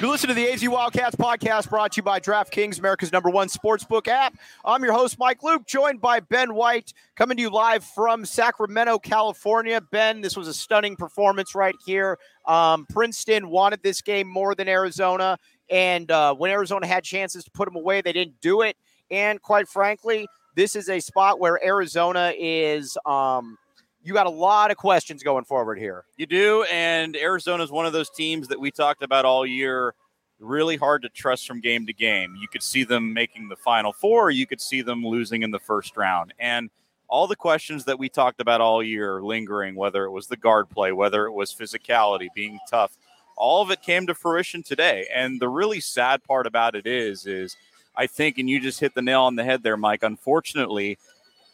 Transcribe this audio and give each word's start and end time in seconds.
You 0.00 0.08
listen 0.08 0.28
to 0.28 0.34
the 0.34 0.50
AZ 0.50 0.66
Wildcats 0.66 1.14
podcast 1.14 1.68
brought 1.68 1.92
to 1.92 1.96
you 1.98 2.02
by 2.02 2.20
DraftKings, 2.20 2.78
America's 2.78 3.12
number 3.12 3.28
one 3.28 3.48
sportsbook 3.48 4.08
app. 4.08 4.34
I'm 4.64 4.82
your 4.82 4.94
host, 4.94 5.18
Mike 5.18 5.42
Luke, 5.42 5.66
joined 5.66 6.00
by 6.00 6.20
Ben 6.20 6.54
White, 6.54 6.94
coming 7.16 7.36
to 7.36 7.42
you 7.42 7.50
live 7.50 7.84
from 7.84 8.24
Sacramento, 8.24 8.98
California. 8.98 9.78
Ben, 9.78 10.22
this 10.22 10.38
was 10.38 10.48
a 10.48 10.54
stunning 10.54 10.96
performance 10.96 11.54
right 11.54 11.76
here. 11.84 12.18
Um, 12.46 12.86
Princeton 12.88 13.50
wanted 13.50 13.82
this 13.82 14.00
game 14.00 14.26
more 14.26 14.54
than 14.54 14.68
Arizona. 14.68 15.38
And 15.68 16.10
uh, 16.10 16.34
when 16.34 16.50
Arizona 16.50 16.86
had 16.86 17.04
chances 17.04 17.44
to 17.44 17.50
put 17.50 17.66
them 17.66 17.76
away, 17.76 18.00
they 18.00 18.14
didn't 18.14 18.40
do 18.40 18.62
it. 18.62 18.78
And 19.10 19.42
quite 19.42 19.68
frankly, 19.68 20.26
this 20.54 20.76
is 20.76 20.88
a 20.88 21.00
spot 21.00 21.40
where 21.40 21.62
Arizona 21.62 22.32
is. 22.38 22.96
Um, 23.04 23.58
you 24.02 24.14
got 24.14 24.26
a 24.26 24.30
lot 24.30 24.70
of 24.70 24.76
questions 24.76 25.22
going 25.22 25.44
forward 25.44 25.78
here. 25.78 26.04
You 26.16 26.26
do, 26.26 26.64
and 26.70 27.16
Arizona 27.16 27.62
is 27.62 27.70
one 27.70 27.86
of 27.86 27.92
those 27.92 28.10
teams 28.10 28.48
that 28.48 28.58
we 28.58 28.70
talked 28.70 29.02
about 29.02 29.24
all 29.24 29.46
year. 29.46 29.94
Really 30.38 30.76
hard 30.76 31.02
to 31.02 31.10
trust 31.10 31.46
from 31.46 31.60
game 31.60 31.86
to 31.86 31.92
game. 31.92 32.34
You 32.40 32.48
could 32.48 32.62
see 32.62 32.84
them 32.84 33.12
making 33.12 33.48
the 33.48 33.56
final 33.56 33.92
four, 33.92 34.30
you 34.30 34.46
could 34.46 34.60
see 34.60 34.80
them 34.80 35.04
losing 35.04 35.42
in 35.42 35.50
the 35.50 35.58
first 35.58 35.96
round. 35.96 36.32
And 36.38 36.70
all 37.08 37.26
the 37.26 37.36
questions 37.36 37.84
that 37.84 37.98
we 37.98 38.08
talked 38.08 38.40
about 38.40 38.60
all 38.60 38.82
year 38.82 39.20
lingering, 39.20 39.74
whether 39.74 40.04
it 40.04 40.10
was 40.10 40.28
the 40.28 40.36
guard 40.36 40.70
play, 40.70 40.92
whether 40.92 41.26
it 41.26 41.32
was 41.32 41.52
physicality, 41.52 42.28
being 42.34 42.58
tough, 42.70 42.96
all 43.36 43.62
of 43.62 43.70
it 43.70 43.82
came 43.82 44.06
to 44.06 44.14
fruition 44.14 44.62
today. 44.62 45.08
And 45.12 45.40
the 45.40 45.48
really 45.48 45.80
sad 45.80 46.22
part 46.22 46.46
about 46.46 46.74
it 46.74 46.86
is, 46.86 47.26
is 47.26 47.56
I 47.96 48.06
think, 48.06 48.38
and 48.38 48.48
you 48.48 48.60
just 48.60 48.80
hit 48.80 48.94
the 48.94 49.02
nail 49.02 49.22
on 49.22 49.34
the 49.34 49.44
head 49.44 49.62
there, 49.62 49.76
Mike. 49.76 50.02
Unfortunately, 50.02 50.98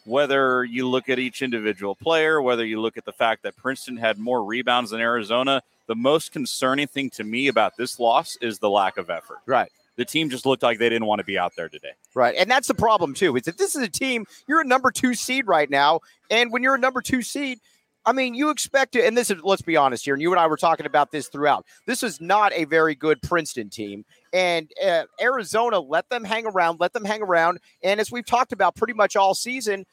whether 0.07 0.65
you 0.65 0.89
look 0.89 1.09
at 1.09 1.19
each 1.19 1.43
individual 1.43 1.95
player, 1.95 2.41
whether 2.41 2.65
you 2.65 2.81
look 2.81 2.97
at 2.97 3.05
the 3.05 3.13
fact 3.13 3.43
that 3.43 3.57
Princeton 3.57 3.97
had 3.97 4.19
more 4.19 4.45
rebounds 4.45 4.91
than 4.91 5.01
Arizona, 5.01 5.63
the 5.87 5.97
most 5.97 6.33
concerning 6.33 6.87
thing 6.87 7.11
to 7.11 7.25
me 7.25 7.49
about 7.49 7.77
this 7.77 7.99
loss 7.99 8.37
is 8.41 8.59
the 8.59 8.71
lack 8.71 8.97
of 8.97 9.11
effort. 9.11 9.39
Right. 9.47 9.71
The 9.97 10.05
team 10.05 10.29
just 10.29 10.45
looked 10.45 10.63
like 10.63 10.79
they 10.79 10.89
didn't 10.89 11.07
want 11.07 11.21
to 11.21 11.25
be 11.25 11.39
out 11.39 11.53
there 11.57 11.69
today. 11.69 11.93
Right. 12.15 12.35
And 12.37 12.51
that's 12.51 12.69
the 12.69 12.75
problem, 12.75 13.15
too. 13.15 13.35
Is 13.37 13.45
that 13.45 13.57
this 13.57 13.75
is 13.75 13.83
a 13.83 13.89
team, 13.89 14.27
you're 14.47 14.61
a 14.61 14.67
number 14.67 14.91
two 14.91 15.15
seed 15.15 15.47
right 15.47 15.71
now. 15.71 16.01
And 16.31 16.53
when 16.53 16.63
you're 16.63 16.75
a 16.75 16.79
number 16.79 17.01
two 17.01 17.23
seed, 17.23 17.61
I 18.05 18.13
mean, 18.13 18.35
you 18.35 18.51
expect 18.51 18.93
to, 18.93 19.05
and 19.05 19.17
this 19.17 19.31
is, 19.31 19.43
let's 19.43 19.63
be 19.63 19.77
honest 19.77 20.05
here, 20.05 20.15
and 20.15 20.23
you 20.23 20.31
and 20.31 20.39
I 20.39 20.47
were 20.47 20.57
talking 20.57 20.87
about 20.87 21.11
this 21.11 21.27
throughout. 21.27 21.67
This 21.87 22.05
is 22.05 22.21
not 22.21 22.53
a 22.53 22.65
very 22.65 22.95
good 22.95 23.21
Princeton 23.21 23.69
team. 23.69 24.05
And 24.33 24.71
uh, 24.85 25.05
Arizona 25.21 25.81
let 25.81 26.09
them 26.09 26.23
hang 26.23 26.47
around, 26.47 26.79
let 26.79 26.93
them 26.93 27.05
hang 27.05 27.23
around. 27.23 27.59
And 27.83 27.99
as 27.99 28.13
we've 28.13 28.27
talked 28.27 28.53
about 28.53 28.77
pretty 28.77 28.93
much 28.93 29.17
all 29.17 29.35
season, 29.35 29.87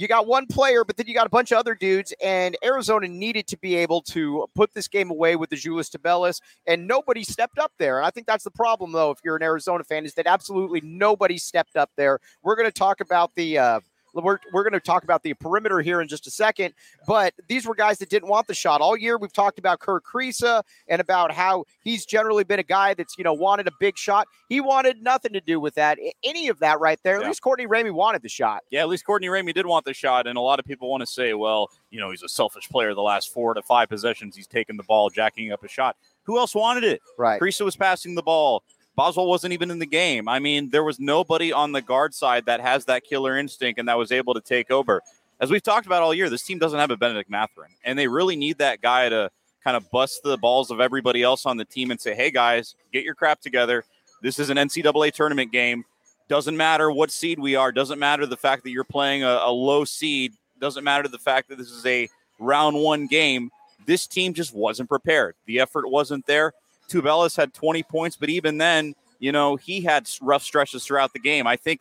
you 0.00 0.08
got 0.08 0.26
one 0.26 0.46
player, 0.46 0.82
but 0.82 0.96
then 0.96 1.06
you 1.06 1.14
got 1.14 1.26
a 1.26 1.30
bunch 1.30 1.52
of 1.52 1.58
other 1.58 1.74
dudes, 1.74 2.14
and 2.22 2.56
Arizona 2.64 3.06
needed 3.06 3.46
to 3.48 3.58
be 3.58 3.76
able 3.76 4.00
to 4.02 4.46
put 4.54 4.72
this 4.72 4.88
game 4.88 5.10
away 5.10 5.36
with 5.36 5.50
the 5.50 5.56
Julius 5.56 5.90
Tubelis, 5.90 6.40
and 6.66 6.86
nobody 6.86 7.22
stepped 7.22 7.58
up 7.58 7.72
there. 7.78 7.98
And 7.98 8.06
I 8.06 8.10
think 8.10 8.26
that's 8.26 8.44
the 8.44 8.50
problem, 8.50 8.92
though, 8.92 9.10
if 9.10 9.18
you're 9.22 9.36
an 9.36 9.42
Arizona 9.42 9.84
fan, 9.84 10.06
is 10.06 10.14
that 10.14 10.26
absolutely 10.26 10.80
nobody 10.82 11.36
stepped 11.36 11.76
up 11.76 11.90
there. 11.96 12.18
We're 12.42 12.56
going 12.56 12.68
to 12.68 12.72
talk 12.72 13.00
about 13.00 13.34
the 13.34 13.58
uh, 13.58 13.80
we're, 14.14 14.38
we're 14.52 14.62
going 14.62 14.72
to 14.72 14.80
talk 14.80 15.04
about 15.04 15.22
the 15.22 15.34
perimeter 15.34 15.80
here 15.80 16.00
in 16.00 16.08
just 16.08 16.26
a 16.26 16.30
second, 16.30 16.74
but 17.06 17.34
these 17.48 17.66
were 17.66 17.74
guys 17.74 17.98
that 17.98 18.08
didn't 18.08 18.28
want 18.28 18.46
the 18.46 18.54
shot 18.54 18.80
all 18.80 18.96
year. 18.96 19.18
We've 19.18 19.32
talked 19.32 19.58
about 19.58 19.80
Kerr 19.80 20.00
Kriisa 20.00 20.62
and 20.88 21.00
about 21.00 21.32
how 21.32 21.64
he's 21.82 22.04
generally 22.04 22.44
been 22.44 22.58
a 22.58 22.64
guy 22.64 22.94
that's 22.94 23.16
you 23.18 23.24
know 23.24 23.32
wanted 23.32 23.68
a 23.68 23.72
big 23.80 23.96
shot. 23.96 24.26
He 24.48 24.60
wanted 24.60 25.02
nothing 25.02 25.32
to 25.32 25.40
do 25.40 25.60
with 25.60 25.74
that, 25.74 25.98
any 26.24 26.48
of 26.48 26.58
that 26.60 26.80
right 26.80 26.98
there. 27.02 27.20
At 27.20 27.26
least 27.26 27.42
Courtney 27.42 27.66
Ramey 27.66 27.92
wanted 27.92 28.22
the 28.22 28.28
shot. 28.28 28.62
Yeah, 28.70 28.80
at 28.80 28.88
least 28.88 29.04
Courtney 29.04 29.28
Ramey 29.28 29.54
did 29.54 29.66
want 29.66 29.84
the 29.84 29.94
shot, 29.94 30.26
and 30.26 30.36
a 30.36 30.40
lot 30.40 30.58
of 30.58 30.64
people 30.64 30.90
want 30.90 31.02
to 31.02 31.06
say, 31.06 31.34
well, 31.34 31.70
you 31.90 32.00
know, 32.00 32.10
he's 32.10 32.22
a 32.22 32.28
selfish 32.28 32.68
player. 32.68 32.94
The 32.94 33.02
last 33.02 33.32
four 33.32 33.54
to 33.54 33.62
five 33.62 33.88
possessions, 33.88 34.36
he's 34.36 34.46
taken 34.46 34.76
the 34.76 34.82
ball, 34.82 35.10
jacking 35.10 35.52
up 35.52 35.62
a 35.62 35.68
shot. 35.68 35.96
Who 36.24 36.38
else 36.38 36.54
wanted 36.54 36.84
it? 36.84 37.00
Right. 37.18 37.40
Kriisa 37.40 37.64
was 37.64 37.76
passing 37.76 38.14
the 38.14 38.22
ball. 38.22 38.62
Boswell 39.00 39.28
wasn't 39.28 39.54
even 39.54 39.70
in 39.70 39.78
the 39.78 39.86
game. 39.86 40.28
I 40.28 40.40
mean, 40.40 40.68
there 40.68 40.84
was 40.84 41.00
nobody 41.00 41.54
on 41.54 41.72
the 41.72 41.80
guard 41.80 42.12
side 42.12 42.44
that 42.44 42.60
has 42.60 42.84
that 42.84 43.02
killer 43.02 43.38
instinct 43.38 43.80
and 43.80 43.88
that 43.88 43.96
was 43.96 44.12
able 44.12 44.34
to 44.34 44.42
take 44.42 44.70
over. 44.70 45.00
As 45.40 45.50
we've 45.50 45.62
talked 45.62 45.86
about 45.86 46.02
all 46.02 46.12
year, 46.12 46.28
this 46.28 46.42
team 46.42 46.58
doesn't 46.58 46.78
have 46.78 46.90
a 46.90 46.98
Bennedict 46.98 47.30
Mathurin, 47.30 47.70
and 47.82 47.98
they 47.98 48.06
really 48.06 48.36
need 48.36 48.58
that 48.58 48.82
guy 48.82 49.08
to 49.08 49.30
kind 49.64 49.74
of 49.74 49.90
bust 49.90 50.22
the 50.22 50.36
balls 50.36 50.70
of 50.70 50.82
everybody 50.82 51.22
else 51.22 51.46
on 51.46 51.56
the 51.56 51.64
team 51.64 51.90
and 51.90 51.98
say, 51.98 52.14
hey, 52.14 52.30
guys, 52.30 52.74
get 52.92 53.02
your 53.02 53.14
crap 53.14 53.40
together. 53.40 53.86
This 54.20 54.38
is 54.38 54.50
an 54.50 54.58
NCAA 54.58 55.14
tournament 55.14 55.50
game. 55.50 55.86
Doesn't 56.28 56.58
matter 56.58 56.90
what 56.90 57.10
seed 57.10 57.38
we 57.38 57.56
are, 57.56 57.72
doesn't 57.72 57.98
matter 57.98 58.26
the 58.26 58.36
fact 58.36 58.64
that 58.64 58.70
you're 58.70 58.84
playing 58.84 59.22
a, 59.22 59.40
a 59.44 59.50
low 59.50 59.86
seed, 59.86 60.34
doesn't 60.60 60.84
matter 60.84 61.08
the 61.08 61.18
fact 61.18 61.48
that 61.48 61.56
this 61.56 61.70
is 61.70 61.86
a 61.86 62.06
round 62.38 62.76
one 62.76 63.06
game. 63.06 63.50
This 63.86 64.06
team 64.06 64.34
just 64.34 64.54
wasn't 64.54 64.90
prepared. 64.90 65.36
The 65.46 65.58
effort 65.58 65.88
wasn't 65.88 66.26
there. 66.26 66.52
Tubelis 66.90 67.36
had 67.36 67.54
20 67.54 67.82
points, 67.84 68.16
but 68.16 68.28
even 68.28 68.58
then, 68.58 68.94
you 69.18 69.32
know, 69.32 69.56
he 69.56 69.80
had 69.80 70.08
rough 70.20 70.42
stretches 70.42 70.84
throughout 70.84 71.12
the 71.12 71.18
game. 71.18 71.46
I 71.46 71.56
think 71.56 71.80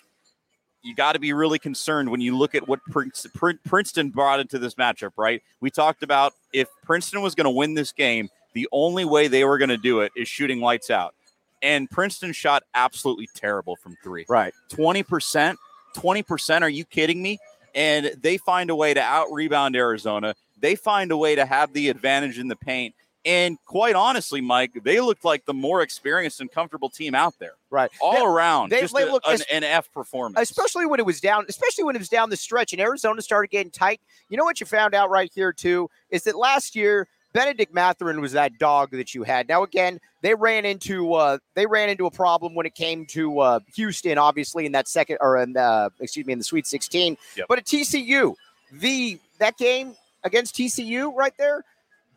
you 0.82 0.96
got 0.96 1.14
to 1.14 1.20
be 1.20 1.34
really 1.34 1.60
concerned 1.60 2.10
when 2.10 2.22
you 2.22 2.38
look 2.38 2.56
at 2.56 2.68
what 2.68 2.80
Princeton 2.86 4.10
brought 4.12 4.40
into 4.40 4.60
this 4.60 4.76
matchup, 4.76 5.12
right? 5.18 5.42
We 5.60 5.70
talked 5.72 6.04
about 6.04 6.34
if 6.54 6.70
Princeton 6.84 7.22
was 7.22 7.36
going 7.36 7.46
to 7.46 7.52
win 7.52 7.74
this 7.74 7.92
game, 7.92 8.30
the 8.54 8.68
only 8.72 9.06
way 9.06 9.28
they 9.28 9.44
were 9.44 9.58
going 9.58 9.70
to 9.70 9.78
do 9.78 10.02
it 10.02 10.12
is 10.16 10.28
shooting 10.28 10.62
lights 10.62 10.90
out. 10.90 11.16
And 11.62 11.90
Princeton 11.90 12.32
shot 12.32 12.64
absolutely 12.74 13.28
terrible 13.36 13.76
from 13.76 13.98
three. 14.02 14.26
Right. 14.30 14.54
20%. 14.70 15.56
20%. 15.96 16.62
Are 16.62 16.70
you 16.70 16.86
kidding 16.86 17.22
me? 17.22 17.40
And 17.76 18.12
they 18.22 18.38
find 18.38 18.70
a 18.70 18.76
way 18.76 18.94
to 18.94 19.02
out 19.02 19.28
rebound 19.32 19.76
Arizona. 19.76 20.34
They 20.60 20.76
find 20.76 21.12
a 21.12 21.18
way 21.18 21.36
to 21.36 21.46
have 21.46 21.74
the 21.74 21.90
advantage 21.90 22.40
in 22.40 22.48
the 22.48 22.56
paint. 22.56 22.96
And 23.26 23.58
quite 23.66 23.96
honestly, 23.96 24.40
Mike, 24.40 24.72
they 24.84 25.02
looked 25.02 25.26
like 25.26 25.46
the 25.46 25.54
more 25.54 25.82
experienced 25.82 26.40
and 26.40 26.50
comfortable 26.50 26.90
team 26.90 27.14
out 27.14 27.36
there. 27.38 27.54
Right. 27.70 27.92
All 28.02 28.14
they, 28.14 28.22
around. 28.22 28.70
They, 28.72 28.82
just 28.82 28.96
they 28.96 29.04
a, 29.04 29.12
look, 29.12 29.24
an, 29.28 29.40
an, 29.52 29.64
F 29.64 29.92
performance. 29.92 30.50
Especially 30.50 30.86
when 30.86 31.00
it 31.00 31.06
was 31.06 31.20
down, 31.20 31.46
especially 31.50 31.84
when 31.84 31.96
it 31.96 32.00
was 32.00 32.10
down 32.10 32.30
the 32.30 32.38
stretch 32.38 32.72
and 32.72 32.82
Arizona 32.82 33.22
started 33.22 33.52
getting 33.52 33.72
tight. 33.72 34.00
You 34.30 34.38
know 34.38 34.46
what 34.46 34.60
you 34.60 34.66
found 34.66 34.96
out 34.96 35.10
right 35.10 35.30
here, 35.36 35.52
too, 35.52 35.90
is 36.10 36.24
that 36.24 36.38
last 36.38 36.76
year 36.76 37.08
Bennedict 37.34 37.74
Mathurin 37.74 38.22
was 38.22 38.32
that 38.32 38.58
dog 38.58 38.92
that 38.92 39.14
you 39.14 39.24
had. 39.24 39.48
Now 39.48 39.64
again, 39.64 40.00
they 40.22 40.34
ran 40.34 40.66
into 40.66 41.14
uh, 41.14 41.38
they 41.54 41.66
ran 41.66 41.90
into 41.90 42.06
a 42.06 42.12
problem 42.12 42.56
when 42.56 42.66
it 42.66 42.74
came 42.74 43.06
to 43.08 43.40
uh, 43.40 43.60
Houston, 43.76 44.18
obviously 44.18 44.66
in 44.66 44.72
that 44.72 44.88
second 44.88 45.18
or 45.22 45.38
in 45.38 45.56
uh, 45.56 45.90
excuse 46.00 46.26
me 46.26 46.34
in 46.34 46.40
the 46.40 46.46
Sweet 46.46 46.66
16. 46.66 47.18
Yep. 47.36 47.46
But 47.48 47.60
at 47.60 47.66
TCU, 47.66 48.34
the 48.72 49.20
that 49.38 49.58
game 49.58 49.96
against 50.24 50.56
TCU 50.56 51.14
right 51.16 51.34
there, 51.38 51.64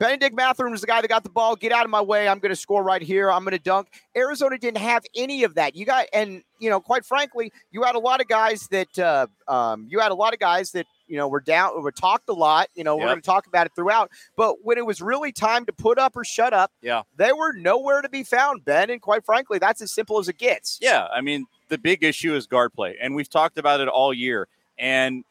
Bennedict 0.03 0.35
Mathurin 0.35 0.73
was 0.73 0.81
the 0.81 0.89
guy 0.89 1.01
that 1.01 1.07
got 1.07 1.23
the 1.23 1.31
ball. 1.31 1.55
Get 1.55 1.71
out 1.71 1.85
of 1.85 1.91
my 1.91 2.01
way. 2.01 2.27
I'm 2.27 2.41
going 2.41 2.51
to 2.51 2.57
score 2.57 2.83
right 2.83 3.01
here. 3.01 3.31
I'm 3.31 3.45
going 3.45 3.53
to 3.57 3.63
dunk. 3.63 3.87
Arizona 4.17 4.59
didn't 4.59 4.79
have 4.79 5.05
any 5.15 5.45
of 5.45 5.55
that. 5.55 5.77
You 5.77 5.85
got, 5.85 6.07
and, 6.13 6.43
you 6.59 6.71
know, 6.71 6.81
quite 6.81 7.05
frankly, 7.05 7.53
you 7.71 7.85
had 7.85 7.95
a 7.95 8.01
lot 8.01 8.21
of 8.21 8.27
guys 8.27 8.67
that, 8.73 8.99
uh, 8.99 9.29
um, 9.47 9.87
you 9.89 10.01
had 10.01 10.11
a 10.11 10.17
lot 10.17 10.33
of 10.35 10.41
guys 10.41 10.73
that, 10.73 10.87
you 11.07 11.17
know, 11.17 11.29
were 11.29 11.39
down, 11.39 11.81
were 11.81 11.93
talked 11.93 12.29
a 12.29 12.33
lot. 12.33 12.67
You 12.75 12.83
know, 12.83 12.97
Yep. 12.97 13.01
we're 13.01 13.09
going 13.11 13.21
to 13.21 13.27
talk 13.27 13.47
about 13.47 13.67
it 13.67 13.77
throughout. 13.77 14.11
But 14.37 14.65
when 14.65 14.77
it 14.77 14.85
was 14.85 15.01
really 15.01 15.31
time 15.31 15.67
to 15.67 15.73
put 15.73 16.01
up 16.01 16.17
or 16.17 16.25
shut 16.25 16.53
up, 16.53 16.73
Yeah. 16.83 17.03
they 17.17 17.33
were 17.33 17.53
nowhere 17.53 18.03
to 18.03 18.09
be 18.09 18.25
found, 18.25 18.65
Ben. 18.65 18.91
And 18.91 19.01
quite 19.01 19.25
frankly, 19.25 19.61
that's 19.61 19.81
as 19.81 19.93
simple 19.93 20.19
as 20.19 20.29
it 20.29 20.37
gets. 20.37 20.81
Yeah, 20.83 21.07
I 21.15 21.21
mean, 21.21 21.47
the 21.69 21.79
big 21.79 22.03
issue 22.03 22.35
is 22.35 22.49
guard 22.49 22.73
play, 22.75 22.97
and 23.01 23.15
we've 23.15 23.31
talked 23.31 23.57
about 23.57 23.79
it 23.81 23.87
all 23.87 24.13
year. 24.13 24.49
And 24.77 25.23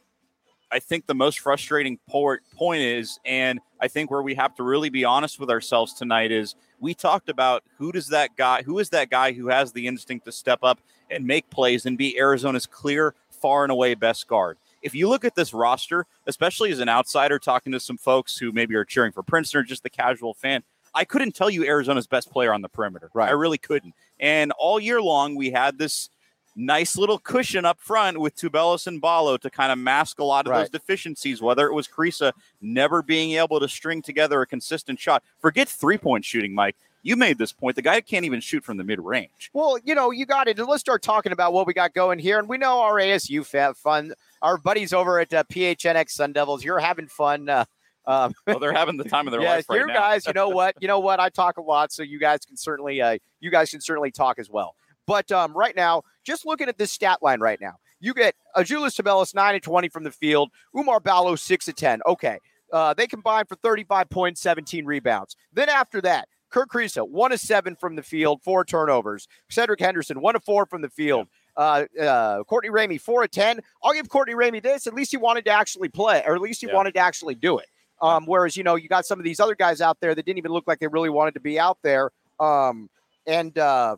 I 0.72 0.80
think 0.80 1.06
the 1.06 1.14
most 1.14 1.40
frustrating 1.40 2.00
point 2.08 2.82
is, 2.82 3.20
and 3.26 3.60
I 3.80 3.88
think 3.88 4.10
where 4.10 4.22
we 4.22 4.36
have 4.36 4.56
to 4.56 4.64
really 4.64 4.90
be 4.90 5.04
honest 5.04 5.40
with 5.40 5.50
ourselves 5.50 5.94
tonight 5.94 6.32
is, 6.32 6.56
we 6.80 6.94
talked 6.94 7.30
about 7.30 7.64
who 7.78 7.92
does 7.92 8.08
that 8.08 8.36
guy, 8.38 8.64
who 8.64 8.80
is 8.80 8.90
that 8.90 9.10
guy 9.10 9.34
who 9.34 9.50
has 9.50 9.74
the 9.74 9.88
instinct 9.88 10.26
to 10.26 10.32
step 10.32 10.60
up 10.64 10.80
and 11.10 11.28
make 11.28 11.50
plays 11.50 11.86
and 11.86 11.98
be 11.98 12.18
Arizona's 12.18 12.66
clear, 12.66 13.14
far 13.30 13.64
and 13.64 13.72
away 13.72 13.96
best 13.96 14.28
guard. 14.28 14.58
If 14.82 14.96
you 14.96 15.10
look 15.10 15.26
at 15.26 15.36
this 15.36 15.54
roster, 15.54 16.08
especially 16.26 16.72
as 16.72 16.80
an 16.80 16.90
outsider 16.90 17.38
talking 17.38 17.72
to 17.74 17.80
some 17.80 17.98
folks 17.98 18.38
who 18.38 18.52
maybe 18.52 18.76
are 18.76 18.86
cheering 18.86 19.12
for 19.12 19.24
Princeton 19.24 19.60
or 19.60 19.64
just 19.64 19.84
the 19.84 19.90
casual 19.90 20.34
fan, 20.34 20.64
I 20.94 21.06
couldn't 21.06 21.36
tell 21.36 21.50
you 21.50 21.66
Arizona's 21.66 22.08
best 22.08 22.32
player 22.32 22.54
on 22.54 22.62
the 22.62 22.70
perimeter. 22.70 23.10
Right. 23.14 23.30
I 23.30 23.34
really 23.34 23.58
couldn't. 23.58 23.94
And 24.20 24.52
all 24.58 24.80
year 24.80 25.02
long, 25.02 25.36
we 25.36 25.52
had 25.52 25.78
this 25.78 26.10
nice 26.56 26.98
little 26.98 27.18
cushion 27.18 27.66
up 27.66 27.80
front 27.80 28.20
with 28.20 28.36
Tubelis 28.36 28.88
and 28.88 29.00
Ballo 29.02 29.38
to 29.38 29.50
kind 29.50 29.72
of 29.72 29.78
mask 29.78 30.20
a 30.20 30.24
lot 30.24 30.46
of 30.46 30.52
Right. 30.52 30.60
those 30.60 30.70
deficiencies, 30.70 31.42
whether 31.42 31.68
it 31.68 31.74
was 31.74 31.88
Kriisa 31.88 32.34
never 32.62 33.02
being 33.02 33.32
able 33.32 33.60
to 33.60 33.68
string 33.70 34.02
together 34.02 34.42
a 34.42 34.48
consistent 34.48 35.00
shot. 35.00 35.24
Forget 35.40 35.70
three 35.70 35.98
point 35.98 36.26
shooting, 36.26 36.54
Mike. 36.54 36.76
You 37.04 37.16
made 37.16 37.40
this 37.40 37.52
point. 37.52 37.76
The 37.76 37.82
guy 37.82 38.00
can't 38.02 38.26
even 38.26 38.42
shoot 38.42 38.64
from 38.64 38.78
the 38.78 38.84
mid 38.84 39.00
range. 39.00 39.50
Well, 39.54 39.80
you 39.84 39.96
know, 39.96 40.12
you 40.12 40.26
got 40.26 40.48
it. 40.48 40.60
And 40.60 40.68
Let's 40.68 40.82
start 40.82 41.02
talking 41.02 41.32
about 41.32 41.52
what 41.52 41.66
we 41.66 41.74
got 41.74 41.94
going 41.94 42.20
here. 42.20 42.38
And 42.38 42.48
we 42.48 42.58
know 42.60 42.80
our 42.82 42.96
ASU 42.96 43.44
fun, 43.76 44.14
our 44.42 44.58
buddies 44.60 44.94
over 44.94 45.20
at 45.20 45.34
uh, 45.34 45.44
PHNX 45.46 46.12
Sun 46.12 46.34
Devils, 46.34 46.64
you're 46.64 46.80
having 46.80 47.08
fun. 47.08 47.50
Uh, 47.50 47.66
um, 48.06 48.34
Well, 48.48 48.60
they're 48.60 48.74
having 48.74 48.98
the 48.98 49.04
time 49.04 49.28
of 49.28 49.32
their 49.32 49.42
yeah, 49.42 49.56
life 49.56 49.66
right 49.70 49.80
you 49.80 49.88
guys, 49.88 50.28
you 50.28 50.34
know 50.34 50.50
what? 50.60 50.76
You 50.80 50.88
know 50.88 51.00
what? 51.00 51.20
I 51.20 51.30
talk 51.30 51.58
a 51.58 51.62
lot, 51.62 51.92
so 51.92 52.04
you 52.04 52.20
guys 52.20 52.40
can 52.46 52.58
certainly, 52.58 53.02
uh, 53.02 53.18
you 53.40 53.50
guys 53.50 53.72
can 53.72 53.82
certainly 53.82 54.12
talk 54.12 54.38
as 54.38 54.50
well. 54.50 54.76
But 55.08 55.32
um, 55.32 55.54
right 55.54 55.76
now, 55.76 56.04
just 56.24 56.46
looking 56.46 56.68
at 56.68 56.78
this 56.78 56.92
stat 56.92 57.20
line 57.22 57.40
right 57.40 57.60
now, 57.60 57.76
you 58.00 58.14
get 58.14 58.36
Azuolas 58.56 59.00
Tubelis 59.00 59.36
nine 59.36 59.56
and 59.56 59.64
twenty 59.64 59.90
from 59.90 60.04
the 60.04 60.12
field, 60.12 60.50
Oumar 60.76 61.04
Ballo 61.04 61.36
six 61.36 61.68
and 61.68 61.78
ten. 61.78 62.02
Okay, 62.06 62.38
uh, 62.72 62.94
they 62.94 63.08
combined 63.08 63.48
for 63.48 63.56
thirty-five 63.56 64.10
points, 64.10 64.42
seventeen 64.42 64.86
rebounds. 64.86 65.36
Then 65.54 65.70
after 65.70 66.02
that, 66.02 66.28
Kerr 66.50 66.66
Kriisa 66.66 67.08
one 67.08 67.32
of 67.32 67.40
seven 67.40 67.76
from 67.76 67.96
the 67.96 68.04
field, 68.04 68.42
four 68.44 68.64
turnovers. 68.66 69.28
Cedric 69.50 69.80
Henderson 69.80 70.22
one 70.22 70.36
of 70.36 70.44
four 70.44 70.66
from 70.66 70.82
the 70.82 70.90
field. 70.90 71.28
Uh, 71.58 71.86
uh, 72.00 72.44
Courtney 72.46 72.70
Ramey 72.70 73.00
four 73.00 73.24
of 73.24 73.32
ten. 73.32 73.60
I'll 73.84 73.94
give 73.94 74.10
Courtney 74.10 74.36
Ramey 74.36 74.64
this. 74.64 74.88
At 74.88 74.94
least 74.94 75.12
he 75.12 75.18
wanted 75.18 75.46
to 75.46 75.52
actually 75.52 75.90
play, 75.90 76.24
or 76.26 76.36
at 76.36 76.42
least 76.42 76.62
he 76.62 76.68
Yeah. 76.68 76.74
wanted 76.76 76.94
to 76.94 77.00
actually 77.00 77.36
do 77.36 77.58
it. 77.58 77.68
Um, 78.02 78.26
whereas 78.26 78.58
you 78.58 78.64
know 78.64 78.76
you 78.76 78.88
got 78.90 79.06
some 79.06 79.20
of 79.20 79.26
these 79.26 79.40
other 79.40 79.56
guys 79.56 79.80
out 79.82 80.00
there 80.00 80.16
that 80.16 80.26
didn't 80.26 80.40
even 80.40 80.52
look 80.52 80.64
like 80.66 80.80
they 80.80 80.88
really 80.88 81.10
wanted 81.10 81.34
to 81.36 81.40
be 81.40 81.60
out 81.60 81.78
there. 81.84 82.10
Um, 82.40 82.90
and 83.28 83.56
uh, 83.60 83.98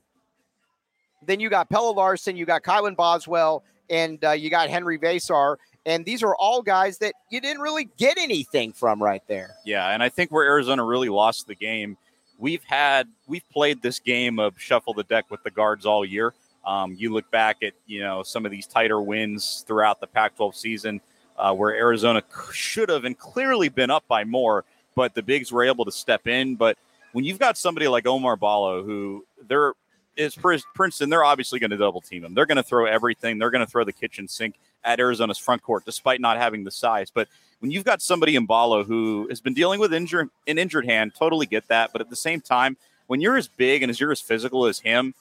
then 1.27 1.39
you 1.39 1.49
got 1.49 1.69
Pelle 1.69 1.93
Larsson, 1.93 2.35
you 2.35 2.45
got 2.45 2.63
Kylan 2.63 2.95
Boswell, 2.95 3.63
and 3.89 4.23
uh, 4.23 4.31
you 4.31 4.49
got 4.49 4.69
Henri 4.69 4.97
Veesaar, 4.97 5.57
and 5.85 6.05
these 6.05 6.23
are 6.23 6.35
all 6.35 6.61
guys 6.61 6.97
that 6.99 7.13
you 7.29 7.41
didn't 7.41 7.61
really 7.61 7.89
get 7.97 8.17
anything 8.17 8.73
from 8.73 9.01
right 9.01 9.23
there. 9.27 9.55
Yeah, 9.65 9.89
and 9.89 10.01
I 10.01 10.09
think 10.09 10.31
where 10.31 10.45
Arizona 10.45 10.83
really 10.83 11.09
lost 11.09 11.47
the 11.47 11.55
game, 11.55 11.97
we've 12.37 12.63
had 12.63 13.07
we've 13.27 13.47
played 13.49 13.81
this 13.81 13.99
game 13.99 14.39
of 14.39 14.59
shuffle 14.59 14.93
the 14.93 15.03
deck 15.03 15.25
with 15.29 15.43
the 15.43 15.51
guards 15.51 15.85
all 15.85 16.05
year. 16.05 16.33
Um, 16.65 16.95
you 16.97 17.11
look 17.13 17.29
back 17.31 17.57
at 17.61 17.73
you 17.85 18.01
know 18.01 18.23
some 18.23 18.45
of 18.45 18.51
these 18.51 18.67
tighter 18.67 19.01
wins 19.01 19.63
throughout 19.67 19.99
the 19.99 20.07
Pac-12 20.07 20.55
season, 20.55 21.01
uh, 21.37 21.53
where 21.53 21.75
Arizona 21.75 22.23
should 22.53 22.89
have 22.89 23.05
and 23.05 23.17
clearly 23.17 23.69
been 23.69 23.89
up 23.89 24.05
by 24.07 24.23
more, 24.23 24.63
but 24.95 25.13
the 25.13 25.21
bigs 25.21 25.51
were 25.51 25.63
able 25.63 25.85
to 25.85 25.91
step 25.91 26.27
in. 26.27 26.55
But 26.55 26.77
when 27.11 27.25
you've 27.25 27.39
got 27.39 27.57
somebody 27.57 27.87
like 27.87 28.05
Oumar 28.05 28.39
Ballo, 28.39 28.83
who 28.83 29.25
they're 29.47 29.73
is 30.15 30.35
Princeton, 30.35 31.09
they're 31.09 31.23
obviously 31.23 31.59
going 31.59 31.71
to 31.71 31.77
double 31.77 32.01
team 32.01 32.23
him. 32.23 32.33
They're 32.33 32.45
going 32.45 32.57
to 32.57 32.63
throw 32.63 32.85
everything. 32.85 33.37
They're 33.37 33.51
going 33.51 33.65
to 33.65 33.69
throw 33.69 33.83
the 33.83 33.93
kitchen 33.93 34.27
sink 34.27 34.55
at 34.83 34.99
Arizona's 34.99 35.37
front 35.37 35.61
court, 35.61 35.85
despite 35.85 36.21
not 36.21 36.37
having 36.37 36.63
the 36.63 36.71
size. 36.71 37.09
But 37.09 37.27
when 37.59 37.71
you've 37.71 37.85
got 37.85 38.01
somebody 38.01 38.35
in 38.35 38.45
Ballo 38.45 38.83
who 38.83 39.27
has 39.29 39.41
been 39.41 39.53
dealing 39.53 39.79
with 39.79 39.93
an 39.93 40.29
injured 40.45 40.85
hand, 40.85 41.13
totally 41.15 41.45
get 41.45 41.67
that. 41.69 41.91
But 41.91 42.01
at 42.01 42.09
the 42.09 42.15
same 42.15 42.41
time, 42.41 42.77
when 43.07 43.21
you're 43.21 43.37
as 43.37 43.47
big 43.47 43.83
and 43.83 43.89
as 43.89 43.99
you're 43.99 44.11
as 44.11 44.21
physical 44.21 44.65
as 44.65 44.79
him, 44.79 45.13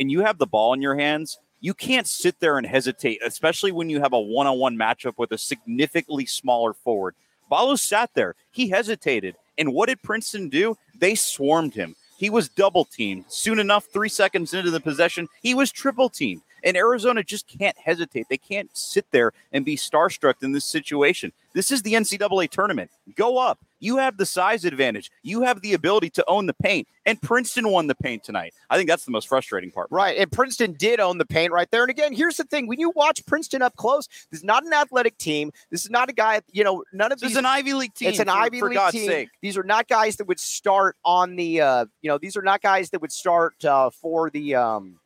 and 0.00 0.10
you 0.10 0.20
have 0.22 0.38
the 0.38 0.46
ball 0.46 0.72
in 0.74 0.82
your 0.82 0.96
hands, 0.96 1.38
you 1.60 1.72
can't 1.72 2.06
sit 2.06 2.40
there 2.40 2.58
and 2.58 2.66
hesitate, 2.66 3.20
especially 3.24 3.72
when 3.72 3.88
you 3.88 4.00
have 4.00 4.12
a 4.12 4.20
one-on-one 4.20 4.76
matchup 4.76 5.14
with 5.16 5.30
a 5.32 5.38
significantly 5.38 6.26
smaller 6.26 6.74
forward. 6.74 7.14
Ballo 7.48 7.76
sat 7.76 8.10
there. 8.14 8.34
He 8.50 8.68
hesitated. 8.68 9.36
And 9.56 9.72
what 9.72 9.88
did 9.88 10.02
Princeton 10.02 10.48
do? 10.48 10.76
They 10.98 11.14
swarmed 11.14 11.74
him. 11.74 11.94
He 12.24 12.30
was 12.30 12.48
double 12.48 12.86
teamed. 12.86 13.26
Soon 13.28 13.58
enough, 13.58 13.84
three 13.92 14.08
seconds 14.08 14.54
into 14.54 14.70
the 14.70 14.80
possession, 14.80 15.28
he 15.42 15.52
was 15.54 15.70
triple 15.70 16.08
teamed. 16.08 16.40
And 16.64 16.76
Arizona 16.76 17.22
just 17.22 17.46
can't 17.46 17.76
hesitate. 17.78 18.26
They 18.28 18.38
can't 18.38 18.76
sit 18.76 19.06
there 19.10 19.32
and 19.52 19.64
be 19.64 19.76
starstruck 19.76 20.42
in 20.42 20.52
this 20.52 20.64
situation. 20.64 21.32
This 21.52 21.70
is 21.70 21.82
the 21.82 21.92
NCAA 21.92 22.50
tournament. 22.50 22.90
Go 23.14 23.38
up. 23.38 23.60
You 23.78 23.98
have 23.98 24.16
the 24.16 24.24
size 24.24 24.64
advantage. 24.64 25.10
You 25.22 25.42
have 25.42 25.60
the 25.60 25.74
ability 25.74 26.08
to 26.10 26.24
own 26.26 26.46
the 26.46 26.54
paint. 26.54 26.88
And 27.04 27.20
Princeton 27.20 27.68
won 27.68 27.86
the 27.86 27.94
paint 27.94 28.24
tonight. 28.24 28.54
I 28.70 28.78
think 28.78 28.88
that's 28.88 29.04
the 29.04 29.10
most 29.10 29.28
frustrating 29.28 29.70
part. 29.70 29.88
Right. 29.90 30.16
And 30.16 30.32
Princeton 30.32 30.72
did 30.72 31.00
own 31.00 31.18
the 31.18 31.26
paint 31.26 31.52
right 31.52 31.70
there. 31.70 31.82
And 31.82 31.90
again, 31.90 32.14
here's 32.14 32.38
the 32.38 32.44
thing 32.44 32.66
when 32.66 32.80
you 32.80 32.90
watch 32.96 33.24
Princeton 33.26 33.60
up 33.60 33.76
close, 33.76 34.08
this 34.30 34.40
is 34.40 34.44
not 34.44 34.64
an 34.64 34.72
athletic 34.72 35.18
team. 35.18 35.52
This 35.70 35.84
is 35.84 35.90
not 35.90 36.08
a 36.08 36.14
guy, 36.14 36.40
you 36.50 36.64
know, 36.64 36.82
none 36.94 37.12
of 37.12 37.20
This 37.20 37.28
these 37.28 37.32
is 37.32 37.38
an 37.38 37.46
Ivy 37.46 37.74
League 37.74 37.94
team. 37.94 38.08
It's 38.08 38.20
an 38.20 38.28
for, 38.28 38.32
Ivy 38.32 38.60
for 38.60 38.68
League 38.70 38.76
God's 38.76 38.96
team. 38.96 39.06
sake. 39.06 39.28
These 39.42 39.58
are 39.58 39.64
not 39.64 39.86
guys 39.86 40.16
that 40.16 40.26
would 40.26 40.40
start 40.40 40.96
on 41.04 41.36
the, 41.36 41.60
uh, 41.60 41.84
you 42.00 42.08
know, 42.08 42.16
these 42.16 42.38
are 42.38 42.42
not 42.42 42.62
guys 42.62 42.88
that 42.90 43.02
would 43.02 43.12
start 43.12 43.62
uh, 43.66 43.90
for 43.90 44.30
the, 44.30 44.54
um, 44.54 44.98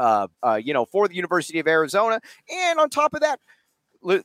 uh, 0.00 0.26
uh, 0.42 0.54
you 0.62 0.72
know, 0.72 0.84
for 0.86 1.06
the 1.08 1.14
University 1.14 1.58
of 1.60 1.66
Arizona. 1.68 2.20
And 2.50 2.78
on 2.78 2.88
top 2.90 3.14
of 3.14 3.20
that, 3.20 3.38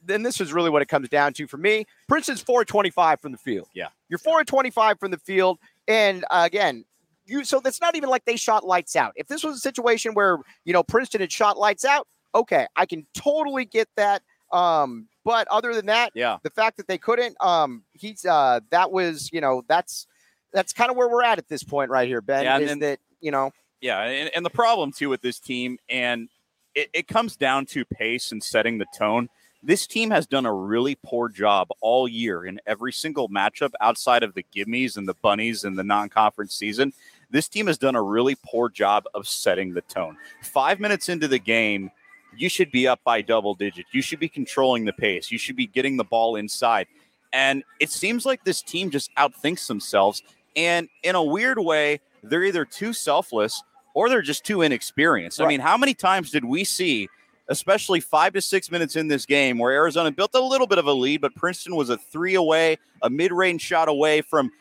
then 0.06 0.24
this 0.24 0.40
is 0.40 0.54
really 0.54 0.70
what 0.70 0.82
it 0.82 0.88
comes 0.88 1.10
down 1.10 1.34
to 1.34 1.48
for 1.48 1.58
me. 1.58 1.86
Princeton's 2.08 2.42
425 2.42 3.20
from 3.20 3.32
the 3.34 3.38
field. 3.38 3.68
Yeah. 3.74 3.90
You're 4.08 4.20
425 4.20 5.00
from 5.00 5.12
the 5.12 5.18
field. 5.18 5.60
And 5.88 6.24
uh, 6.32 6.44
again, 6.46 6.86
you 7.26 7.44
so 7.44 7.60
that's 7.60 7.82
not 7.82 7.96
even 7.96 8.10
like 8.10 8.24
they 8.26 8.38
shot 8.38 8.66
lights 8.66 8.96
out. 8.96 9.12
If 9.16 9.28
this 9.28 9.44
was 9.44 9.58
a 9.58 9.60
situation 9.60 10.14
where, 10.14 10.38
you 10.64 10.74
know, 10.74 10.84
Princeton 10.84 11.22
had 11.22 11.32
shot 11.32 11.58
lights 11.58 11.84
out, 11.84 12.08
okay, 12.34 12.68
I 12.76 12.86
can 12.86 13.06
totally 13.14 13.66
get 13.66 13.90
that. 13.98 14.22
Um, 14.54 15.08
but 15.26 15.48
other 15.50 15.74
than 15.74 15.88
that, 15.88 16.12
Yeah. 16.14 16.38
the 16.44 16.52
fact 16.52 16.78
that 16.78 16.88
they 16.88 16.98
couldn't, 17.00 17.36
um, 17.42 17.84
he's 17.94 18.26
uh, 18.26 18.60
that 18.70 18.92
was, 18.92 19.30
you 19.34 19.42
know, 19.42 19.64
that's 19.68 20.08
that's 20.54 20.72
kind 20.72 20.90
of 20.90 20.96
where 20.96 21.10
we're 21.10 21.24
at 21.24 21.38
at 21.38 21.50
this 21.50 21.64
point 21.64 21.90
right 21.90 22.08
here, 22.08 22.22
Ben. 22.22 22.44
Yeah, 22.46 22.60
is 22.60 22.70
then- 22.70 22.80
that 22.80 23.00
you 23.20 23.32
know, 23.32 23.52
Yeah, 23.86 24.02
and, 24.02 24.32
and 24.36 24.44
the 24.44 24.50
problem 24.50 24.92
too 24.92 25.10
with 25.10 25.22
this 25.22 25.40
team, 25.40 25.78
and 25.88 26.28
it, 26.74 26.90
it 26.92 27.08
comes 27.08 27.36
down 27.36 27.68
to 27.68 27.86
pace 27.86 28.32
and 28.32 28.44
setting 28.44 28.80
the 28.80 28.88
tone. 28.98 29.30
This 29.62 29.86
team 29.86 30.10
has 30.10 30.26
done 30.26 30.48
a 30.48 30.52
really 30.52 30.98
poor 31.06 31.30
job 31.30 31.68
all 31.82 32.08
year 32.08 32.46
in 32.46 32.60
every 32.66 32.92
single 32.92 33.30
matchup 33.30 33.74
outside 33.82 34.24
of 34.24 34.34
the 34.34 34.44
gimmies 34.56 34.98
and 34.98 35.08
the 35.08 35.14
bunnies 35.14 35.66
and 35.66 35.78
the 35.78 35.84
non-conference 35.84 36.56
season. 36.56 36.94
This 37.30 37.48
team 37.48 37.68
has 37.68 37.78
done 37.78 37.96
a 37.96 38.02
really 38.02 38.36
poor 38.44 38.70
job 38.70 39.04
of 39.14 39.28
setting 39.28 39.76
the 39.76 39.82
tone. 39.82 40.18
Five 40.42 40.80
minutes 40.80 41.08
into 41.08 41.28
the 41.28 41.38
game, 41.38 41.92
you 42.36 42.50
should 42.50 42.72
be 42.72 42.88
up 42.88 43.02
by 43.04 43.22
double 43.22 43.54
digits. 43.54 43.90
You 43.92 44.02
should 44.02 44.20
be 44.20 44.30
controlling 44.30 44.86
the 44.86 44.94
pace. 44.94 45.30
You 45.30 45.38
should 45.38 45.56
be 45.56 45.68
getting 45.68 45.98
the 45.98 46.04
ball 46.04 46.38
inside. 46.38 46.88
And 47.34 47.64
it 47.80 47.92
seems 47.92 48.26
like 48.26 48.46
this 48.46 48.64
team 48.64 48.90
just 48.90 49.14
outthinks 49.14 49.68
themselves. 49.68 50.24
And 50.56 50.90
in 51.04 51.14
a 51.14 51.24
weird 51.24 51.60
way, 51.60 52.00
they're 52.24 52.46
either 52.46 52.66
too 52.66 52.92
selfless 52.92 53.62
or 53.96 54.10
they're 54.10 54.22
just 54.22 54.44
too 54.46 54.62
inexperienced. 54.62 55.42
I 55.42 55.48
mean, 55.48 55.62
how 55.62 55.78
many 55.78 55.96
times 55.96 56.30
did 56.30 56.46
we 56.46 56.64
see, 56.64 57.10
especially 57.48 58.00
five 58.02 58.34
to 58.34 58.42
six 58.42 58.70
minutes 58.70 58.96
in 58.96 59.08
this 59.08 59.26
game, 59.26 59.58
where 59.58 59.72
Arizona 59.72 60.12
built 60.12 60.36
a 60.36 60.40
little 60.40 60.68
bit 60.68 60.78
of 60.78 60.86
a 60.86 60.94
lead, 60.94 61.22
but 61.22 61.34
Princeton 61.34 61.76
was 61.76 61.90
a 61.90 61.98
three 61.98 62.36
away, 62.36 62.78
a 63.02 63.10
mid 63.10 63.32
range 63.32 63.62
shot 63.62 63.88
away 63.88 64.22
from 64.22 64.52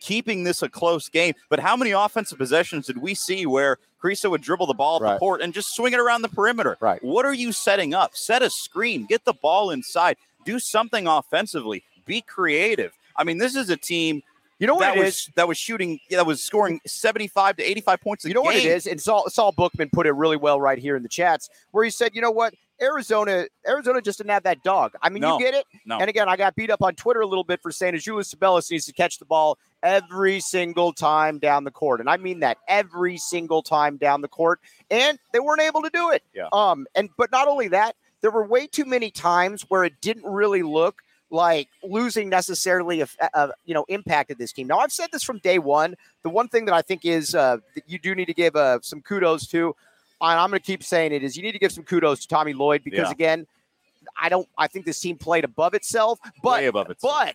keeping 0.00 0.44
this 0.44 0.62
a 0.62 0.68
close 0.68 1.08
game? 1.08 1.34
But 1.50 1.58
how 1.58 1.76
many 1.76 1.90
offensive 1.90 2.38
possessions 2.38 2.86
did 2.86 2.98
we 2.98 3.14
see 3.14 3.46
where 3.46 3.78
Kriisa 4.02 4.30
would 4.30 4.42
dribble 4.42 4.66
the 4.68 4.74
ball 4.74 4.96
up 4.96 5.02
Right. 5.02 5.12
the 5.14 5.18
court 5.18 5.42
and 5.42 5.52
just 5.52 5.74
swing 5.74 5.92
it 5.92 5.98
around 5.98 6.22
the 6.22 6.28
perimeter? 6.28 6.78
Right. 6.80 7.02
What 7.02 7.26
are 7.26 7.34
you 7.34 7.50
setting 7.50 7.94
up? 7.94 8.14
Set 8.16 8.42
a 8.42 8.48
screen, 8.48 9.06
get 9.06 9.24
the 9.24 9.32
ball 9.34 9.70
inside, 9.72 10.16
do 10.44 10.60
something 10.60 11.08
offensively, 11.08 11.82
be 12.06 12.20
creative. 12.20 12.92
I 13.16 13.24
mean, 13.24 13.38
this 13.38 13.56
is 13.56 13.70
a 13.70 13.76
team 13.76 14.22
you 14.58 14.66
know 14.66 14.74
what 14.74 14.80
that 14.80 14.96
it 14.96 15.00
was 15.04 15.08
is. 15.14 15.30
that 15.36 15.46
was 15.48 15.56
shooting 15.58 16.00
that 16.10 16.26
was 16.26 16.42
scoring 16.42 16.80
75 16.86 17.56
to 17.56 17.62
85 17.62 18.00
points 18.00 18.24
a 18.24 18.28
You 18.28 18.34
know 18.34 18.42
what 18.42 18.56
it 18.56 18.64
is? 18.64 18.86
and 18.86 19.00
Saul, 19.00 19.28
Saul 19.28 19.52
Bookman 19.52 19.90
put 19.92 20.06
it 20.06 20.12
really 20.12 20.36
well 20.36 20.60
right 20.60 20.78
here 20.78 20.96
in 20.96 21.02
the 21.02 21.08
chats, 21.08 21.48
where 21.70 21.84
he 21.84 21.90
said, 21.90 22.14
you 22.14 22.20
know 22.20 22.30
what, 22.30 22.54
Arizona, 22.80 23.46
Arizona 23.66 24.00
just 24.00 24.18
didn't 24.18 24.30
have 24.30 24.44
that 24.44 24.62
dog. 24.62 24.92
I 25.02 25.08
mean, 25.08 25.20
No. 25.20 25.38
you 25.38 25.44
get 25.44 25.54
it. 25.54 25.64
No. 25.84 25.98
And 25.98 26.08
again, 26.08 26.28
I 26.28 26.36
got 26.36 26.54
beat 26.54 26.70
up 26.70 26.82
on 26.82 26.94
Twitter 26.94 27.20
a 27.20 27.26
little 27.26 27.44
bit 27.44 27.60
for 27.60 27.70
saying 27.72 27.96
Julius 27.98 28.32
Tubelis 28.34 28.70
needs 28.70 28.86
to 28.86 28.92
catch 28.92 29.18
the 29.18 29.24
ball 29.24 29.58
every 29.82 30.38
single 30.40 30.92
time 30.92 31.38
down 31.38 31.64
the 31.64 31.70
court, 31.70 32.00
and 32.00 32.08
I 32.10 32.16
mean 32.16 32.40
that 32.40 32.58
every 32.68 33.16
single 33.16 33.62
time 33.62 33.96
down 33.96 34.20
the 34.22 34.28
court, 34.28 34.60
and 34.90 35.18
they 35.32 35.40
weren't 35.40 35.60
able 35.62 35.82
to 35.82 35.90
do 35.92 36.10
it. 36.10 36.22
Yeah. 36.34 36.48
Um. 36.52 36.86
And 36.94 37.10
but 37.16 37.30
not 37.30 37.46
only 37.48 37.68
that, 37.68 37.94
there 38.20 38.30
were 38.32 38.44
way 38.44 38.66
too 38.66 38.84
many 38.84 39.10
times 39.10 39.62
where 39.68 39.84
it 39.84 40.00
didn't 40.00 40.24
really 40.24 40.62
look 40.62 41.02
like 41.30 41.68
losing 41.82 42.28
necessarily 42.28 43.02
uh, 43.02 43.06
uh, 43.34 43.48
you 43.64 43.74
know 43.74 43.84
impacted 43.88 44.38
this 44.38 44.52
team. 44.52 44.66
Now 44.66 44.78
I've 44.78 44.92
said 44.92 45.08
this 45.12 45.22
from 45.22 45.38
day 45.38 45.58
one. 45.58 45.94
The 46.22 46.30
one 46.30 46.48
thing 46.48 46.64
that 46.66 46.74
I 46.74 46.82
think 46.82 47.04
is 47.04 47.34
uh, 47.34 47.58
that 47.74 47.84
you 47.86 47.98
do 47.98 48.14
need 48.14 48.26
to 48.26 48.34
give 48.34 48.56
uh, 48.56 48.78
some 48.82 49.02
kudos 49.02 49.46
to, 49.48 49.74
and 50.20 50.38
I'm 50.40 50.50
going 50.50 50.60
to 50.60 50.64
keep 50.64 50.82
saying 50.82 51.12
it 51.12 51.22
is 51.22 51.36
you 51.36 51.42
need 51.42 51.52
to 51.52 51.58
give 51.58 51.72
some 51.72 51.84
kudos 51.84 52.20
to 52.22 52.28
Tommy 52.28 52.52
Lloyd 52.52 52.82
because 52.82 53.08
Yeah. 53.08 53.10
again, 53.12 53.46
I 54.20 54.28
don't 54.28 54.48
I 54.56 54.66
think 54.68 54.86
this 54.86 54.98
team 55.00 55.16
played 55.18 55.44
above 55.44 55.74
itself, 55.74 56.18
but 56.42 56.60
Way 56.60 56.66
above 56.66 56.90
itself. 56.90 57.12
but 57.26 57.34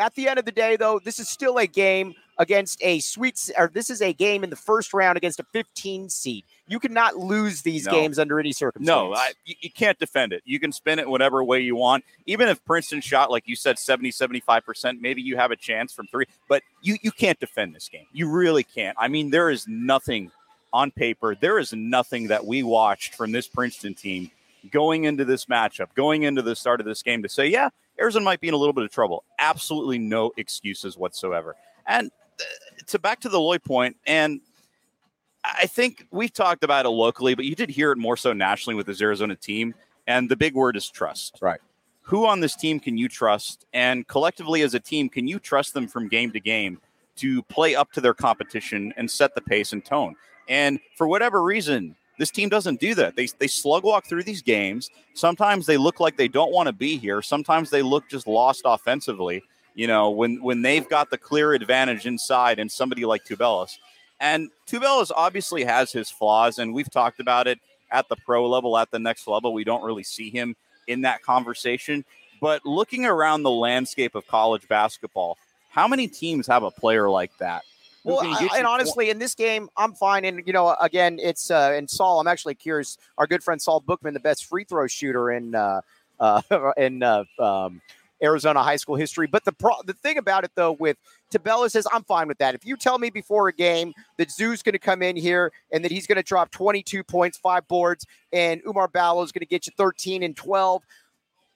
at 0.00 0.14
the 0.14 0.28
end 0.28 0.38
of 0.38 0.44
the 0.46 0.52
day, 0.52 0.76
though, 0.76 0.98
this 0.98 1.18
is 1.20 1.28
still 1.28 1.58
a 1.58 1.66
game 1.66 2.14
against 2.38 2.82
a 2.82 3.00
sweet, 3.00 3.50
or 3.58 3.70
this 3.72 3.90
is 3.90 4.00
a 4.00 4.14
game 4.14 4.42
in 4.42 4.48
the 4.48 4.56
first 4.56 4.94
round 4.94 5.18
against 5.18 5.38
a 5.38 5.44
15 5.52 6.08
seed. 6.08 6.44
You 6.66 6.80
cannot 6.80 7.16
lose 7.18 7.60
these 7.62 7.84
No. 7.84 7.92
games 7.92 8.18
under 8.18 8.40
any 8.40 8.52
circumstance. 8.52 8.88
No, 8.88 9.12
I, 9.12 9.32
you, 9.44 9.70
can't 9.70 9.98
defend 9.98 10.32
it. 10.32 10.42
You 10.46 10.58
can 10.58 10.72
spin 10.72 10.98
it 10.98 11.08
whatever 11.08 11.44
way 11.44 11.60
you 11.60 11.76
want. 11.76 12.04
Even 12.26 12.48
if 12.48 12.64
Princeton 12.64 13.02
shot, 13.02 13.30
like 13.30 13.46
you 13.46 13.56
said, 13.56 13.78
70, 13.78 14.10
75%, 14.10 15.00
maybe 15.00 15.20
you 15.20 15.36
have 15.36 15.50
a 15.50 15.56
chance 15.56 15.92
from 15.92 16.06
three, 16.06 16.24
but 16.48 16.62
you, 16.80 16.96
you 17.02 17.12
can't 17.12 17.38
defend 17.38 17.74
this 17.74 17.88
game. 17.88 18.06
You 18.12 18.30
really 18.30 18.64
can't. 18.64 18.96
I 18.98 19.08
mean, 19.08 19.30
there 19.30 19.50
is 19.50 19.68
nothing 19.68 20.30
on 20.72 20.92
paper, 20.92 21.34
there 21.34 21.58
is 21.58 21.72
nothing 21.72 22.28
that 22.28 22.46
we 22.46 22.62
watched 22.62 23.16
from 23.16 23.32
this 23.32 23.48
Princeton 23.48 23.92
team 23.92 24.30
going 24.70 25.04
into 25.04 25.24
this 25.24 25.46
matchup, 25.46 25.88
going 25.94 26.24
into 26.24 26.42
the 26.42 26.54
start 26.56 26.80
of 26.80 26.86
this 26.86 27.02
game 27.02 27.22
to 27.22 27.28
say, 27.28 27.46
yeah, 27.46 27.70
Arizona 28.00 28.24
might 28.24 28.40
be 28.40 28.48
in 28.48 28.54
a 28.54 28.56
little 28.56 28.72
bit 28.72 28.84
of 28.84 28.90
trouble. 28.90 29.24
Absolutely 29.38 29.98
no 29.98 30.32
excuses 30.36 30.96
whatsoever. 30.96 31.56
And 31.86 32.10
uh, 32.40 32.44
to 32.86 32.98
back 32.98 33.20
to 33.20 33.28
the 33.28 33.40
Loy 33.40 33.58
point, 33.58 33.96
and 34.06 34.40
I 35.44 35.66
think 35.66 36.06
we've 36.10 36.32
talked 36.32 36.64
about 36.64 36.86
it 36.86 36.90
locally, 36.90 37.34
but 37.34 37.44
you 37.44 37.54
did 37.54 37.70
hear 37.70 37.92
it 37.92 37.98
more 37.98 38.16
so 38.16 38.32
nationally 38.32 38.74
with 38.74 38.86
this 38.86 39.00
Arizona 39.00 39.36
team. 39.36 39.74
And 40.06 40.28
the 40.28 40.36
big 40.36 40.54
word 40.54 40.76
is 40.76 40.88
trust. 40.88 41.38
Right. 41.40 41.60
Who 42.02 42.26
on 42.26 42.40
this 42.40 42.56
team 42.56 42.80
can 42.80 42.98
you 42.98 43.08
trust? 43.08 43.66
And 43.72 44.06
collectively 44.08 44.62
as 44.62 44.74
a 44.74 44.80
team, 44.80 45.08
can 45.08 45.28
you 45.28 45.38
trust 45.38 45.74
them 45.74 45.86
from 45.86 46.08
game 46.08 46.32
to 46.32 46.40
game 46.40 46.80
to 47.16 47.42
play 47.44 47.74
up 47.74 47.92
to 47.92 48.00
their 48.00 48.14
competition 48.14 48.92
and 48.96 49.10
set 49.10 49.34
the 49.34 49.40
pace 49.40 49.72
and 49.72 49.84
tone? 49.84 50.16
And 50.48 50.80
for 50.96 51.06
whatever 51.06 51.42
reason, 51.42 51.94
this 52.20 52.30
team 52.30 52.50
doesn't 52.50 52.80
do 52.80 52.94
that. 52.96 53.16
They, 53.16 53.28
they 53.38 53.46
slug 53.46 53.82
walk 53.82 54.04
through 54.04 54.24
these 54.24 54.42
games. 54.42 54.90
Sometimes 55.14 55.64
they 55.64 55.78
look 55.78 56.00
like 56.00 56.18
they 56.18 56.28
don't 56.28 56.52
want 56.52 56.66
to 56.66 56.72
be 56.74 56.98
here. 56.98 57.22
Sometimes 57.22 57.70
they 57.70 57.80
look 57.80 58.10
just 58.10 58.26
lost 58.26 58.60
offensively. 58.66 59.42
You 59.74 59.86
know, 59.86 60.10
when 60.10 60.42
when 60.42 60.60
they've 60.60 60.86
got 60.86 61.08
the 61.08 61.16
clear 61.16 61.54
advantage 61.54 62.04
inside 62.04 62.58
and 62.58 62.70
somebody 62.70 63.06
like 63.06 63.24
Tubelis. 63.24 63.78
And 64.20 64.50
Tubelis 64.66 65.10
obviously 65.16 65.64
has 65.64 65.92
his 65.92 66.10
flaws, 66.10 66.58
and 66.58 66.74
we've 66.74 66.90
talked 66.90 67.20
about 67.20 67.46
it 67.46 67.58
at 67.90 68.06
the 68.10 68.16
pro 68.16 68.46
level, 68.46 68.76
at 68.76 68.90
the 68.90 68.98
next 68.98 69.26
level. 69.26 69.54
We 69.54 69.64
don't 69.64 69.82
really 69.82 70.02
see 70.02 70.28
him 70.28 70.56
in 70.88 71.00
that 71.00 71.22
conversation. 71.22 72.04
But 72.38 72.66
looking 72.66 73.06
around 73.06 73.44
the 73.44 73.50
landscape 73.50 74.14
of 74.14 74.26
college 74.26 74.68
basketball, 74.68 75.38
how 75.70 75.88
many 75.88 76.06
teams 76.06 76.46
have 76.48 76.64
a 76.64 76.70
player 76.70 77.08
like 77.08 77.34
that? 77.38 77.62
Well, 78.04 78.20
I, 78.22 78.48
and 78.56 78.66
honestly, 78.66 79.10
in 79.10 79.18
this 79.18 79.34
game, 79.34 79.68
I'm 79.76 79.92
fine. 79.92 80.24
And 80.24 80.42
you 80.46 80.52
know, 80.52 80.74
again, 80.80 81.18
it's 81.20 81.50
uh, 81.50 81.72
and 81.74 81.88
Saul. 81.88 82.20
I'm 82.20 82.26
actually 82.26 82.54
curious. 82.54 82.96
Our 83.18 83.26
good 83.26 83.42
friend 83.42 83.60
Saul 83.60 83.80
Bookman, 83.80 84.14
the 84.14 84.20
best 84.20 84.46
free 84.46 84.64
throw 84.64 84.86
shooter 84.86 85.30
in 85.30 85.54
uh, 85.54 85.82
uh, 86.18 86.42
in 86.76 87.02
uh, 87.02 87.24
um, 87.38 87.82
Arizona 88.22 88.62
high 88.62 88.76
school 88.76 88.96
history. 88.96 89.26
But 89.26 89.44
the 89.44 89.52
pro- 89.52 89.82
the 89.84 89.92
thing 89.92 90.18
about 90.18 90.44
it 90.44 90.52
though, 90.54 90.72
with 90.72 90.96
Tabella 91.32 91.70
says 91.70 91.86
I'm 91.92 92.04
fine 92.04 92.28
with 92.28 92.38
that. 92.38 92.54
If 92.54 92.64
you 92.64 92.76
tell 92.76 92.98
me 92.98 93.10
before 93.10 93.48
a 93.48 93.52
game 93.52 93.92
that 94.16 94.30
Zoo's 94.30 94.62
going 94.62 94.72
to 94.72 94.78
come 94.78 95.02
in 95.02 95.16
here 95.16 95.52
and 95.72 95.84
that 95.84 95.90
he's 95.90 96.06
going 96.06 96.16
to 96.16 96.22
drop 96.22 96.50
22 96.50 97.04
points, 97.04 97.38
five 97.38 97.66
boards, 97.68 98.06
and 98.32 98.62
Oumar 98.64 98.90
Ballo 98.90 99.22
is 99.22 99.32
going 99.32 99.40
to 99.40 99.46
get 99.46 99.66
you 99.66 99.72
13 99.76 100.22
and 100.22 100.36
12, 100.36 100.82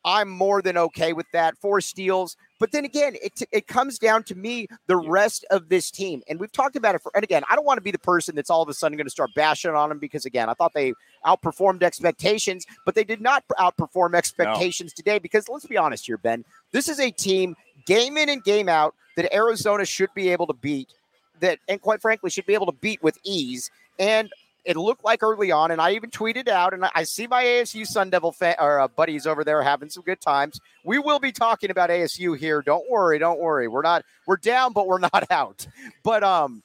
I'm 0.05 0.29
more 0.29 0.61
than 0.61 0.77
okay 0.77 1.13
with 1.13 1.27
that. 1.33 1.57
Four 1.59 1.81
steals. 1.81 2.37
But 2.61 2.73
then 2.73 2.85
again, 2.85 3.15
it, 3.23 3.43
it 3.53 3.67
comes 3.67 3.99
down 3.99 4.23
to 4.25 4.35
me, 4.35 4.69
the 4.87 4.97
rest 4.97 5.45
of 5.51 5.69
this 5.69 5.91
team. 5.91 6.23
And 6.29 6.39
we've 6.39 6.53
talked 6.53 6.77
about 6.77 6.95
it 6.95 7.03
for, 7.03 7.11
and 7.15 7.25
again, 7.25 7.43
I 7.49 7.57
don't 7.57 7.65
want 7.65 7.79
to 7.79 7.83
be 7.83 7.91
the 7.91 7.99
person 7.99 8.35
that's 8.35 8.51
all 8.51 8.63
of 8.63 8.69
a 8.69 8.75
sudden 8.75 8.97
going 8.97 9.07
to 9.07 9.11
start 9.11 9.31
bashing 9.35 9.73
on 9.73 9.89
them 9.89 9.99
because, 9.99 10.25
again, 10.25 10.49
I 10.49 10.55
thought 10.55 10.73
they 10.75 10.93
outperformed 11.27 11.83
expectations, 11.83 12.67
but 12.85 12.95
they 12.95 13.05
did 13.05 13.21
not 13.21 13.45
outperform 13.59 14.15
expectations 14.15 14.93
no. 14.93 15.03
today 15.03 15.19
because 15.19 15.49
let's 15.49 15.67
be 15.67 15.77
honest 15.77 16.07
here, 16.07 16.19
Ben. 16.19 16.45
This 16.73 16.89
is 16.89 17.01
a 17.01 17.11
team 17.11 17.57
game 17.87 18.17
in 18.17 18.29
and 18.29 18.43
game 18.45 18.69
out 18.69 18.95
that 19.17 19.33
Arizona 19.35 19.85
should 19.85 20.13
be 20.15 20.31
able 20.31 20.47
to 20.47 20.55
beat, 20.55 20.93
that, 21.41 21.59
and 21.69 21.81
quite 21.81 22.01
frankly, 22.01 22.31
should 22.31 22.47
be 22.47 22.55
able 22.55 22.67
to 22.67 22.79
beat 22.81 23.03
with 23.03 23.19
ease. 23.25 23.71
And 23.99 24.31
it 24.65 24.77
looked 24.77 25.05
like 25.05 25.23
early 25.23 25.53
on, 25.53 25.71
and 25.71 25.81
I 25.81 25.93
even 25.93 26.11
tweeted 26.11 26.49
out, 26.49 26.73
and 26.73 26.85
I 26.95 27.05
see 27.05 27.27
my 27.27 27.45
ASU 27.45 27.87
Sun 27.87 28.11
Devil 28.11 28.35
or 28.59 28.81
uh, 28.81 28.89
buddies 28.89 29.27
over 29.27 29.45
there 29.45 29.63
having 29.63 29.91
some 29.91 30.03
good 30.03 30.21
times. 30.21 30.61
We 30.85 30.99
will 30.99 31.21
be 31.21 31.33
talking 31.33 31.71
about 31.71 31.91
ASU 31.91 32.37
here. 32.37 32.63
Don't 32.63 32.89
worry, 32.91 33.19
don't 33.19 33.41
worry. 33.41 33.69
We're 33.69 33.83
not 33.83 34.05
we're 34.27 34.39
down, 34.39 34.73
but 34.73 34.87
we're 34.87 34.99
not 35.13 35.31
out. 35.31 35.67
But 36.03 36.25
um, 36.25 36.63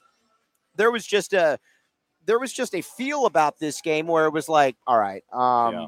there 0.76 0.92
was 0.92 1.06
just 1.06 1.34
a 1.34 1.60
there 2.26 2.40
was 2.40 2.54
just 2.54 2.74
a 2.74 2.82
feel 2.82 3.26
about 3.26 3.60
this 3.60 3.82
game 3.82 4.08
where 4.08 4.26
it 4.26 4.34
was 4.34 4.50
like, 4.50 4.76
all 4.88 5.00
right, 5.00 5.24
um. 5.34 5.74
Yeah. 5.74 5.88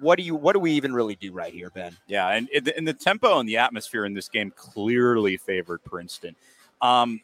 What 0.00 0.18
do 0.18 0.24
you? 0.24 0.34
What 0.34 0.54
do 0.54 0.58
we 0.58 0.72
even 0.72 0.92
really 0.92 1.14
do 1.14 1.32
right 1.32 1.52
here, 1.52 1.70
Ben? 1.70 1.96
Yeah, 2.08 2.28
and, 2.30 2.48
and 2.76 2.86
the 2.86 2.92
tempo 2.92 3.38
and 3.38 3.48
the 3.48 3.58
atmosphere 3.58 4.04
in 4.04 4.12
this 4.12 4.28
game 4.28 4.52
clearly 4.54 5.36
favored 5.36 5.84
Princeton. 5.84 6.34
Um, 6.82 7.20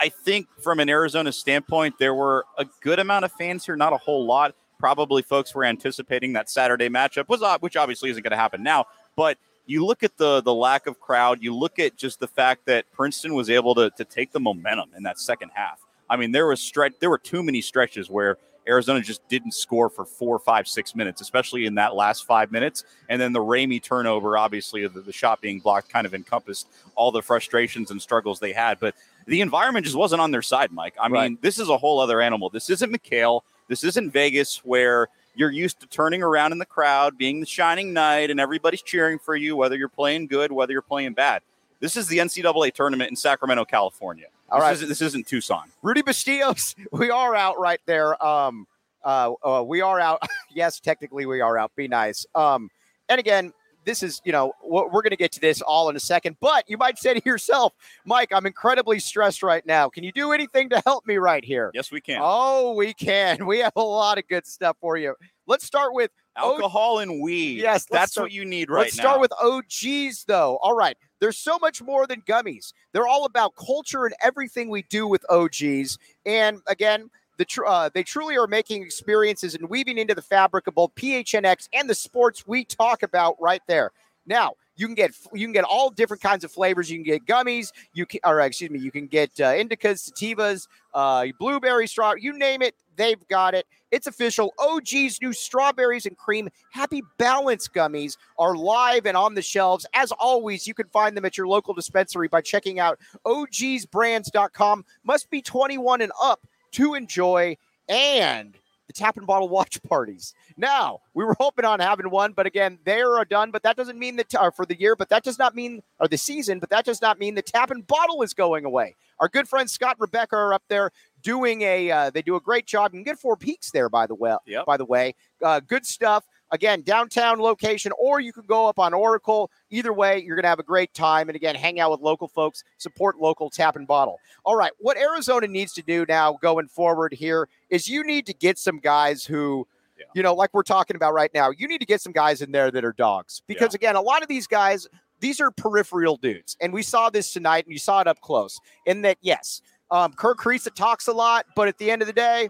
I 0.00 0.08
think 0.08 0.48
from 0.62 0.80
an 0.80 0.88
Arizona 0.88 1.32
standpoint, 1.32 1.98
there 1.98 2.14
were 2.14 2.44
a 2.58 2.66
good 2.80 2.98
amount 2.98 3.24
of 3.24 3.32
fans 3.32 3.64
here, 3.64 3.76
not 3.76 3.92
a 3.92 3.96
whole 3.96 4.26
lot. 4.26 4.54
Probably 4.78 5.22
folks 5.22 5.54
were 5.54 5.64
anticipating 5.64 6.34
that 6.34 6.50
Saturday 6.50 6.88
matchup 6.88 7.28
was 7.28 7.42
which 7.60 7.76
obviously 7.76 8.10
isn't 8.10 8.22
going 8.22 8.32
to 8.32 8.36
happen 8.36 8.62
now. 8.62 8.86
But 9.16 9.38
you 9.64 9.84
look 9.84 10.02
at 10.02 10.16
the 10.16 10.42
the 10.42 10.54
lack 10.54 10.86
of 10.86 11.00
crowd, 11.00 11.42
you 11.42 11.54
look 11.54 11.78
at 11.78 11.96
just 11.96 12.20
the 12.20 12.28
fact 12.28 12.66
that 12.66 12.90
Princeton 12.92 13.34
was 13.34 13.48
able 13.50 13.74
to 13.74 13.90
to 13.90 14.04
take 14.04 14.32
the 14.32 14.40
momentum 14.40 14.90
in 14.96 15.02
that 15.04 15.18
second 15.18 15.50
half. 15.54 15.80
I 16.08 16.16
mean, 16.16 16.32
there 16.32 16.46
was 16.46 16.60
stretch 16.60 16.94
there 17.00 17.10
were 17.10 17.18
too 17.18 17.42
many 17.42 17.60
stretches 17.62 18.10
where 18.10 18.38
Arizona 18.68 19.00
just 19.00 19.26
didn't 19.28 19.52
score 19.52 19.88
for 19.88 20.04
four, 20.04 20.38
five, 20.38 20.66
six 20.66 20.94
minutes, 20.94 21.20
especially 21.20 21.66
in 21.66 21.76
that 21.76 21.94
last 21.94 22.26
five 22.26 22.50
minutes. 22.50 22.84
And 23.08 23.20
then 23.20 23.32
the 23.32 23.40
Ramey 23.40 23.80
turnover, 23.80 24.36
obviously, 24.36 24.86
the, 24.86 25.00
the 25.00 25.12
shot 25.12 25.40
being 25.40 25.60
blocked 25.60 25.88
kind 25.88 26.06
of 26.06 26.14
encompassed 26.14 26.68
all 26.96 27.12
the 27.12 27.22
frustrations 27.22 27.90
and 27.90 28.02
struggles 28.02 28.40
they 28.40 28.52
had. 28.52 28.80
But 28.80 28.94
the 29.26 29.40
environment 29.40 29.84
just 29.84 29.96
wasn't 29.96 30.20
on 30.20 30.30
their 30.30 30.42
side, 30.42 30.72
Mike. 30.72 30.94
I 31.00 31.08
right. 31.08 31.30
mean, 31.30 31.38
this 31.40 31.58
is 31.58 31.68
a 31.68 31.76
whole 31.76 32.00
other 32.00 32.20
animal. 32.20 32.50
This 32.50 32.70
isn't 32.70 32.92
McKale. 32.92 33.42
This 33.68 33.82
isn't 33.84 34.12
Vegas 34.12 34.64
where 34.64 35.08
you're 35.34 35.50
used 35.50 35.80
to 35.80 35.86
turning 35.86 36.22
around 36.22 36.52
in 36.52 36.58
the 36.58 36.66
crowd, 36.66 37.18
being 37.18 37.40
the 37.40 37.46
shining 37.46 37.92
knight, 37.92 38.30
and 38.30 38.40
everybody's 38.40 38.82
cheering 38.82 39.18
for 39.18 39.36
you, 39.36 39.56
whether 39.56 39.76
you're 39.76 39.88
playing 39.88 40.28
good, 40.28 40.50
whether 40.52 40.72
you're 40.72 40.82
playing 40.82 41.12
bad. 41.12 41.42
This 41.80 41.96
is 41.96 42.06
the 42.06 42.18
NCAA 42.18 42.72
tournament 42.72 43.10
in 43.10 43.16
Sacramento, 43.16 43.64
California. 43.64 44.26
All 44.48 44.58
this 44.58 44.64
right. 44.64 44.72
Isn't, 44.74 44.88
this 44.88 45.02
isn't 45.02 45.26
Tucson. 45.26 45.70
Rudy 45.82 46.02
Bastillos, 46.02 46.74
we 46.92 47.10
are 47.10 47.34
out 47.34 47.58
right 47.60 47.80
there. 47.86 48.24
Um, 48.24 48.66
uh, 49.04 49.32
uh, 49.44 49.62
we 49.62 49.82
are 49.82 50.00
out. 50.00 50.22
yes, 50.54 50.80
technically 50.80 51.26
we 51.26 51.40
are 51.40 51.58
out. 51.58 51.74
Be 51.76 51.86
nice. 51.88 52.24
Um, 52.34 52.70
and 53.08 53.20
again, 53.20 53.52
this 53.86 54.02
is, 54.02 54.20
you 54.24 54.32
know, 54.32 54.52
we're 54.62 54.90
going 54.90 55.10
to 55.10 55.16
get 55.16 55.32
to 55.32 55.40
this 55.40 55.62
all 55.62 55.88
in 55.88 55.96
a 55.96 56.00
second, 56.00 56.36
but 56.40 56.64
you 56.68 56.76
might 56.76 56.98
say 56.98 57.14
to 57.14 57.22
yourself, 57.24 57.72
Mike, 58.04 58.30
I'm 58.32 58.44
incredibly 58.44 58.98
stressed 58.98 59.42
right 59.42 59.64
now. 59.64 59.88
Can 59.88 60.04
you 60.04 60.12
do 60.12 60.32
anything 60.32 60.68
to 60.70 60.82
help 60.84 61.06
me 61.06 61.16
right 61.16 61.44
here? 61.44 61.70
Yes, 61.72 61.90
we 61.90 62.00
can. 62.00 62.20
Oh, 62.22 62.74
we 62.74 62.92
can. 62.92 63.46
We 63.46 63.60
have 63.60 63.72
a 63.76 63.82
lot 63.82 64.18
of 64.18 64.26
good 64.28 64.44
stuff 64.44 64.76
for 64.80 64.96
you. 64.96 65.14
Let's 65.46 65.64
start 65.64 65.94
with 65.94 66.10
alcohol 66.36 66.96
o- 66.96 66.98
and 66.98 67.22
weed. 67.22 67.60
Yes, 67.60 67.86
that's 67.88 68.12
start, 68.12 68.26
what 68.26 68.32
you 68.32 68.44
need 68.44 68.68
right 68.68 68.80
let's 68.80 68.96
now. 68.96 69.20
Let's 69.20 69.34
start 69.34 69.60
with 69.60 69.64
OGeez, 69.70 70.26
though. 70.26 70.58
All 70.60 70.74
right. 70.74 70.96
There's 71.20 71.38
so 71.38 71.58
much 71.60 71.80
more 71.80 72.06
than 72.06 72.22
gummies. 72.22 72.72
They're 72.92 73.06
all 73.06 73.24
about 73.24 73.54
culture 73.54 74.04
and 74.04 74.14
everything 74.20 74.68
we 74.68 74.82
do 74.90 75.06
with 75.06 75.24
OGeez. 75.30 75.96
And 76.26 76.60
again, 76.66 77.08
the 77.38 77.44
tr- 77.44 77.66
uh, 77.66 77.90
they 77.92 78.02
truly 78.02 78.36
are 78.36 78.46
making 78.46 78.82
experiences 78.82 79.54
and 79.54 79.68
weaving 79.68 79.98
into 79.98 80.14
the 80.14 80.22
fabric 80.22 80.66
of 80.66 80.74
both 80.74 80.94
PHNX 80.94 81.68
and 81.72 81.88
the 81.88 81.94
sports 81.94 82.46
we 82.46 82.64
talk 82.64 83.02
about 83.02 83.36
right 83.40 83.62
there. 83.66 83.92
Now, 84.26 84.54
you 84.76 84.86
can 84.86 84.94
get 84.94 85.12
you 85.32 85.46
can 85.46 85.52
get 85.52 85.64
all 85.64 85.90
different 85.90 86.22
kinds 86.22 86.44
of 86.44 86.52
flavors. 86.52 86.90
You 86.90 86.98
can 86.98 87.04
get 87.04 87.26
gummies. 87.26 87.72
You 87.94 88.04
can, 88.06 88.20
or 88.24 88.40
excuse 88.40 88.70
me, 88.70 88.78
you 88.78 88.90
can 88.90 89.06
get 89.06 89.30
uh, 89.40 89.52
indicas, 89.52 90.10
sativas, 90.10 90.68
uh, 90.94 91.26
blueberry 91.38 91.86
straw. 91.86 92.14
You 92.14 92.36
name 92.36 92.60
it, 92.60 92.74
they've 92.96 93.26
got 93.28 93.54
it. 93.54 93.66
It's 93.90 94.06
official. 94.06 94.52
OG's 94.58 95.22
new 95.22 95.32
strawberries 95.32 96.04
and 96.04 96.16
cream 96.16 96.50
Happy 96.72 97.02
Balance 97.18 97.68
gummies 97.68 98.16
are 98.38 98.54
live 98.54 99.06
and 99.06 99.16
on 99.16 99.34
the 99.34 99.42
shelves. 99.42 99.86
As 99.94 100.12
always, 100.12 100.66
you 100.66 100.74
can 100.74 100.88
find 100.88 101.16
them 101.16 101.24
at 101.24 101.38
your 101.38 101.46
local 101.46 101.72
dispensary 101.72 102.28
by 102.28 102.42
checking 102.42 102.78
out 102.78 102.98
ogeezbrands.com. 103.24 104.84
Must 105.04 105.30
be 105.30 105.40
21 105.40 106.02
and 106.02 106.12
up 106.20 106.46
to 106.76 106.94
enjoy 106.94 107.56
and 107.88 108.54
the 108.86 108.92
tap 108.92 109.16
and 109.16 109.26
bottle 109.26 109.48
watch 109.48 109.82
parties. 109.88 110.34
Now, 110.56 111.00
we 111.14 111.24
were 111.24 111.34
hoping 111.38 111.64
on 111.64 111.80
having 111.80 112.10
one, 112.10 112.32
but 112.32 112.46
again, 112.46 112.78
they 112.84 113.00
are 113.00 113.24
done. 113.24 113.50
But 113.50 113.62
that 113.64 113.76
doesn't 113.76 113.98
mean 113.98 114.16
that 114.16 114.34
uh, 114.34 114.50
for 114.50 114.64
the 114.64 114.78
year, 114.78 114.94
but 114.94 115.08
that 115.08 115.24
does 115.24 115.38
not 115.38 115.54
mean, 115.54 115.82
or 115.98 116.08
the 116.08 116.18
season, 116.18 116.58
but 116.60 116.70
that 116.70 116.84
does 116.84 117.02
not 117.02 117.18
mean 117.18 117.34
the 117.34 117.42
tap 117.42 117.70
and 117.70 117.86
bottle 117.86 118.22
is 118.22 118.34
going 118.34 118.64
away. 118.64 118.94
Our 119.18 119.28
good 119.28 119.48
friends 119.48 119.72
Scott 119.72 119.96
and 119.96 120.02
Rebecca 120.02 120.36
are 120.36 120.52
up 120.52 120.62
there 120.68 120.90
doing 121.22 121.62
a, 121.62 121.90
uh, 121.90 122.10
they 122.10 122.22
do 122.22 122.36
a 122.36 122.40
great 122.40 122.66
job. 122.66 122.92
You 122.92 122.98
can 122.98 123.04
get 123.04 123.18
four 123.18 123.36
peaks 123.36 123.70
there, 123.70 123.88
by 123.88 124.06
the 124.06 124.14
way. 124.14 124.36
Yep. 124.46 124.66
By 124.66 124.76
the 124.76 124.84
way, 124.84 125.14
uh, 125.42 125.60
good 125.60 125.86
stuff. 125.86 126.24
Again, 126.52 126.82
downtown 126.82 127.40
location, 127.40 127.92
or 127.98 128.20
you 128.20 128.32
can 128.32 128.44
go 128.46 128.68
up 128.68 128.78
on 128.78 128.94
Oracle. 128.94 129.50
Either 129.70 129.92
way, 129.92 130.22
you're 130.22 130.36
going 130.36 130.44
to 130.44 130.48
have 130.48 130.60
a 130.60 130.64
great 130.64 130.94
time. 130.94 131.28
And 131.28 131.34
again, 131.34 131.56
hang 131.56 131.80
out 131.80 131.90
with 131.90 132.00
local 132.00 132.28
folks, 132.28 132.62
support 132.78 133.18
local 133.18 133.50
tap 133.50 133.74
and 133.74 133.86
bottle. 133.86 134.20
All 134.44 134.54
right, 134.54 134.70
what 134.78 134.96
Arizona 134.96 135.48
needs 135.48 135.72
to 135.72 135.82
do 135.82 136.06
now 136.08 136.38
going 136.40 136.68
forward 136.68 137.12
here 137.12 137.48
is 137.68 137.88
you 137.88 138.04
need 138.04 138.26
to 138.26 138.34
get 138.34 138.58
some 138.58 138.78
guys 138.78 139.24
who, 139.24 139.66
yeah. 139.98 140.04
you 140.14 140.22
know, 140.22 140.34
like 140.34 140.54
we're 140.54 140.62
talking 140.62 140.94
about 140.94 141.14
right 141.14 141.30
now, 141.34 141.50
you 141.50 141.66
need 141.66 141.78
to 141.78 141.86
get 141.86 142.00
some 142.00 142.12
guys 142.12 142.40
in 142.42 142.52
there 142.52 142.70
that 142.70 142.84
are 142.84 142.92
dogs. 142.92 143.42
Because 143.48 143.72
yeah. 143.72 143.78
again, 143.78 143.96
a 143.96 144.00
lot 144.00 144.22
of 144.22 144.28
these 144.28 144.46
guys, 144.46 144.86
these 145.18 145.40
are 145.40 145.50
peripheral 145.50 146.16
dudes. 146.16 146.56
And 146.60 146.72
we 146.72 146.82
saw 146.82 147.10
this 147.10 147.32
tonight 147.32 147.64
and 147.64 147.72
you 147.72 147.78
saw 147.78 148.00
it 148.00 148.06
up 148.06 148.20
close. 148.20 148.60
In 148.84 149.02
that, 149.02 149.18
yes, 149.20 149.62
um, 149.90 150.12
Kerr 150.12 150.34
Kriisa 150.34 150.72
talks 150.72 151.08
a 151.08 151.12
lot, 151.12 151.46
but 151.56 151.66
at 151.66 151.78
the 151.78 151.90
end 151.90 152.02
of 152.02 152.06
the 152.06 152.12
day, 152.12 152.48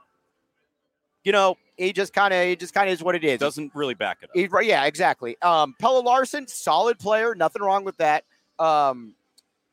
you 1.24 1.32
know, 1.32 1.56
he 1.76 1.92
just 1.92 2.12
kind 2.12 2.32
of, 2.32 2.44
he 2.46 2.56
just 2.56 2.72
kind 2.74 2.88
of 2.88 2.92
is 2.94 3.02
what 3.02 3.14
it 3.14 3.24
is. 3.24 3.38
Doesn't 3.40 3.74
really 3.74 3.94
back 3.94 4.18
it 4.22 4.30
up. 4.30 4.60
He, 4.62 4.68
yeah, 4.68 4.84
exactly. 4.86 5.36
Um, 5.42 5.74
Pelle 5.78 6.02
Larsson, 6.02 6.46
solid 6.48 6.98
player, 6.98 7.34
nothing 7.34 7.62
wrong 7.62 7.84
with 7.84 7.96
that. 7.98 8.24
Um, 8.58 9.14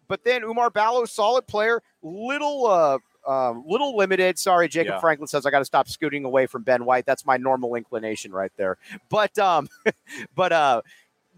but 0.07 0.23
then 0.23 0.41
Oumar 0.41 0.71
Ballo, 0.71 1.05
solid 1.05 1.47
player, 1.47 1.81
little, 2.01 2.67
uh, 2.67 2.97
um, 3.25 3.63
little 3.65 3.95
limited. 3.95 4.37
Sorry, 4.37 4.67
Jacob 4.67 4.95
Yeah. 4.95 4.99
Franklin 4.99 5.27
says 5.27 5.45
I 5.45 5.49
got 5.49 5.59
to 5.59 5.65
stop 5.65 5.87
scooting 5.87 6.25
away 6.25 6.45
from 6.45 6.63
Ben 6.63 6.83
White. 6.83 7.05
That's 7.05 7.25
my 7.25 7.37
normal 7.37 7.75
inclination 7.75 8.33
right 8.33 8.51
there. 8.57 8.77
But 9.09 9.37
um, 9.39 9.69
but 10.35 10.51
uh, 10.51 10.81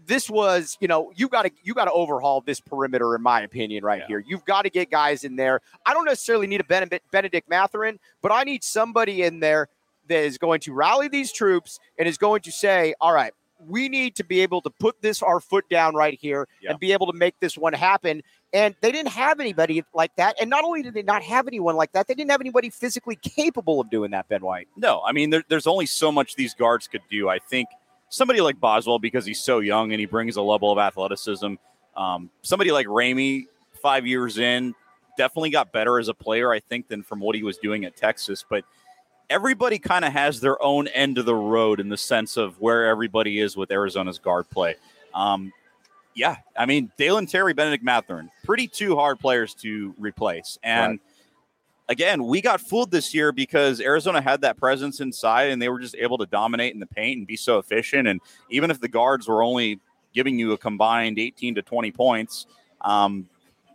this 0.04 0.28
was 0.28 0.76
you 0.80 0.88
know 0.88 1.12
you 1.14 1.28
got 1.28 1.42
to 1.42 1.52
you 1.62 1.74
got 1.74 1.84
to 1.84 1.92
overhaul 1.92 2.40
this 2.40 2.58
perimeter 2.58 3.14
in 3.14 3.22
my 3.22 3.42
opinion 3.42 3.84
right 3.84 4.00
Yeah. 4.00 4.06
here. 4.08 4.24
You've 4.26 4.44
got 4.44 4.62
to 4.62 4.70
get 4.70 4.90
guys 4.90 5.22
in 5.22 5.36
there. 5.36 5.60
I 5.86 5.94
don't 5.94 6.04
necessarily 6.06 6.48
need 6.48 6.60
a 6.60 6.64
Bennedict 7.12 7.48
Mathurin, 7.48 8.00
but 8.20 8.32
I 8.32 8.42
need 8.42 8.64
somebody 8.64 9.22
in 9.22 9.38
there 9.38 9.68
that 10.08 10.24
is 10.24 10.38
going 10.38 10.60
to 10.60 10.72
rally 10.72 11.08
these 11.08 11.32
troops 11.32 11.78
and 11.98 12.08
is 12.08 12.18
going 12.18 12.42
to 12.42 12.52
say, 12.52 12.94
all 13.00 13.12
right. 13.12 13.32
We 13.58 13.88
need 13.88 14.16
to 14.16 14.24
be 14.24 14.40
able 14.40 14.60
to 14.60 14.68
put 14.68 15.00
this 15.00 15.22
our 15.22 15.40
foot 15.40 15.66
down 15.70 15.94
right 15.94 16.18
here 16.20 16.46
Yeah. 16.60 16.72
and 16.72 16.78
be 16.78 16.92
able 16.92 17.06
to 17.10 17.14
make 17.14 17.40
this 17.40 17.56
one 17.56 17.72
happen. 17.72 18.22
And 18.52 18.74
they 18.82 18.92
didn't 18.92 19.12
have 19.12 19.40
anybody 19.40 19.82
like 19.94 20.14
that. 20.16 20.36
And 20.38 20.50
not 20.50 20.62
only 20.62 20.82
did 20.82 20.92
they 20.92 21.02
not 21.02 21.22
have 21.22 21.46
anyone 21.46 21.74
like 21.74 21.92
that, 21.92 22.06
they 22.06 22.12
didn't 22.12 22.30
have 22.32 22.42
anybody 22.42 22.68
physically 22.68 23.16
capable 23.16 23.80
of 23.80 23.88
doing 23.88 24.10
that, 24.10 24.28
Ben 24.28 24.42
White. 24.42 24.68
No, 24.76 25.00
I 25.06 25.12
mean, 25.12 25.30
there, 25.30 25.42
there's 25.48 25.66
only 25.66 25.86
so 25.86 26.12
much 26.12 26.34
these 26.34 26.52
guards 26.52 26.86
could 26.86 27.00
do. 27.10 27.30
I 27.30 27.38
think 27.38 27.70
somebody 28.10 28.42
like 28.42 28.60
Boswell, 28.60 28.98
because 28.98 29.24
he's 29.24 29.40
so 29.40 29.60
young 29.60 29.90
and 29.90 30.00
he 30.00 30.06
brings 30.06 30.36
a 30.36 30.42
level 30.42 30.70
of 30.70 30.76
athleticism. 30.78 31.54
Um, 31.96 32.28
somebody 32.42 32.72
like 32.72 32.86
Ramey, 32.86 33.46
five 33.80 34.06
years 34.06 34.36
in, 34.36 34.74
definitely 35.16 35.48
got 35.48 35.72
better 35.72 35.98
as 35.98 36.08
a 36.08 36.14
player, 36.14 36.52
I 36.52 36.60
think, 36.60 36.88
than 36.88 37.02
from 37.02 37.20
what 37.20 37.34
he 37.36 37.42
was 37.42 37.56
doing 37.56 37.86
at 37.86 37.96
Texas. 37.96 38.44
But 38.46 38.64
everybody 39.30 39.78
kind 39.78 40.04
of 40.04 40.12
has 40.12 40.40
their 40.40 40.62
own 40.62 40.88
end 40.88 41.18
of 41.18 41.26
the 41.26 41.34
road 41.34 41.80
in 41.80 41.88
the 41.88 41.96
sense 41.96 42.36
of 42.36 42.60
where 42.60 42.86
everybody 42.86 43.40
is 43.40 43.56
with 43.56 43.70
Arizona's 43.70 44.18
guard 44.18 44.48
play. 44.50 44.76
Um, 45.14 45.52
yeah, 46.14 46.36
I 46.56 46.66
mean, 46.66 46.90
Dalen 46.96 47.26
Terry, 47.26 47.52
Bennedict 47.52 47.84
Mathurin, 47.84 48.30
pretty 48.44 48.68
two 48.68 48.96
hard 48.96 49.18
players 49.18 49.54
to 49.54 49.94
replace. 49.98 50.58
And 50.62 50.92
Right. 50.92 51.00
again, 51.88 52.24
we 52.24 52.40
got 52.40 52.60
fooled 52.60 52.90
this 52.90 53.12
year 53.14 53.32
because 53.32 53.80
Arizona 53.80 54.20
had 54.22 54.40
that 54.42 54.56
presence 54.56 55.00
inside 55.00 55.50
and 55.50 55.60
they 55.60 55.68
were 55.68 55.80
just 55.80 55.94
able 55.96 56.18
to 56.18 56.26
dominate 56.26 56.72
in 56.72 56.80
the 56.80 56.86
paint 56.86 57.18
and 57.18 57.26
be 57.26 57.36
so 57.36 57.58
efficient. 57.58 58.08
And 58.08 58.20
even 58.50 58.70
if 58.70 58.80
the 58.80 58.88
guards 58.88 59.28
were 59.28 59.42
only 59.42 59.80
giving 60.14 60.38
you 60.38 60.52
a 60.52 60.58
combined 60.58 61.18
18 61.18 61.56
to 61.56 61.62
20 61.62 61.90
points, 61.92 62.46
um, 62.80 63.28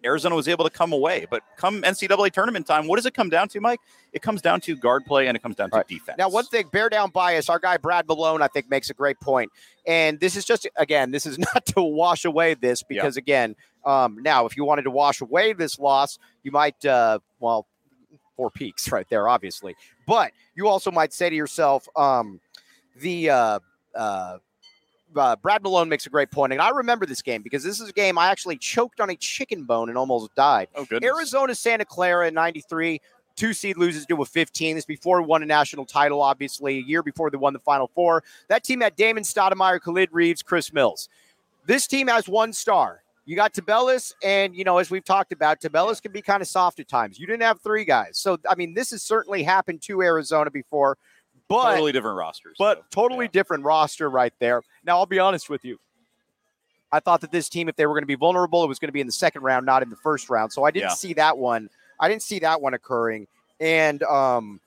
Arizona 0.04 0.36
was 0.36 0.48
able 0.48 0.64
to 0.64 0.70
come 0.70 0.94
away. 0.94 1.26
But 1.30 1.44
come 1.58 1.82
NCAA 1.84 2.32
tournament 2.32 2.66
time, 2.68 2.88
what 2.88 2.96
does 2.98 3.06
it 3.06 3.14
come 3.14 3.30
down 3.30 3.48
to, 3.50 3.62
Mike? 3.62 3.80
It 4.14 4.22
comes 4.22 4.42
down 4.42 4.62
to 4.62 4.76
guard 4.76 5.06
play 5.06 5.28
and 5.28 5.36
it 5.38 5.42
comes 5.44 5.56
down 5.56 5.70
to 5.72 5.78
Right. 5.78 5.88
defense. 5.88 6.18
Now, 6.18 6.30
one 6.30 6.46
thing, 6.46 6.68
bear 6.72 6.90
down 6.90 7.12
bias, 7.12 7.50
our 7.50 7.60
guy 7.60 7.78
Brad 7.78 8.08
Malone, 8.08 8.42
I 8.42 8.48
think, 8.48 8.70
makes 8.70 8.90
a 8.90 8.94
great 8.94 9.20
point. 9.20 9.52
And 9.86 10.20
this 10.20 10.36
is 10.36 10.46
just, 10.46 10.68
again, 10.76 11.12
this 11.12 11.26
is 11.26 11.38
not 11.54 11.66
to 11.68 11.82
wash 11.82 12.26
away 12.26 12.54
this 12.56 12.84
because, 12.84 13.16
again, 13.18 13.56
um, 13.86 14.20
now 14.22 14.46
if 14.46 14.58
you 14.58 14.64
wanted 14.66 14.84
to 14.84 14.92
wash 14.92 15.22
away 15.22 15.54
this 15.54 15.80
loss, 15.80 16.18
you 16.44 16.52
might, 16.52 16.84
uh, 16.86 17.20
well, 17.40 17.68
four 18.36 18.50
peaks 18.50 18.92
right 18.92 19.08
there, 19.10 19.28
obviously. 19.30 19.76
But 20.08 20.32
you 20.56 20.68
also 20.68 20.92
might 20.92 21.14
say 21.14 21.30
to 21.30 21.36
yourself, 21.36 21.88
um, 21.96 22.40
the, 22.96 23.30
uh, 23.30 23.60
uh, 23.96 24.38
uh, 25.16 25.36
Brad 25.36 25.64
Malone 25.64 25.90
makes 25.90 26.06
a 26.06 26.10
great 26.10 26.32
point, 26.32 26.54
and 26.54 26.62
I 26.62 26.70
remember 26.70 27.06
this 27.06 27.22
game 27.22 27.42
because 27.42 27.64
this 27.64 27.80
is 27.80 27.90
a 27.90 27.94
game 27.94 28.18
I 28.18 28.30
actually 28.30 28.58
choked 28.58 29.00
on 29.00 29.10
a 29.10 29.16
chicken 29.16 29.64
bone 29.64 29.90
and 29.90 29.98
almost 29.98 30.34
died. 30.36 30.68
oh, 30.76 30.86
goodness. 30.86 31.10
Arizona 31.10 31.56
Santa 31.56 31.86
Clara 31.86 32.28
in 32.28 32.34
93, 32.34 33.02
two 33.36 33.54
seed 33.54 33.78
loses 33.78 34.06
to 34.06 34.22
a 34.22 34.26
15. 34.26 34.76
This 34.76 34.86
before 34.86 35.22
won 35.22 35.44
a 35.44 35.46
national 35.46 35.86
title, 35.86 36.22
obviously, 36.22 36.78
a 36.78 36.82
year 36.82 37.04
before 37.04 37.30
they 37.30 37.38
won 37.38 37.54
the 37.54 37.60
Final 37.60 37.90
Four. 37.94 38.24
That 38.48 38.64
team 38.64 38.82
had 38.82 38.96
Damon 38.96 39.24
Stoudemire, 39.24 39.82
Khalid 39.82 40.10
Reeves, 40.12 40.42
Chris 40.42 40.72
Mills. 40.74 41.10
This 41.66 41.88
team 41.88 42.08
has 42.08 42.28
one 42.28 42.54
star. 42.54 43.04
You 43.26 43.36
got 43.36 43.54
Tubelis, 43.54 44.14
and 44.24 44.56
you 44.56 44.64
know, 44.64 44.80
as 44.80 44.90
we've 44.90 45.04
talked 45.04 45.32
about, 45.32 45.62
Tubelis 45.62 46.02
can 46.02 46.12
be 46.12 46.22
kind 46.22 46.42
of 46.42 46.48
soft 46.48 46.80
at 46.80 46.88
times. 46.88 47.20
You 47.20 47.28
didn't 47.28 47.44
have 47.44 47.62
three 47.62 47.86
guys. 47.86 48.18
So 48.18 48.38
I 48.50 48.56
mean, 48.56 48.74
this 48.74 48.92
has 48.92 49.04
certainly 49.04 49.44
happened 49.44 49.82
to 49.84 50.02
Arizona 50.02 50.50
before, 50.50 50.98
but 51.52 51.72
totally 51.72 51.92
different 51.92 52.18
rosters. 52.18 52.56
but 52.58 52.78
so, 52.80 52.84
totally 52.92 53.26
yeah. 53.26 53.32
different 53.32 53.64
roster 53.64 54.10
right 54.10 54.34
there. 54.40 54.62
Now, 54.86 54.98
I'll 54.98 55.06
be 55.06 55.20
honest 55.20 55.50
with 55.50 55.64
you. 55.66 55.80
I 56.92 57.00
thought 57.00 57.22
that 57.22 57.32
this 57.32 57.48
team, 57.48 57.70
if 57.70 57.76
they 57.76 57.86
were 57.86 57.94
going 57.94 58.04
to 58.04 58.08
be 58.08 58.16
vulnerable, 58.16 58.64
it 58.64 58.68
was 58.68 58.80
going 58.80 58.90
to 58.90 58.94
be 58.94 59.00
in 59.02 59.08
the 59.08 59.14
second 59.14 59.44
round, 59.44 59.66
not 59.66 59.82
in 59.82 59.90
the 59.90 59.96
first 59.96 60.30
round. 60.30 60.52
So 60.52 60.64
I 60.64 60.72
didn't 60.72 60.90
Yeah. 60.90 60.96
see 60.96 61.14
that 61.14 61.38
one. 61.38 61.70
I 62.00 62.10
didn't 62.10 62.24
see 62.24 62.40
that 62.40 62.62
one 62.62 62.74
occurring, 62.74 63.28
and 63.60 64.02
um, 64.04 64.60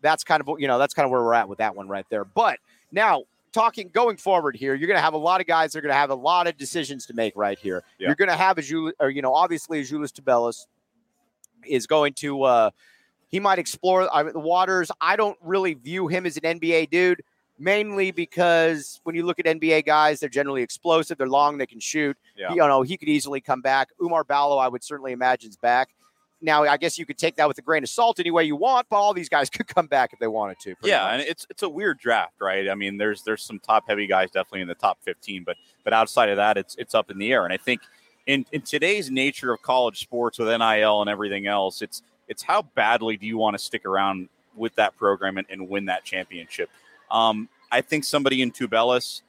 that's 0.00 0.24
kind 0.24 0.42
of 0.46 0.60
you 0.60 0.66
know 0.66 0.78
that's 0.78 0.92
kind 0.94 1.04
of 1.04 1.10
where 1.12 1.22
we're 1.22 1.32
at 1.34 1.48
with 1.48 1.58
that 1.58 1.74
one 1.76 1.88
right 1.88 2.04
there. 2.10 2.24
But 2.24 2.58
now 2.90 3.22
talking 3.52 3.88
going 3.92 4.16
forward 4.16 4.56
here, 4.56 4.74
you're 4.74 4.88
going 4.88 4.98
to 4.98 5.02
have 5.02 5.14
a 5.14 5.18
lot 5.18 5.40
of 5.40 5.46
guys. 5.46 5.72
that 5.72 5.78
are 5.78 5.82
going 5.82 5.92
to 5.92 5.96
have 5.96 6.10
a 6.10 6.14
lot 6.14 6.46
of 6.46 6.56
decisions 6.58 7.06
to 7.06 7.14
make 7.14 7.34
right 7.36 7.58
here. 7.58 7.84
Yeah. 7.98 8.08
You're 8.08 8.16
going 8.16 8.30
to 8.30 8.36
have 8.36 8.58
a 8.58 8.92
or 9.00 9.10
you 9.10 9.22
know 9.22 9.34
obviously 9.34 9.82
Julius 9.84 10.12
Tubelis 10.12 10.66
is 11.66 11.86
going 11.86 12.14
to. 12.14 12.42
Uh, 12.42 12.70
he 13.32 13.40
might 13.40 13.58
explore 13.58 14.14
uh, 14.14 14.30
the 14.30 14.38
waters. 14.38 14.90
I 15.00 15.16
don't 15.16 15.38
really 15.42 15.74
view 15.74 16.06
him 16.06 16.26
as 16.26 16.36
an 16.36 16.60
NBA 16.60 16.90
dude, 16.90 17.22
mainly 17.58 18.10
because 18.10 19.00
when 19.04 19.16
you 19.16 19.24
look 19.24 19.40
at 19.40 19.46
NBA 19.46 19.86
guys, 19.86 20.20
they're 20.20 20.28
generally 20.28 20.62
explosive. 20.62 21.16
They're 21.16 21.26
long. 21.26 21.56
They 21.56 21.66
can 21.66 21.80
shoot. 21.80 22.16
Yeah. 22.36 22.50
You 22.50 22.58
know, 22.58 22.82
he 22.82 22.98
could 22.98 23.08
easily 23.08 23.40
come 23.40 23.62
back. 23.62 23.88
Oumar 24.00 24.26
Ballo, 24.26 24.58
I 24.58 24.68
would 24.68 24.84
certainly 24.84 25.12
imagine, 25.12 25.48
is 25.48 25.56
back. 25.56 25.88
Now, 26.42 26.64
I 26.64 26.76
guess 26.76 26.98
you 26.98 27.06
could 27.06 27.16
take 27.16 27.36
that 27.36 27.48
with 27.48 27.56
a 27.56 27.62
grain 27.62 27.84
of 27.84 27.88
salt 27.88 28.20
any 28.20 28.30
way 28.30 28.44
you 28.44 28.56
want, 28.56 28.88
but 28.90 28.96
all 28.96 29.14
these 29.14 29.30
guys 29.30 29.48
could 29.50 29.66
come 29.66 29.86
back 29.86 30.12
if 30.12 30.18
they 30.18 30.26
wanted 30.26 30.58
to. 30.60 30.74
Yeah, 30.82 31.04
much. 31.04 31.12
and 31.12 31.22
it's 31.22 31.46
it's 31.48 31.62
a 31.62 31.68
weird 31.68 31.98
draft, 31.98 32.34
right? 32.38 32.68
I 32.68 32.74
mean, 32.74 32.98
there's 32.98 33.22
there's 33.22 33.42
some 33.42 33.60
top 33.60 33.84
heavy 33.88 34.06
guys 34.06 34.30
definitely 34.30 34.60
in 34.60 34.68
the 34.68 34.74
top 34.74 34.98
15, 35.04 35.44
but 35.44 35.56
but 35.84 35.94
outside 35.94 36.28
of 36.28 36.36
that, 36.36 36.58
it's 36.58 36.74
it's 36.76 36.94
up 36.94 37.10
in 37.10 37.18
the 37.18 37.32
air. 37.32 37.44
And 37.44 37.52
I 37.52 37.56
think 37.56 37.80
in 38.26 38.44
in 38.52 38.60
today's 38.60 39.10
nature 39.10 39.52
of 39.52 39.62
college 39.62 40.00
sports 40.00 40.38
with 40.38 40.48
NIL 40.48 41.00
and 41.00 41.08
everything 41.08 41.46
else, 41.46 41.80
it's 41.80 42.02
it's 42.32 42.42
how 42.42 42.62
badly 42.62 43.16
do 43.18 43.26
you 43.26 43.36
want 43.36 43.54
to 43.56 43.62
stick 43.62 43.84
around 43.84 44.30
with 44.56 44.74
that 44.76 44.96
program 44.96 45.36
and, 45.36 45.46
and 45.50 45.68
win 45.68 45.84
that 45.84 46.02
championship? 46.02 46.70
Um, 47.10 47.50
I 47.70 47.82
think 47.82 48.04
somebody 48.04 48.40
in 48.40 48.50
Tubelis, 48.50 49.20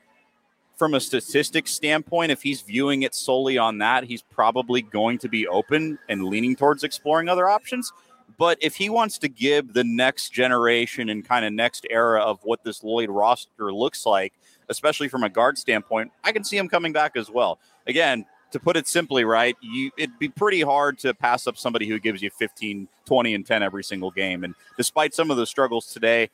from 0.77 0.93
a 0.93 1.01
statistics 1.01 1.71
standpoint, 1.71 2.31
if 2.31 2.41
he's 2.41 2.61
viewing 2.61 3.03
it 3.03 3.13
solely 3.13 3.57
on 3.57 3.79
that, 3.79 4.05
he's 4.05 4.21
probably 4.21 4.81
going 4.81 5.17
to 5.19 5.29
be 5.29 5.45
open 5.47 5.99
and 6.07 6.23
leaning 6.23 6.55
towards 6.55 6.83
exploring 6.83 7.27
other 7.27 7.49
options. 7.49 7.91
But 8.37 8.57
if 8.61 8.75
he 8.75 8.89
wants 8.89 9.17
to 9.19 9.27
give 9.27 9.73
the 9.73 9.83
next 9.83 10.29
generation 10.29 11.09
and 11.09 11.23
kind 11.23 11.45
of 11.45 11.53
next 11.53 11.85
era 11.89 12.21
of 12.21 12.39
what 12.43 12.63
this 12.63 12.83
Lloyd 12.83 13.09
roster 13.09 13.71
looks 13.71 14.05
like, 14.05 14.33
especially 14.69 15.09
from 15.09 15.23
a 15.23 15.29
guard 15.29 15.57
standpoint, 15.57 16.11
I 16.23 16.31
can 16.31 16.43
see 16.43 16.57
him 16.57 16.69
coming 16.69 16.93
back 16.93 17.15
as 17.15 17.29
well. 17.29 17.59
Again, 17.85 18.25
to 18.53 18.59
put 18.59 18.77
it 18.77 18.87
simply, 18.87 19.25
right, 19.25 19.57
you 19.61 19.91
it'd 19.97 20.17
be 20.19 20.29
pretty 20.29 20.61
hard 20.61 20.97
to 20.99 21.13
pass 21.13 21.47
up 21.47 21.57
somebody 21.57 21.87
who 21.87 21.99
gives 21.99 22.21
you 22.21 22.29
15, 22.29 22.87
20, 23.05 23.35
and 23.35 23.45
10 23.45 23.63
every 23.63 23.83
single 23.83 24.11
game. 24.11 24.43
And 24.43 24.55
despite 24.77 25.13
some 25.13 25.31
of 25.31 25.37
the 25.37 25.45
struggles 25.45 25.91
today, 25.91 26.29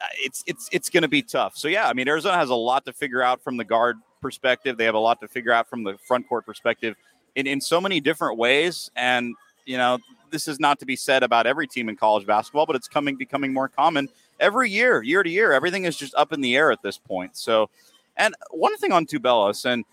uh, 0.00 0.06
it's 0.16 0.42
it's 0.46 0.68
it's 0.72 0.90
going 0.90 1.02
to 1.02 1.08
be 1.08 1.22
tough. 1.22 1.56
So 1.56 1.68
yeah, 1.68 1.88
I 1.88 1.92
mean 1.92 2.08
Arizona 2.08 2.36
has 2.36 2.50
a 2.50 2.54
lot 2.54 2.84
to 2.86 2.92
figure 2.92 3.22
out 3.22 3.40
from 3.40 3.56
the 3.56 3.64
guard 3.64 3.98
perspective. 4.20 4.76
They 4.76 4.84
have 4.84 4.96
a 4.96 4.98
lot 4.98 5.20
to 5.20 5.28
figure 5.28 5.52
out 5.52 5.68
from 5.68 5.84
the 5.84 5.96
front 5.98 6.28
court 6.28 6.44
perspective 6.44 6.96
in 7.36 7.46
in 7.46 7.60
so 7.60 7.80
many 7.80 8.00
different 8.00 8.36
ways. 8.36 8.90
And 8.96 9.34
you 9.64 9.78
know, 9.78 9.98
this 10.30 10.48
is 10.48 10.58
not 10.58 10.80
to 10.80 10.86
be 10.86 10.96
said 10.96 11.22
about 11.22 11.46
every 11.46 11.68
team 11.68 11.88
in 11.88 11.96
college 11.96 12.26
basketball, 12.26 12.66
but 12.66 12.74
it's 12.74 12.88
coming 12.88 13.14
becoming 13.16 13.52
more 13.52 13.68
common 13.68 14.08
every 14.40 14.70
year, 14.70 15.02
year 15.02 15.22
to 15.22 15.30
year. 15.30 15.52
Everything 15.52 15.84
is 15.84 15.96
just 15.96 16.14
up 16.16 16.32
in 16.32 16.40
the 16.40 16.56
air 16.56 16.72
at 16.72 16.82
this 16.82 16.98
point. 16.98 17.36
So, 17.36 17.70
and 18.16 18.34
one 18.50 18.76
thing 18.76 18.90
on 18.90 19.06
Tubelis, 19.06 19.64
and 19.64 19.84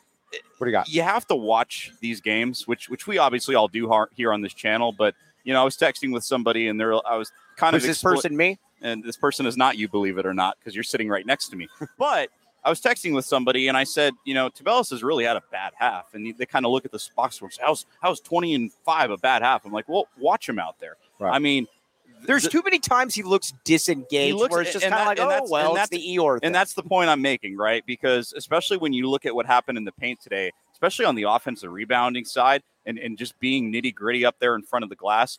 what 0.58 0.66
do 0.66 0.70
you 0.70 0.72
got? 0.72 0.90
you 0.90 1.02
have 1.02 1.28
to 1.28 1.36
watch 1.36 1.92
these 2.00 2.22
games, 2.22 2.68
which 2.68 2.90
which 2.90 3.08
we 3.08 3.18
obviously 3.18 3.56
all 3.56 3.68
do 3.68 3.92
here 4.16 4.34
on 4.34 4.42
this 4.42 4.54
channel. 4.54 4.92
But 4.92 5.16
you 5.44 5.54
know, 5.54 5.62
I 5.62 5.66
was 5.66 5.78
texting 5.78 6.14
with 6.14 6.24
somebody, 6.24 6.68
and 6.68 6.80
there 6.80 6.94
I 7.08 7.18
was 7.18 7.32
kind 7.58 7.76
of 7.76 7.82
this 7.82 8.02
person? 8.02 8.36
Me? 8.36 8.60
and 8.82 9.04
this 9.04 9.18
person 9.18 9.46
is 9.46 9.58
not 9.58 9.78
you, 9.78 9.88
believe 9.88 10.18
it 10.18 10.26
or 10.26 10.34
not, 10.34 10.58
because 10.60 10.76
you're 10.76 10.84
sitting 10.84 11.08
right 11.08 11.26
next 11.26 11.50
to 11.50 11.56
me. 11.56 11.68
but 11.98 12.30
I 12.64 12.70
was 12.70 12.82
texting 12.82 13.14
with 13.16 13.26
somebody, 13.26 13.68
and 13.68 13.78
I 13.78 13.84
said, 13.84 14.14
you 14.26 14.34
know, 14.34 14.50
Tubelis 14.50 14.90
has 14.92 15.04
really 15.04 15.24
had 15.24 15.38
a 15.38 15.44
bad 15.52 15.74
half, 15.76 16.14
and 16.14 16.36
they 16.38 16.46
kind 16.46 16.66
of 16.66 16.72
look 16.72 16.86
at 16.86 16.92
the 16.92 17.04
box 17.16 17.38
score 17.38 17.50
"How's 17.60 17.86
how's 18.02 18.20
20 18.20 18.56
and 18.56 18.72
five 18.86 19.12
a 19.12 19.18
bad 19.18 19.42
half?" 19.42 19.66
I'm 19.66 19.72
like, 19.72 19.88
well, 19.88 20.08
watch 20.18 20.48
him 20.48 20.60
out 20.60 20.80
there. 20.80 20.98
Right. 21.20 21.34
I 21.34 21.40
mean, 21.40 21.68
There's 22.28 22.44
the- 22.44 22.50
too 22.50 22.62
many 22.64 22.80
times 22.80 23.16
he 23.16 23.24
looks 23.24 23.54
disengaged, 23.64 24.12
He 24.12 24.34
looks- 24.34 24.52
where 24.52 24.62
it's 24.62 24.74
just 24.74 24.86
kind 24.86 24.94
of 25.02 25.08
like, 25.08 25.20
oh, 25.20 25.48
well, 25.50 25.74
that's- 25.74 25.90
the 25.90 25.98
Eeyore 26.00 26.40
thing. 26.40 26.48
And 26.48 26.56
that's 26.56 26.74
the 26.74 26.84
point 26.84 27.10
I'm 27.10 27.22
making, 27.22 27.58
right? 27.58 27.86
Because 27.86 28.34
especially 28.34 28.78
when 28.78 28.94
you 28.94 29.10
look 29.10 29.26
at 29.26 29.34
what 29.36 29.46
happened 29.46 29.78
in 29.78 29.86
the 29.86 29.92
paint 29.92 30.22
today, 30.22 30.52
especially 30.74 31.06
on 31.06 31.16
the 31.16 31.24
offensive 31.24 31.72
rebounding 31.72 32.26
side 32.26 32.64
and, 32.86 32.98
and 32.98 33.18
just 33.18 33.40
being 33.40 33.72
nitty 33.72 33.94
gritty 33.94 34.26
up 34.26 34.36
there 34.40 34.56
in 34.56 34.64
front 34.64 34.84
of 34.84 34.90
the 34.90 34.96
glass, 34.96 35.38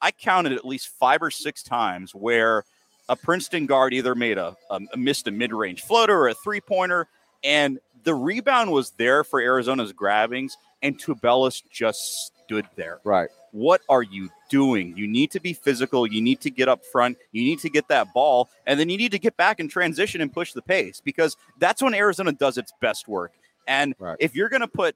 I 0.00 0.10
counted 0.10 0.52
at 0.52 0.64
least 0.64 0.88
five 0.88 1.22
or 1.22 1.30
six 1.30 1.62
times 1.62 2.14
where 2.14 2.64
a 3.08 3.16
Princeton 3.16 3.66
guard 3.66 3.92
either 3.94 4.14
made 4.14 4.38
a, 4.38 4.56
a, 4.70 4.80
a 4.92 4.96
missed 4.96 5.26
a 5.28 5.30
mid 5.30 5.52
range 5.52 5.82
floater 5.82 6.16
or 6.18 6.28
a 6.28 6.34
three 6.34 6.60
pointer, 6.60 7.06
and 7.42 7.78
the 8.02 8.14
rebound 8.14 8.70
was 8.70 8.90
there 8.98 9.24
for 9.24 9.40
Arizona's 9.40 9.92
grabbings, 9.92 10.56
and 10.82 10.98
Tubelis 10.98 11.62
just 11.70 12.32
stood 12.44 12.66
there 12.76 13.00
right. 13.04 13.28
what 13.52 13.80
are 13.88 14.02
you 14.02 14.30
doing? 14.50 14.96
You 14.96 15.06
need 15.08 15.30
to 15.32 15.40
be 15.40 15.52
physical. 15.52 16.06
You 16.06 16.20
need 16.22 16.40
to 16.42 16.50
get 16.50 16.68
up 16.68 16.84
front. 16.84 17.16
You 17.32 17.42
need 17.42 17.58
to 17.60 17.70
get 17.70 17.88
that 17.88 18.12
ball. 18.12 18.48
And 18.66 18.78
then 18.78 18.88
you 18.88 18.96
need 18.96 19.12
to 19.12 19.18
get 19.18 19.36
back 19.36 19.58
and 19.60 19.68
transition 19.70 20.20
and 20.20 20.32
push 20.32 20.52
the 20.52 20.62
pace 20.62 21.00
because 21.00 21.36
that's 21.58 21.82
when 21.82 21.94
Arizona 21.94 22.32
does 22.32 22.58
its 22.58 22.72
best 22.80 23.08
work. 23.08 23.32
And 23.66 23.94
Right. 23.98 24.16
if 24.20 24.34
you're 24.36 24.48
going 24.48 24.60
to 24.60 24.68
put 24.68 24.94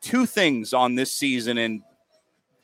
two 0.00 0.26
things 0.26 0.72
on 0.72 0.94
this 0.94 1.10
season 1.10 1.58
and 1.58 1.82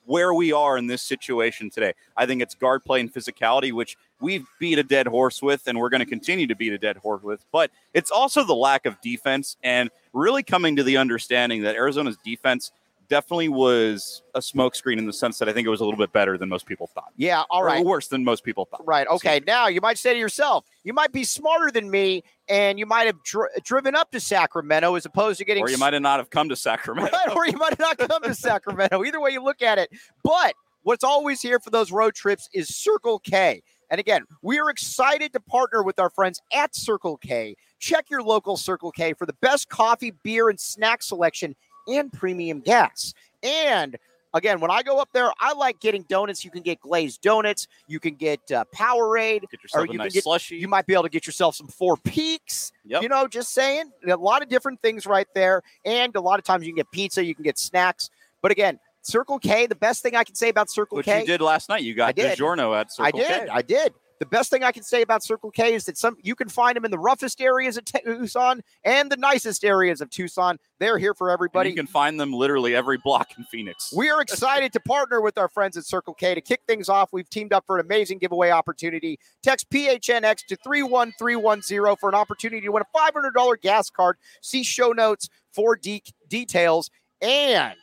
where 0.04 0.34
we 0.34 0.52
are 0.52 0.76
in 0.76 0.86
this 0.88 1.02
situation 1.02 1.70
today. 1.70 1.92
I 2.16 2.26
think 2.26 2.42
it's 2.42 2.54
guard 2.54 2.84
play 2.84 3.00
and 3.00 3.12
physicality, 3.12 3.72
which 3.72 3.96
we've 4.20 4.44
beat 4.58 4.78
a 4.78 4.82
dead 4.82 5.06
horse 5.06 5.40
with, 5.40 5.66
and 5.66 5.78
we're 5.78 5.88
going 5.90 6.00
to 6.00 6.06
continue 6.06 6.46
to 6.48 6.56
beat 6.56 6.72
a 6.72 6.78
dead 6.78 6.96
horse 6.96 7.22
with. 7.22 7.44
But 7.52 7.70
it's 7.94 8.10
also 8.10 8.44
the 8.44 8.54
lack 8.54 8.84
of 8.84 9.00
defense 9.00 9.56
and 9.62 9.90
really 10.12 10.42
coming 10.42 10.76
to 10.76 10.82
the 10.82 10.96
understanding 10.96 11.62
that 11.62 11.76
Arizona's 11.76 12.16
defense 12.24 12.72
definitely 13.12 13.50
was 13.50 14.22
a 14.34 14.38
smokescreen 14.38 14.96
in 14.96 15.04
the 15.04 15.12
sense 15.12 15.36
that 15.36 15.46
I 15.46 15.52
think 15.52 15.66
it 15.66 15.68
was 15.68 15.82
a 15.82 15.84
little 15.84 15.98
bit 15.98 16.14
better 16.14 16.38
than 16.38 16.48
most 16.48 16.64
people 16.64 16.86
thought. 16.86 17.12
Yeah, 17.18 17.42
all 17.50 17.62
right. 17.62 17.82
Or 17.82 17.84
worse 17.84 18.08
than 18.08 18.24
most 18.24 18.42
people 18.42 18.64
thought. 18.64 18.86
Right. 18.86 19.06
Okay. 19.06 19.38
Now 19.46 19.66
you 19.66 19.82
might 19.82 19.98
say 19.98 20.14
to 20.14 20.18
yourself, 20.18 20.64
you 20.82 20.94
might 20.94 21.12
be 21.12 21.22
smarter 21.22 21.70
than 21.70 21.90
me, 21.90 22.24
and 22.48 22.78
you 22.78 22.86
might 22.86 23.04
have 23.04 23.22
dri- 23.22 23.50
driven 23.64 23.94
up 23.94 24.10
to 24.12 24.18
Sacramento 24.18 24.94
as 24.94 25.04
opposed 25.04 25.36
to 25.40 25.44
getting 25.44 25.62
Or 25.62 25.68
you 25.68 25.76
might 25.76 25.92
have 25.92 26.00
not 26.00 26.20
have 26.20 26.30
come 26.30 26.48
to 26.48 26.56
Sacramento. 26.56 27.10
right, 27.12 27.36
or 27.36 27.46
you 27.46 27.58
might 27.58 27.78
have 27.78 27.80
not 27.80 27.98
come 27.98 28.22
to 28.22 28.34
Sacramento. 28.34 29.04
Either 29.04 29.20
way 29.20 29.30
you 29.32 29.44
look 29.44 29.60
at 29.60 29.76
it. 29.76 29.90
But 30.24 30.54
what's 30.82 31.04
always 31.04 31.42
here 31.42 31.60
for 31.60 31.68
those 31.68 31.92
road 31.92 32.14
trips 32.14 32.48
is 32.54 32.74
Circle 32.74 33.18
K. 33.18 33.62
And 33.90 34.00
again, 34.00 34.22
we 34.40 34.58
are 34.58 34.70
excited 34.70 35.34
to 35.34 35.40
partner 35.40 35.82
with 35.82 35.98
our 35.98 36.08
friends 36.08 36.40
at 36.50 36.74
Circle 36.74 37.18
K. 37.18 37.56
Check 37.78 38.06
your 38.08 38.22
local 38.22 38.56
Circle 38.56 38.92
K 38.92 39.12
for 39.12 39.26
the 39.26 39.34
best 39.42 39.68
coffee, 39.68 40.12
beer, 40.22 40.48
and 40.48 40.58
snack 40.58 41.02
selection 41.02 41.54
and 41.88 42.12
premium 42.12 42.60
gas. 42.60 43.14
And 43.42 43.96
again, 44.34 44.60
when 44.60 44.70
I 44.70 44.82
go 44.82 44.98
up 44.98 45.08
there, 45.12 45.30
I 45.40 45.52
like 45.52 45.80
getting 45.80 46.02
donuts. 46.08 46.44
You 46.44 46.50
can 46.50 46.62
get 46.62 46.80
glazed 46.80 47.20
donuts. 47.22 47.68
You 47.86 48.00
can 48.00 48.14
get 48.14 48.40
uh, 48.50 48.64
Powerade. 48.74 49.42
Get 49.50 49.62
yourself 49.62 49.80
Or 49.82 49.84
a 49.84 49.86
you 49.86 49.90
can 49.92 49.98
nice 49.98 50.12
get- 50.14 50.22
slushy. 50.24 50.56
You 50.56 50.68
might 50.68 50.86
be 50.86 50.94
able 50.94 51.02
to 51.04 51.08
get 51.08 51.26
yourself 51.26 51.54
some 51.56 51.66
Four 51.68 51.96
Peaks. 51.98 52.72
Yep. 52.84 53.02
You 53.02 53.08
know, 53.08 53.26
just 53.26 53.52
saying. 53.52 53.90
A 54.08 54.16
lot 54.16 54.42
of 54.42 54.48
different 54.48 54.80
things 54.82 55.06
right 55.06 55.26
there. 55.34 55.62
And 55.84 56.14
a 56.16 56.20
lot 56.20 56.38
of 56.38 56.44
times 56.44 56.64
you 56.66 56.72
can 56.72 56.76
get 56.76 56.90
pizza, 56.90 57.24
you 57.24 57.34
can 57.34 57.44
get 57.44 57.58
snacks. 57.58 58.10
But 58.40 58.50
again, 58.52 58.78
Circle 59.02 59.40
K, 59.40 59.66
the 59.66 59.74
best 59.74 60.02
thing 60.02 60.14
I 60.14 60.22
can 60.24 60.36
say 60.36 60.48
about 60.48 60.70
Circle 60.70 60.96
Which 60.96 61.06
K. 61.06 61.20
you 61.20 61.26
did 61.26 61.40
last 61.40 61.68
night. 61.68 61.82
You 61.82 61.94
got. 61.94 62.14
DiGiorno 62.14 62.78
at 62.80 62.92
Circle 62.92 63.06
I 63.06 63.10
did. 63.10 63.46
K. 63.46 63.48
I 63.50 63.62
did. 63.62 63.92
The 64.22 64.26
best 64.26 64.50
thing 64.50 64.62
I 64.62 64.70
can 64.70 64.84
say 64.84 65.02
about 65.02 65.24
Circle 65.24 65.50
K 65.50 65.74
is 65.74 65.84
that 65.86 65.98
some 65.98 66.16
you 66.22 66.36
can 66.36 66.48
find 66.48 66.76
them 66.76 66.84
in 66.84 66.92
the 66.92 66.98
roughest 66.98 67.40
areas 67.40 67.76
of 67.76 67.84
Tucson 67.84 68.62
and 68.84 69.10
the 69.10 69.16
nicest 69.16 69.64
areas 69.64 70.00
of 70.00 70.10
Tucson. 70.10 70.58
They're 70.78 70.96
here 70.96 71.12
for 71.12 71.30
And 71.30 71.32
everybody. 71.34 71.70
you 71.70 71.74
can 71.74 71.88
find 71.88 72.20
them 72.20 72.32
literally 72.32 72.72
every 72.76 72.98
block 72.98 73.30
in 73.36 73.42
Phoenix. 73.42 73.92
We 73.92 74.10
are 74.10 74.22
excited 74.22 74.72
to 74.74 74.80
partner 74.80 75.20
with 75.20 75.38
our 75.38 75.48
friends 75.48 75.76
at 75.76 75.84
Circle 75.86 76.14
K 76.14 76.36
to 76.36 76.40
kick 76.40 76.60
things 76.68 76.88
off. 76.88 77.12
We've 77.12 77.28
teamed 77.28 77.52
up 77.52 77.64
for 77.66 77.80
an 77.80 77.84
amazing 77.84 78.18
giveaway 78.18 78.50
opportunity. 78.50 79.18
Text 79.42 79.68
PHNX 79.70 80.46
to 80.46 80.56
31310 80.62 81.96
for 81.98 82.08
an 82.08 82.14
opportunity 82.14 82.60
to 82.64 82.70
win 82.70 82.84
a 82.84 82.96
$500 82.96 83.60
gas 83.60 83.90
card. 83.90 84.18
See 84.40 84.62
show 84.62 84.92
notes 84.92 85.28
for 85.52 85.74
de- 85.74 86.00
details. 86.28 86.90
And 87.20 87.74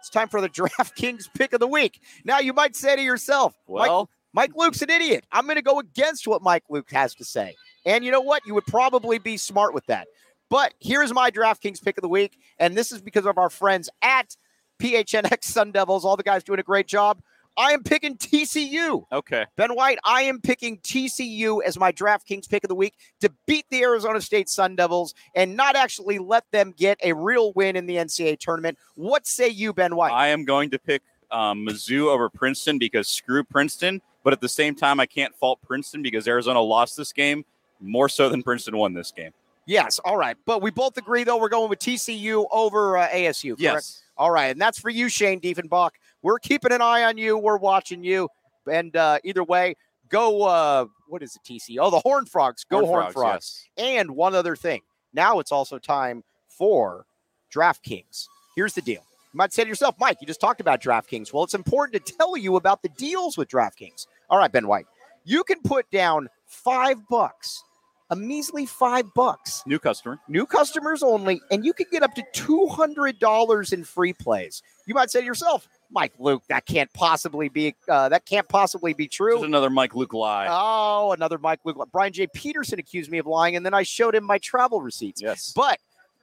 it's 0.00 0.10
time 0.10 0.26
for 0.26 0.40
the 0.40 0.48
DraftKings 0.48 1.26
pick 1.34 1.52
of 1.52 1.60
the 1.60 1.68
week. 1.68 2.00
Now, 2.24 2.40
you 2.40 2.52
might 2.52 2.74
say 2.74 2.96
to 2.96 3.02
yourself, 3.02 3.54
well, 3.68 4.10
Mike 4.32 4.52
Luke's 4.54 4.82
an 4.82 4.90
idiot. 4.90 5.24
I'm 5.32 5.44
going 5.44 5.56
to 5.56 5.62
go 5.62 5.78
against 5.78 6.26
what 6.28 6.42
Mike 6.42 6.64
Luke 6.68 6.90
has 6.90 7.14
to 7.16 7.24
say. 7.24 7.54
And 7.84 8.04
you 8.04 8.10
know 8.10 8.20
what? 8.20 8.46
You 8.46 8.54
would 8.54 8.66
probably 8.66 9.18
be 9.18 9.36
smart 9.36 9.74
with 9.74 9.86
that. 9.86 10.08
But 10.50 10.74
here's 10.80 11.12
my 11.12 11.30
DraftKings 11.30 11.82
pick 11.82 11.98
of 11.98 12.02
the 12.02 12.08
week. 12.08 12.38
And 12.58 12.76
this 12.76 12.92
is 12.92 13.00
because 13.00 13.26
of 13.26 13.38
our 13.38 13.50
friends 13.50 13.88
at 14.02 14.36
PHNX 14.80 15.44
Sun 15.44 15.72
Devils. 15.72 16.04
All 16.04 16.16
the 16.16 16.22
guys 16.22 16.44
doing 16.44 16.60
a 16.60 16.64
great 16.64 16.86
job. 16.86 17.20
I 17.56 17.72
am 17.72 17.82
picking 17.82 18.16
TCU. 18.16 19.04
okay. 19.10 19.44
Ben 19.56 19.74
White, 19.74 19.98
I 20.04 20.22
am 20.22 20.40
picking 20.40 20.78
TCU 20.78 21.60
as 21.66 21.76
my 21.76 21.90
DraftKings 21.90 22.48
pick 22.48 22.62
of 22.62 22.68
the 22.68 22.76
week 22.76 22.94
to 23.20 23.32
beat 23.48 23.66
the 23.68 23.82
Arizona 23.82 24.20
State 24.20 24.48
Sun 24.48 24.76
Devils 24.76 25.12
and 25.34 25.56
not 25.56 25.74
actually 25.74 26.20
let 26.20 26.44
them 26.52 26.72
get 26.76 26.98
a 27.02 27.14
real 27.14 27.52
win 27.54 27.74
in 27.74 27.86
the 27.86 27.96
NCAA 27.96 28.38
tournament. 28.38 28.78
What 28.94 29.26
say 29.26 29.48
you, 29.48 29.72
Ben 29.72 29.96
White? 29.96 30.12
I 30.12 30.28
am 30.28 30.44
going 30.44 30.70
to 30.70 30.78
pick 30.78 31.02
um, 31.32 31.66
Mizzou 31.66 32.06
over 32.06 32.30
Princeton 32.30 32.78
because 32.78 33.08
screw 33.08 33.42
Princeton. 33.42 34.02
But 34.28 34.34
at 34.34 34.42
the 34.42 34.48
same 34.50 34.74
time, 34.74 35.00
I 35.00 35.06
can't 35.06 35.34
fault 35.34 35.58
Princeton 35.66 36.02
because 36.02 36.28
Arizona 36.28 36.60
lost 36.60 36.98
this 36.98 37.14
game 37.14 37.46
more 37.80 38.10
so 38.10 38.28
than 38.28 38.42
Princeton 38.42 38.76
won 38.76 38.92
this 38.92 39.10
game. 39.10 39.30
yes, 39.64 39.98
all 40.00 40.18
right. 40.18 40.36
But 40.44 40.60
we 40.60 40.70
both 40.70 40.98
agree, 40.98 41.24
though, 41.24 41.38
we're 41.38 41.48
going 41.48 41.70
with 41.70 41.78
TCU 41.78 42.46
over 42.52 42.98
uh, 42.98 43.08
ASU. 43.08 43.52
Correct? 43.52 43.62
Yes. 43.62 44.02
All 44.18 44.30
right, 44.30 44.48
and 44.48 44.60
that's 44.60 44.78
for 44.78 44.90
you, 44.90 45.08
Shane 45.08 45.40
Diefenbach. 45.40 45.92
We're 46.20 46.38
keeping 46.40 46.72
an 46.72 46.82
eye 46.82 47.04
on 47.04 47.16
you. 47.16 47.38
We're 47.38 47.56
watching 47.56 48.04
you. 48.04 48.28
And 48.70 48.94
uh, 48.94 49.20
either 49.24 49.42
way, 49.42 49.76
go. 50.10 50.42
Uh, 50.42 50.84
what 51.06 51.22
is 51.22 51.34
it, 51.34 51.50
TC? 51.50 51.78
Oh, 51.80 51.88
the 51.88 52.00
Horn 52.00 52.26
Frogs. 52.26 52.64
Go 52.64 52.84
Horn, 52.84 53.10
Frogs. 53.10 53.64
yes. 53.78 53.88
And 53.98 54.10
one 54.10 54.34
other 54.34 54.56
thing. 54.56 54.82
Now 55.14 55.38
it's 55.38 55.52
also 55.52 55.78
time 55.78 56.22
for 56.48 57.06
DraftKings. 57.50 58.26
Here's 58.54 58.74
the 58.74 58.82
deal. 58.82 59.00
You 59.32 59.38
might 59.38 59.52
say 59.52 59.62
to 59.62 59.68
yourself, 59.68 59.94
Mike, 59.98 60.18
you 60.20 60.26
just 60.26 60.40
talked 60.40 60.60
about 60.60 60.82
DraftKings. 60.82 61.32
Well, 61.32 61.44
it's 61.44 61.54
important 61.54 62.04
to 62.04 62.12
tell 62.12 62.36
you 62.36 62.56
about 62.56 62.82
the 62.82 62.88
deals 62.90 63.36
with 63.38 63.48
DraftKings. 63.48 64.06
All 64.30 64.38
right, 64.38 64.50
Ben 64.52 64.66
White. 64.68 64.86
You 65.24 65.44
can 65.44 65.60
put 65.62 65.90
down 65.90 66.28
five 66.46 66.96
bucks, 67.08 67.62
a 68.10 68.16
measly 68.16 68.64
five 68.64 69.04
bucks 69.14 69.62
New 69.66 69.78
customer. 69.78 70.18
new 70.28 70.46
customers 70.46 71.02
only, 71.02 71.40
and 71.50 71.64
you 71.64 71.72
can 71.72 71.86
get 71.92 72.02
up 72.02 72.14
to 72.14 72.22
$200 72.34 73.72
in 73.72 73.84
free 73.84 74.12
plays. 74.12 74.62
You 74.86 74.94
might 74.94 75.10
say 75.10 75.20
to 75.20 75.26
yourself, 75.26 75.68
Mike 75.90 76.12
Luke, 76.18 76.42
that 76.48 76.64
can't 76.66 76.92
possibly 76.94 77.48
be 77.48 77.74
uh, 77.88 78.08
that 78.10 78.24
can't 78.26 78.48
possibly 78.48 78.94
be 78.94 79.08
true. 79.08 79.42
another 79.42 79.70
Mike 79.70 79.94
Luke 79.94 80.12
lie. 80.14 80.46
Oh, 80.48 81.12
another 81.12 81.38
Mike 81.38 81.60
Luke. 81.64 81.76
Brian 81.92 82.12
J. 82.12 82.26
Peterson 82.34 82.78
accused 82.78 83.10
me 83.10 83.18
of 83.18 83.26
lying, 83.26 83.56
and 83.56 83.64
then 83.64 83.74
I 83.74 83.82
showed 83.82 84.14
him 84.14 84.24
my 84.24 84.38
travel 84.38 84.80
receipts. 84.80 85.20
yes. 85.22 85.52
But 85.54 85.78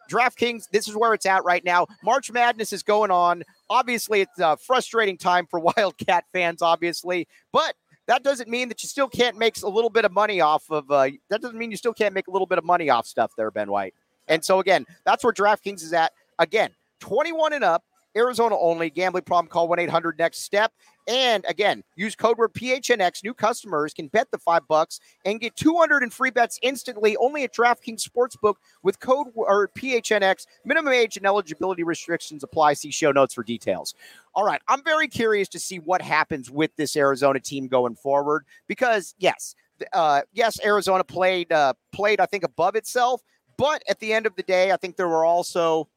DraftKings, 0.09 0.69
this 0.71 0.87
is 0.87 0.95
where 0.95 1.15
it's 1.15 1.25
at 1.25 1.43
right 1.43 1.63
now. 1.65 1.87
March 2.03 2.31
Madness 2.31 2.73
is 2.73 2.83
going 2.83 3.09
on. 3.09 3.43
Obviously, 3.71 4.21
it's 4.21 4.39
a 4.39 4.55
frustrating 4.57 5.17
time 5.17 5.47
for 5.47 5.59
Wildcat 5.77 6.25
fans, 6.31 6.61
obviously, 6.61 7.27
but 7.51 7.73
that 8.07 8.23
doesn't 8.23 8.49
mean 8.49 8.69
that 8.69 8.83
you 8.83 8.89
still 8.89 9.07
can't 9.07 9.37
make 9.37 9.61
a 9.61 9.67
little 9.67 9.89
bit 9.89 10.05
of 10.05 10.11
money 10.11 10.41
off 10.41 10.69
of. 10.69 10.89
Uh, 10.91 11.09
that 11.29 11.41
doesn't 11.41 11.57
mean 11.57 11.71
you 11.71 11.77
still 11.77 11.93
can't 11.93 12.13
make 12.13 12.27
a 12.27 12.31
little 12.31 12.45
bit 12.45 12.57
of 12.57 12.63
money 12.63 12.89
off 12.89 13.07
stuff 13.07 13.31
there, 13.37 13.49
Ben 13.51 13.71
White. 13.71 13.93
And 14.27 14.43
so 14.43 14.59
again, 14.59 14.85
that's 15.05 15.23
where 15.23 15.33
DraftKings 15.33 15.83
is 15.83 15.93
at. 15.93 16.11
Again, 16.39 16.71
21 16.99 17.53
and 17.53 17.63
up, 17.63 17.83
Arizona 18.15 18.57
only. 18.57 18.89
Gambling 18.89 19.23
problem? 19.23 19.49
Call 19.49 19.67
1 19.67 19.79
800 19.79 20.17
Next 20.17 20.39
Step. 20.39 20.71
And 21.07 21.45
again, 21.47 21.83
use 21.95 22.15
code 22.15 22.37
word 22.37 22.53
PHNX. 22.53 23.23
New 23.23 23.33
customers 23.33 23.93
can 23.93 24.07
bet 24.07 24.31
the 24.31 24.37
five 24.39 24.67
bucks 24.67 24.99
and 25.23 25.39
get 25.39 25.55
200 25.55 26.01
in 26.01 26.09
free 26.09 26.31
bets 26.31 26.57
instantly 26.63 27.15
only 27.17 27.43
at 27.43 27.53
DraftKings 27.53 28.07
Sportsbook 28.07 28.55
with 28.81 28.99
code 28.99 29.27
or 29.35 29.67
PHNX. 29.69 30.47
Minimum 30.65 30.93
age 30.93 31.17
and 31.17 31.25
eligibility 31.25 31.83
restrictions 31.83 32.43
apply. 32.43 32.73
See 32.73 32.91
show 32.91 33.11
notes 33.11 33.33
for 33.33 33.43
details. 33.43 33.93
All 34.33 34.45
right, 34.45 34.61
I'm 34.67 34.83
very 34.83 35.07
curious 35.07 35.47
to 35.49 35.59
see 35.59 35.77
what 35.77 36.01
happens 36.01 36.49
with 36.49 36.75
this 36.75 36.95
Arizona 36.97 37.39
team 37.39 37.67
going 37.67 37.95
forward 37.95 38.45
because 38.67 39.13
yes, 39.19 39.55
uh, 39.93 40.21
yes, 40.33 40.59
Arizona 40.65 41.03
played 41.03 41.51
uh, 41.51 41.73
played 41.91 42.19
I 42.19 42.25
think 42.25 42.43
above 42.43 42.75
itself, 42.75 43.21
but 43.57 43.83
at 43.87 43.99
the 43.99 44.13
end 44.13 44.25
of 44.25 44.35
the 44.35 44.43
day, 44.43 44.71
I 44.71 44.77
think 44.77 44.95
there 44.95 45.07
were 45.07 45.25
also 45.25 45.87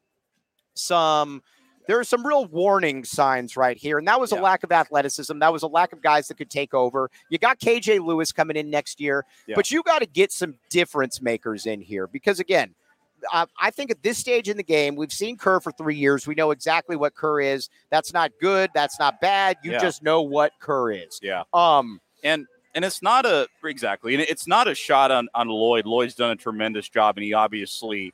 some 0.75 1.41
there 1.89 1.99
are 1.99 2.03
some 2.03 2.23
real 2.23 2.45
warning 2.45 3.03
signs 3.03 3.57
right 3.57 3.75
here. 3.75 3.97
And 3.97 4.07
that 4.07 4.19
was 4.19 4.31
a 4.31 4.35
lack 4.35 4.63
of 4.63 4.71
athleticism. 4.71 5.39
That 5.39 5.51
was 5.51 5.63
a 5.63 5.67
lack 5.67 5.91
of 5.91 6.03
guys 6.03 6.27
that 6.27 6.35
could 6.35 6.51
take 6.51 6.75
over. 6.75 7.09
You 7.29 7.39
got 7.39 7.59
KJ 7.59 8.05
Lewis 8.05 8.31
coming 8.31 8.55
in 8.57 8.69
next 8.69 9.01
year, 9.01 9.25
Yeah. 9.47 9.55
but 9.55 9.71
you 9.71 9.81
got 9.81 9.97
to 9.99 10.05
get 10.05 10.31
some 10.31 10.53
difference 10.69 11.19
makers 11.19 11.65
in 11.65 11.81
here 11.81 12.05
because, 12.05 12.39
again, 12.39 12.75
uh, 13.33 13.47
I 13.59 13.71
think 13.71 13.89
at 13.89 14.03
this 14.03 14.19
stage 14.19 14.49
in 14.49 14.55
the 14.55 14.61
game, 14.63 14.95
we've 14.95 15.11
seen 15.11 15.35
Kerr 15.35 15.59
for 15.59 15.71
three 15.71 15.95
years. 15.95 16.27
We 16.27 16.35
know 16.35 16.51
exactly 16.51 16.95
what 16.95 17.15
Kerr 17.15 17.41
is. 17.41 17.69
That's 17.89 18.13
not 18.13 18.33
good. 18.39 18.69
That's 18.75 18.99
not 18.99 19.19
bad. 19.19 19.57
You 19.63 19.71
Yeah. 19.71 19.79
just 19.79 20.03
know 20.03 20.21
what 20.21 20.53
Kerr 20.59 20.91
is. 20.91 21.19
Yeah. 21.23 21.41
Um, 21.55 22.01
and 22.23 22.45
and 22.75 22.85
it's 22.85 23.01
not 23.01 23.25
a 23.25 23.47
exactly 23.63 24.13
and 24.13 24.21
it's 24.21 24.45
not 24.45 24.67
a 24.67 24.75
shot 24.75 25.09
on 25.09 25.27
on 25.33 25.47
lloyd 25.47 25.87
lloyd's 25.87 26.13
done 26.13 26.29
a 26.29 26.35
tremendous 26.35 26.87
job 26.87 27.17
and 27.17 27.23
he 27.23 27.33
obviously 27.33 28.13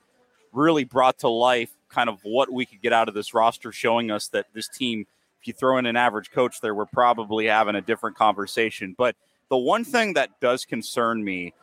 really 0.56 0.84
brought 0.84 1.20
to 1.20 1.28
life 1.30 1.72
kind 1.90 2.10
of 2.10 2.20
what 2.24 2.52
we 2.52 2.66
could 2.66 2.82
get 2.82 2.94
out 2.94 3.08
of 3.08 3.14
this 3.14 3.34
roster 3.34 3.72
showing 3.72 4.10
us 4.12 4.28
that 4.30 4.46
this 4.54 4.68
team 4.68 5.06
if 5.40 5.48
you 5.48 5.54
throw 5.54 5.78
in 5.78 5.86
an 5.86 5.96
average 5.96 6.32
coach 6.32 6.62
there 6.62 6.74
we're 6.74 6.86
probably 6.86 7.46
having 7.46 7.76
a 7.76 7.82
different 7.82 8.16
conversation 8.18 8.96
but 8.98 9.16
the 9.50 9.58
one 9.58 9.84
thing 9.84 10.14
that 10.14 10.30
does 10.42 10.66
concern 10.66 11.24
me 11.24 11.54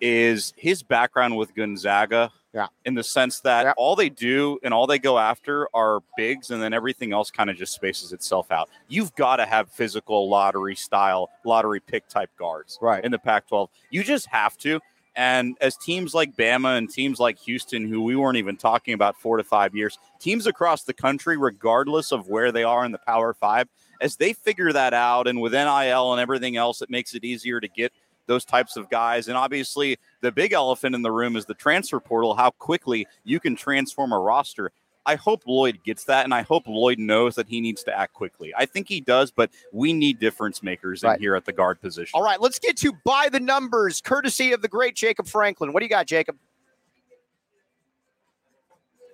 is 0.00 0.52
his 0.56 0.82
background 0.82 1.36
with 1.36 1.54
gonzaga 1.54 2.30
Yeah. 2.54 2.68
in 2.84 2.94
the 2.94 3.02
sense 3.04 3.40
that 3.40 3.64
Yeah. 3.66 3.72
all 3.76 3.96
they 3.96 4.08
do 4.08 4.58
and 4.62 4.72
all 4.72 4.86
they 4.86 4.98
go 4.98 5.18
after 5.18 5.68
are 5.74 6.00
bigs 6.16 6.50
and 6.50 6.62
then 6.62 6.72
everything 6.72 7.12
else 7.12 7.30
kind 7.30 7.50
of 7.50 7.56
just 7.56 7.72
spaces 7.74 8.12
itself 8.12 8.50
out 8.50 8.68
you've 8.88 9.14
got 9.14 9.36
to 9.36 9.46
have 9.46 9.70
physical 9.70 10.28
lottery 10.28 10.74
style 10.76 11.30
lottery 11.44 11.80
pick 11.80 12.08
type 12.08 12.30
guards 12.38 12.78
right. 12.80 13.04
in 13.04 13.10
the 13.12 13.18
Pac 13.18 13.48
12. 13.48 13.70
You 13.90 14.02
just 14.04 14.26
have 14.28 14.56
to. 14.58 14.80
And 15.16 15.56
as 15.60 15.76
teams 15.76 16.14
like 16.14 16.36
Bama 16.36 16.78
and 16.78 16.88
teams 16.88 17.18
like 17.18 17.38
Houston, 17.40 17.88
who 17.88 18.02
we 18.02 18.16
weren't 18.16 18.36
even 18.36 18.56
talking 18.56 18.94
about 18.94 19.16
four 19.16 19.36
to 19.36 19.44
five 19.44 19.74
years, 19.74 19.98
teams 20.20 20.46
across 20.46 20.84
the 20.84 20.94
country, 20.94 21.36
regardless 21.36 22.12
of 22.12 22.28
where 22.28 22.52
they 22.52 22.64
are 22.64 22.84
in 22.84 22.92
the 22.92 22.98
Power 22.98 23.34
Five, 23.34 23.68
as 24.00 24.16
they 24.16 24.32
figure 24.32 24.72
that 24.72 24.94
out 24.94 25.26
and 25.26 25.40
with 25.40 25.52
NIL 25.52 26.12
and 26.12 26.20
everything 26.20 26.56
else, 26.56 26.82
it 26.82 26.90
makes 26.90 27.14
it 27.14 27.24
easier 27.24 27.60
to 27.60 27.68
get 27.68 27.92
those 28.26 28.44
types 28.44 28.76
of 28.76 28.88
guys. 28.90 29.26
And 29.26 29.36
obviously, 29.36 29.98
the 30.20 30.30
big 30.30 30.52
elephant 30.52 30.94
in 30.94 31.02
the 31.02 31.10
room 31.10 31.34
is 31.34 31.46
the 31.46 31.54
transfer 31.54 31.98
portal, 31.98 32.34
how 32.34 32.50
quickly 32.50 33.06
you 33.24 33.40
can 33.40 33.56
transform 33.56 34.12
a 34.12 34.18
roster. 34.18 34.70
I 35.06 35.14
hope 35.14 35.44
Lloyd 35.46 35.80
gets 35.84 36.04
that, 36.04 36.24
and 36.24 36.34
I 36.34 36.42
hope 36.42 36.66
Lloyd 36.66 36.98
knows 36.98 37.34
that 37.36 37.48
he 37.48 37.60
needs 37.60 37.82
to 37.84 37.98
act 37.98 38.12
quickly. 38.12 38.52
I 38.56 38.66
think 38.66 38.88
he 38.88 39.00
does, 39.00 39.30
but 39.30 39.50
we 39.72 39.92
need 39.92 40.18
difference 40.18 40.62
makers 40.62 41.02
in 41.02 41.18
here 41.18 41.34
at 41.34 41.46
the 41.46 41.52
guard 41.52 41.80
position. 41.80 42.10
All 42.14 42.22
right, 42.22 42.40
let's 42.40 42.58
get 42.58 42.76
to 42.78 42.92
by 43.04 43.28
the 43.30 43.40
numbers, 43.40 44.00
courtesy 44.00 44.52
of 44.52 44.60
the 44.60 44.68
great 44.68 44.94
Jacob 44.94 45.26
Franklin. 45.26 45.72
What 45.72 45.80
do 45.80 45.86
you 45.86 45.90
got, 45.90 46.06
Jacob? 46.06 46.36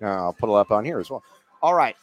Uh, 0.02 0.06
I'll 0.06 0.32
put 0.32 0.50
it 0.50 0.54
up 0.54 0.70
on 0.70 0.84
here 0.84 0.98
as 0.98 1.10
well. 1.10 1.22
All 1.62 1.74
right. 1.74 1.96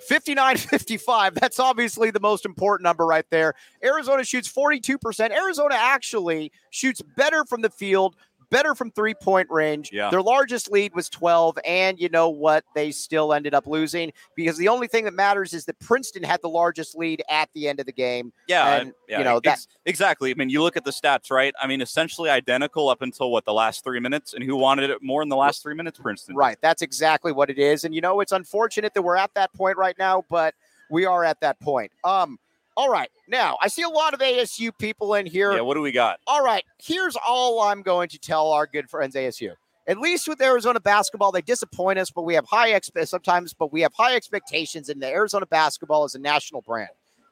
59 0.00 0.56
55. 0.56 1.34
That's 1.34 1.58
obviously 1.58 2.10
the 2.10 2.20
most 2.20 2.44
important 2.44 2.84
number 2.84 3.06
right 3.06 3.24
there. 3.30 3.54
Arizona 3.82 4.24
shoots 4.24 4.50
42%. 4.52 5.30
Arizona 5.30 5.74
actually 5.74 6.52
shoots 6.70 7.00
better 7.16 7.44
from 7.44 7.62
the 7.62 7.70
field, 7.70 8.14
better 8.50 8.74
from 8.74 8.90
three 8.90 9.14
point 9.14 9.48
range. 9.50 9.90
Yeah. 9.92 10.10
Their 10.10 10.22
largest 10.22 10.70
lead 10.70 10.94
was 10.94 11.08
12. 11.08 11.58
And 11.64 11.98
you 11.98 12.08
know 12.08 12.28
what? 12.28 12.64
They 12.74 12.90
still 12.90 13.32
ended 13.32 13.54
up 13.54 13.66
losing 13.66 14.12
because 14.34 14.56
the 14.56 14.68
only 14.68 14.86
thing 14.86 15.04
that 15.04 15.14
matters 15.14 15.52
is 15.52 15.64
that 15.66 15.78
Princeton 15.80 16.22
had 16.22 16.40
the 16.42 16.48
largest 16.48 16.96
lead 16.96 17.22
at 17.28 17.48
the 17.54 17.68
end 17.68 17.80
of 17.80 17.86
the 17.86 17.92
game. 17.92 18.32
Yeah, 18.48 18.76
And, 18.76 18.92
yeah, 19.08 19.18
you 19.18 19.24
know, 19.24 19.40
ex- 19.44 19.68
exactly. 19.84 20.30
I 20.30 20.34
mean, 20.34 20.50
you 20.50 20.62
look 20.62 20.76
at 20.76 20.84
the 20.84 20.90
stats, 20.90 21.30
right? 21.30 21.54
I 21.60 21.66
mean, 21.66 21.80
essentially 21.80 22.30
identical 22.30 22.88
up 22.88 23.02
until 23.02 23.30
what 23.30 23.44
the 23.44 23.52
last 23.52 23.84
three 23.84 24.00
minutes, 24.00 24.34
and 24.34 24.42
who 24.42 24.56
wanted 24.56 24.90
it 24.90 25.02
more 25.02 25.22
in 25.22 25.28
the 25.28 25.36
last 25.36 25.62
three 25.62 25.74
minutes? 25.74 25.98
Princeton. 25.98 26.36
Right. 26.36 26.58
That's 26.60 26.82
exactly 26.82 27.32
what 27.32 27.50
it 27.50 27.58
is. 27.58 27.84
And 27.84 27.94
you 27.94 28.00
know, 28.00 28.20
it's 28.20 28.32
unfortunate 28.32 28.94
that 28.94 29.02
we're 29.02 29.16
at 29.16 29.34
that 29.34 29.52
point 29.54 29.76
right 29.76 29.96
now, 29.98 30.24
but 30.28 30.54
we 30.90 31.04
are 31.04 31.24
at 31.24 31.40
that 31.40 31.60
point. 31.60 31.90
Um, 32.04 32.38
all 32.76 32.90
right. 32.90 33.10
Now 33.28 33.56
I 33.60 33.68
see 33.68 33.82
a 33.82 33.88
lot 33.88 34.14
of 34.14 34.20
ASU 34.20 34.70
people 34.78 35.14
in 35.14 35.26
here. 35.26 35.52
Yeah. 35.52 35.60
What 35.62 35.74
do 35.74 35.82
we 35.82 35.92
got? 35.92 36.20
All 36.26 36.42
right. 36.44 36.64
Here's 36.82 37.16
all 37.26 37.60
I'm 37.60 37.82
going 37.82 38.08
to 38.10 38.18
tell 38.18 38.52
our 38.52 38.66
good 38.66 38.88
friends 38.88 39.14
ASU. 39.14 39.52
At 39.88 39.98
least 39.98 40.26
with 40.26 40.40
Arizona 40.42 40.80
basketball, 40.80 41.30
they 41.30 41.42
disappoint 41.42 41.98
us, 42.00 42.10
but 42.10 42.22
we 42.22 42.34
have 42.34 42.44
high 42.46 42.72
expe- 42.72 43.06
sometimes, 43.06 43.54
but 43.54 43.72
we 43.72 43.82
have 43.82 43.92
high 43.94 44.16
expectations 44.16 44.88
in 44.88 44.98
the 44.98 45.06
Arizona 45.06 45.46
basketball 45.46 46.02
as 46.02 46.16
a 46.16 46.18
national 46.18 46.62
brand. 46.62 46.90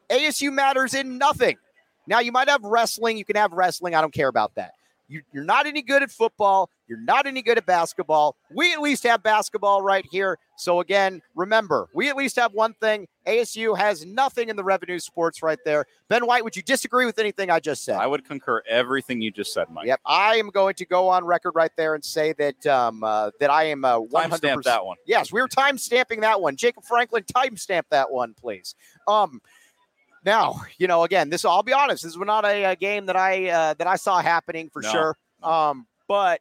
ASU 0.08 0.52
matters 0.52 0.94
in 0.94 1.18
nothing. 1.18 1.56
Now 2.06 2.20
you 2.20 2.30
might 2.30 2.48
have 2.48 2.62
wrestling. 2.62 3.18
You 3.18 3.24
can 3.24 3.36
have 3.36 3.52
wrestling. 3.52 3.94
I 3.94 4.00
don't 4.00 4.14
care 4.14 4.28
about 4.28 4.54
that. 4.54 4.72
You, 5.08 5.22
you're 5.32 5.44
not 5.44 5.66
any 5.66 5.82
good 5.82 6.02
at 6.02 6.10
football. 6.10 6.70
You're 6.86 7.00
not 7.00 7.26
any 7.26 7.42
good 7.42 7.58
at 7.58 7.66
basketball. 7.66 8.36
We 8.54 8.72
at 8.72 8.80
least 8.80 9.02
have 9.04 9.22
basketball 9.22 9.82
right 9.82 10.04
here. 10.10 10.38
So 10.56 10.80
again, 10.80 11.20
remember, 11.34 11.88
we 11.94 12.08
at 12.08 12.16
least 12.16 12.36
have 12.36 12.52
one 12.52 12.74
thing. 12.74 13.06
ASU 13.26 13.76
has 13.76 14.04
nothing 14.04 14.48
in 14.48 14.56
the 14.56 14.64
revenue 14.64 14.98
sports 14.98 15.42
right 15.42 15.58
there. 15.64 15.86
Ben 16.08 16.26
White, 16.26 16.44
would 16.44 16.56
you 16.56 16.62
disagree 16.62 17.06
with 17.06 17.18
anything 17.18 17.50
I 17.50 17.60
just 17.60 17.84
said? 17.84 17.96
I 17.96 18.06
would 18.06 18.24
concur 18.26 18.62
everything 18.68 19.20
you 19.20 19.30
just 19.30 19.52
said, 19.52 19.68
Mike. 19.70 19.86
Yep, 19.86 20.00
I 20.04 20.36
am 20.36 20.50
going 20.50 20.74
to 20.74 20.86
go 20.86 21.08
on 21.08 21.24
record 21.24 21.52
right 21.54 21.72
there 21.76 21.94
and 21.94 22.04
say 22.04 22.34
that 22.34 22.66
um, 22.66 23.02
uh, 23.02 23.30
that 23.40 23.50
I 23.50 23.64
am 23.64 23.84
uh, 23.84 23.98
one 23.98 24.30
hundred 24.30 24.42
Timestamp 24.42 24.62
that 24.64 24.84
one. 24.84 24.96
Yes, 25.06 25.32
we 25.32 25.40
were 25.40 25.48
time 25.48 25.78
stamping 25.78 26.20
that 26.20 26.40
one. 26.40 26.56
Jacob 26.56 26.84
Franklin, 26.84 27.24
timestamp 27.24 27.84
that 27.90 28.10
one, 28.10 28.34
please. 28.34 28.74
Um, 29.08 29.40
now, 30.24 30.62
you 30.78 30.86
know, 30.86 31.04
again, 31.04 31.30
this 31.30 31.44
I'll 31.44 31.62
be 31.62 31.72
honest, 31.72 32.02
this 32.02 32.16
was 32.16 32.26
not 32.26 32.44
a, 32.44 32.64
a 32.64 32.76
game 32.76 33.06
that 33.06 33.16
I 33.16 33.48
uh, 33.50 33.74
that 33.74 33.86
I 33.86 33.96
saw 33.96 34.20
happening 34.20 34.70
for 34.72 34.82
No, 34.82 34.90
sure. 34.90 35.16
Um, 35.42 35.86
but 36.08 36.40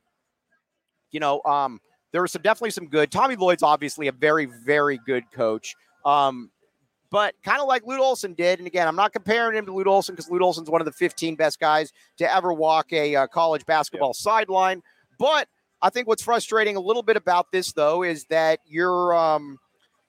you 1.12 1.19
know, 1.19 1.41
um, 1.43 1.80
there 2.12 2.22
was 2.22 2.32
some 2.32 2.41
definitely 2.41 2.72
some 2.72 2.88
good. 2.88 3.12
Tommy 3.12 3.36
Lloyd's 3.36 3.63
obviously 3.63 4.08
a 4.08 4.12
very, 4.12 4.46
very 4.46 5.00
good 5.06 5.24
coach. 5.32 5.76
Um, 6.06 6.52
but 7.10 7.36
kind 7.43 7.62
of 7.62 7.67
like 7.67 7.86
Lute 7.86 8.00
Olson 8.00 8.34
did. 8.34 8.58
And 8.58 8.67
again, 8.67 8.88
I'm 8.88 8.96
not 8.96 9.13
comparing 9.13 9.56
him 9.56 9.67
to 9.67 9.74
Lute 9.74 9.86
Olson 9.86 10.15
because 10.15 10.32
Lute 10.32 10.41
Olson's 10.41 10.69
one 10.69 10.82
of 10.82 10.86
the 10.86 10.91
15 10.91 11.36
best 11.36 11.60
guys 11.60 11.93
to 12.17 12.36
ever 12.36 12.52
walk 12.52 12.91
a 12.91 13.15
uh, 13.15 13.28
college 13.28 13.63
basketball 13.67 14.15
sideline. 14.15 14.82
But 15.19 15.48
I 15.84 15.91
think 15.91 16.08
what's 16.08 16.24
frustrating 16.24 16.76
a 16.76 16.80
little 16.80 17.04
bit 17.04 17.15
about 17.15 17.52
this, 17.52 17.72
though, 17.74 18.02
is 18.02 18.26
that 18.32 18.60
you're, 18.65 19.15
um, 19.15 19.60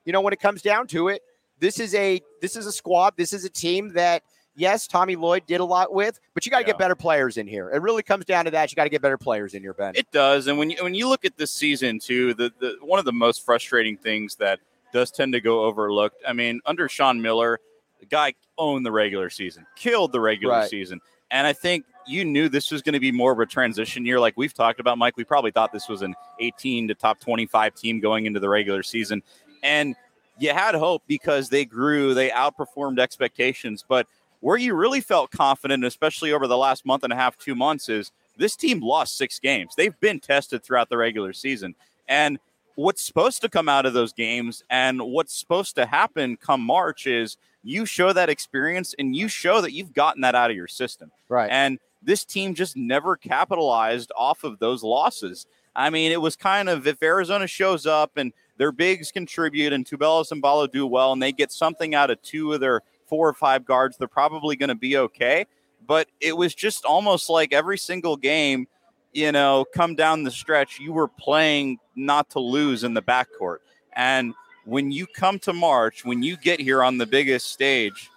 you 0.06 0.12
know, 0.12 0.22
when 0.22 0.32
it 0.32 0.40
comes 0.40 0.62
down 0.62 0.86
to 0.88 1.08
it, 1.08 1.20
this 1.64 1.80
is 1.80 1.94
a 1.94 2.20
this 2.42 2.56
is 2.56 2.66
a 2.66 2.72
squad. 2.72 3.14
This 3.16 3.32
is 3.32 3.44
a 3.46 3.48
team 3.50 3.94
that 3.94 4.22
yes, 4.54 4.86
Tommy 4.86 5.16
Lloyd 5.16 5.46
did 5.46 5.60
a 5.60 5.64
lot 5.64 5.94
with, 5.94 6.20
but 6.34 6.44
you 6.44 6.50
got 6.50 6.58
to 6.58 6.62
Yeah. 6.64 6.66
get 6.68 6.78
better 6.78 6.94
players 6.94 7.38
in 7.38 7.46
here. 7.46 7.70
It 7.70 7.80
really 7.80 8.02
comes 8.02 8.24
down 8.26 8.44
to 8.44 8.50
that. 8.52 8.70
You 8.70 8.76
got 8.76 8.84
to 8.84 8.90
get 8.90 9.00
better 9.02 9.16
players 9.18 9.54
in 9.54 9.62
here, 9.62 9.72
Ben. 9.72 9.94
It 9.96 10.10
does, 10.12 10.46
and 10.46 10.58
when 10.58 10.68
you 10.70 10.76
when 10.82 10.94
you 10.94 11.08
look 11.08 11.24
at 11.24 11.36
this 11.38 11.50
season 11.50 11.98
too, 11.98 12.34
the, 12.34 12.52
the 12.60 12.76
one 12.82 12.98
of 12.98 13.06
the 13.06 13.12
most 13.12 13.44
frustrating 13.44 13.96
things 13.96 14.36
that 14.36 14.60
does 14.92 15.10
tend 15.10 15.32
to 15.32 15.40
go 15.40 15.64
overlooked. 15.64 16.22
I 16.28 16.34
mean, 16.34 16.60
under 16.66 16.88
Sean 16.88 17.20
Miller, 17.22 17.58
the 18.00 18.06
guy 18.06 18.34
owned 18.58 18.84
the 18.84 18.92
regular 18.92 19.30
season, 19.30 19.64
killed 19.74 20.12
the 20.12 20.20
regular 20.20 20.54
Right. 20.54 20.70
season, 20.70 21.00
and 21.30 21.46
I 21.46 21.52
think 21.54 21.86
you 22.06 22.24
knew 22.26 22.50
this 22.50 22.70
was 22.70 22.82
going 22.82 22.92
to 22.92 23.00
be 23.00 23.10
more 23.10 23.32
of 23.32 23.40
a 23.40 23.46
transition 23.46 24.04
year, 24.04 24.20
like 24.20 24.34
we've 24.36 24.52
talked 24.52 24.78
about, 24.78 24.98
Mike. 24.98 25.16
We 25.16 25.24
probably 25.24 25.50
thought 25.52 25.72
this 25.72 25.88
was 25.88 26.02
an 26.02 26.14
18 26.38 26.88
to 26.88 26.94
top 26.94 27.18
25 27.18 27.74
team 27.74 27.98
going 27.98 28.26
into 28.26 28.38
the 28.40 28.48
regular 28.50 28.82
season, 28.82 29.22
and 29.62 29.96
you 30.38 30.50
had 30.50 30.74
hope 30.74 31.02
because 31.06 31.48
they 31.48 31.64
grew, 31.64 32.14
they 32.14 32.30
outperformed 32.30 32.98
expectations, 32.98 33.84
but 33.86 34.06
where 34.40 34.56
you 34.56 34.74
really 34.74 35.00
felt 35.00 35.30
confident, 35.30 35.84
especially 35.84 36.32
over 36.32 36.46
the 36.46 36.56
last 36.56 36.84
month 36.84 37.02
and 37.02 37.12
a 37.12 37.16
half, 37.16 37.38
two 37.38 37.54
months, 37.54 37.88
is 37.88 38.12
this 38.36 38.56
team 38.56 38.80
lost 38.80 39.16
six 39.16 39.38
games. 39.38 39.74
They've 39.74 39.98
been 40.00 40.20
tested 40.20 40.62
throughout 40.62 40.90
the 40.90 40.98
regular 40.98 41.32
season. 41.32 41.74
And 42.08 42.38
what's 42.74 43.02
supposed 43.02 43.40
to 43.42 43.48
come 43.48 43.68
out 43.68 43.86
of 43.86 43.94
those 43.94 44.12
games 44.12 44.62
and 44.68 45.00
what's 45.00 45.32
supposed 45.32 45.76
to 45.76 45.86
happen 45.86 46.36
come 46.36 46.60
March 46.60 47.06
is 47.06 47.36
you 47.62 47.86
show 47.86 48.12
that 48.12 48.28
experience 48.28 48.94
and 48.98 49.16
you 49.16 49.28
show 49.28 49.60
that 49.60 49.72
you've 49.72 49.94
gotten 49.94 50.20
that 50.22 50.34
out 50.34 50.50
of 50.50 50.56
your 50.56 50.68
system. 50.68 51.10
right. 51.28 51.50
And 51.50 51.78
this 52.02 52.24
team 52.24 52.54
just 52.54 52.76
never 52.76 53.16
capitalized 53.16 54.12
off 54.14 54.44
of 54.44 54.58
those 54.58 54.82
losses. 54.82 55.46
I 55.74 55.88
mean, 55.88 56.12
it 56.12 56.20
was 56.20 56.36
kind 56.36 56.68
of 56.68 56.86
if 56.86 57.02
Arizona 57.02 57.46
shows 57.46 57.86
up 57.86 58.16
and 58.16 58.32
their 58.56 58.72
bigs 58.72 59.10
contribute 59.10 59.72
and 59.72 59.84
Tubelis 59.84 60.32
and 60.32 60.40
Ballo 60.40 60.66
do 60.66 60.86
well 60.86 61.12
and 61.12 61.22
they 61.22 61.32
get 61.32 61.52
something 61.52 61.94
out 61.94 62.10
of 62.10 62.20
two 62.22 62.52
of 62.52 62.60
their 62.60 62.80
four 63.06 63.28
or 63.28 63.34
five 63.34 63.64
guards, 63.64 63.96
they're 63.96 64.08
probably 64.08 64.56
going 64.56 64.68
to 64.68 64.74
be 64.74 64.96
okay. 64.96 65.46
But 65.86 66.08
it 66.20 66.36
was 66.36 66.54
just 66.54 66.84
almost 66.84 67.28
like 67.28 67.52
every 67.52 67.78
single 67.78 68.16
game, 68.16 68.66
you 69.12 69.32
know, 69.32 69.66
come 69.74 69.94
down 69.94 70.22
the 70.22 70.30
stretch, 70.30 70.78
you 70.78 70.92
were 70.92 71.08
playing 71.08 71.78
not 71.94 72.30
to 72.30 72.40
lose 72.40 72.84
in 72.84 72.94
the 72.94 73.02
backcourt. 73.02 73.58
And 73.92 74.34
when 74.64 74.90
you 74.90 75.06
come 75.06 75.38
to 75.40 75.52
March, 75.52 76.04
when 76.04 76.22
you 76.22 76.36
get 76.36 76.60
here 76.60 76.82
on 76.82 76.98
the 76.98 77.06
biggest 77.06 77.50
stage, 77.50 78.10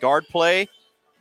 guard 0.00 0.26
play 0.28 0.68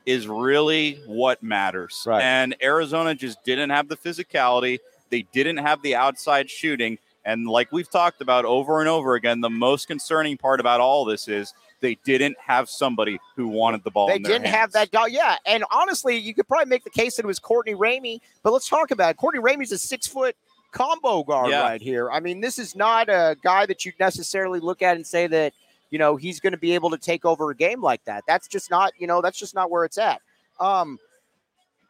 is 0.06 0.28
really 0.28 1.00
what 1.06 1.44
matters. 1.44 2.04
Right. 2.06 2.22
And 2.22 2.56
Arizona 2.62 3.14
just 3.14 3.44
didn't 3.44 3.70
have 3.70 3.88
the 3.88 3.98
physicality. 3.98 4.80
They 5.10 5.24
didn't 5.32 5.58
have 5.58 5.82
the 5.82 5.96
outside 5.96 6.50
shooting. 6.50 6.98
And 7.26 7.48
like 7.48 7.72
we've 7.72 7.90
talked 7.90 8.22
about 8.22 8.46
over 8.46 8.80
and 8.80 8.90
over 8.90 9.16
again, 9.16 9.42
the 9.42 9.50
most 9.50 9.88
concerning 9.88 10.38
part 10.38 10.60
about 10.60 10.82
all 10.82 11.06
this 11.06 11.28
is 11.28 11.54
they 11.80 11.96
didn't 12.04 12.38
have 12.40 12.70
somebody 12.70 13.20
who 13.36 13.48
wanted 13.48 13.84
the 13.84 13.92
ball. 13.92 14.08
They 14.08 14.20
didn't 14.20 14.48
have 14.48 14.72
that 14.74 14.92
guy. 14.92 15.08
Yeah. 15.08 15.36
And 15.46 15.64
honestly, 15.72 16.18
you 16.18 16.34
could 16.34 16.48
probably 16.48 16.70
make 16.70 16.84
the 16.84 16.90
case 16.90 17.16
that 17.16 17.26
it 17.26 17.28
was 17.28 17.40
Courtney 17.40 17.76
Ramey, 17.76 18.22
but 18.44 18.54
let's 18.54 18.68
talk 18.70 18.92
about 18.92 19.12
it. 19.12 19.18
Courtney 19.18 19.42
Ramey's 19.42 19.72
a 19.72 19.78
six 19.78 20.08
foot 20.08 20.36
combo 20.72 21.24
guard 21.24 21.50
Yeah. 21.50 21.62
right 21.62 21.82
here. 21.82 22.10
I 22.12 22.20
mean, 22.20 22.40
this 22.42 22.58
is 22.58 22.76
not 22.76 23.10
a 23.10 23.36
guy 23.44 23.66
that 23.66 23.86
you'd 23.86 24.00
necessarily 24.00 24.60
look 24.60 24.82
at 24.82 24.96
and 24.96 25.06
say 25.06 25.28
that, 25.28 25.54
you 25.90 26.00
know, 26.00 26.16
he's 26.16 26.40
going 26.40 26.54
to 26.54 26.58
be 26.60 26.74
able 26.74 26.90
to 26.92 26.98
take 26.98 27.26
over 27.26 27.52
a 27.52 27.56
game 27.56 27.82
like 27.82 28.04
that. 28.06 28.24
That's 28.28 28.48
just 28.48 28.72
not, 28.72 28.94
you 28.98 29.08
know, 29.08 29.22
that's 29.22 29.38
just 29.38 29.54
not 29.54 29.70
where 29.70 29.84
it's 29.84 29.98
at. 29.98 30.22
Um, 30.60 30.98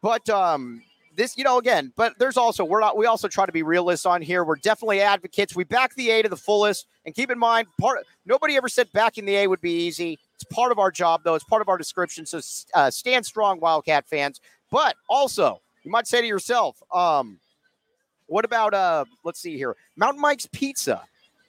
but 0.02 0.28
um, 0.28 0.82
this, 1.16 1.36
you 1.36 1.44
know, 1.44 1.58
again, 1.58 1.92
but 1.96 2.18
there's 2.18 2.36
also 2.36 2.64
we're 2.64 2.80
not. 2.80 2.96
We 2.96 3.06
also 3.06 3.28
try 3.28 3.46
to 3.46 3.52
be 3.52 3.62
realists 3.62 4.06
on 4.06 4.22
here. 4.22 4.44
We're 4.44 4.56
definitely 4.56 5.00
advocates. 5.00 5.54
We 5.54 5.64
back 5.64 5.94
the 5.94 6.10
A 6.10 6.22
to 6.22 6.28
the 6.28 6.36
fullest, 6.36 6.86
and 7.04 7.14
keep 7.14 7.30
in 7.30 7.38
mind, 7.38 7.68
part 7.80 8.04
nobody 8.24 8.56
ever 8.56 8.68
said 8.68 8.88
backing 8.92 9.24
the 9.24 9.36
A 9.36 9.46
would 9.46 9.60
be 9.60 9.72
easy. 9.72 10.18
It's 10.34 10.44
part 10.44 10.72
of 10.72 10.78
our 10.78 10.90
job, 10.90 11.22
though. 11.24 11.34
It's 11.34 11.44
part 11.44 11.62
of 11.62 11.68
our 11.68 11.78
description. 11.78 12.26
So 12.26 12.40
uh, 12.74 12.90
stand 12.90 13.26
strong, 13.26 13.60
Wildcat 13.60 14.06
fans. 14.08 14.40
But 14.70 14.96
also, 15.08 15.60
you 15.84 15.90
might 15.90 16.06
say 16.06 16.20
to 16.20 16.26
yourself, 16.26 16.82
um, 16.92 17.38
what 18.26 18.44
about 18.44 18.74
uh? 18.74 19.04
Let's 19.24 19.40
see 19.40 19.56
here, 19.56 19.76
Mountain 19.96 20.20
Mike's 20.20 20.46
Pizza. 20.46 21.02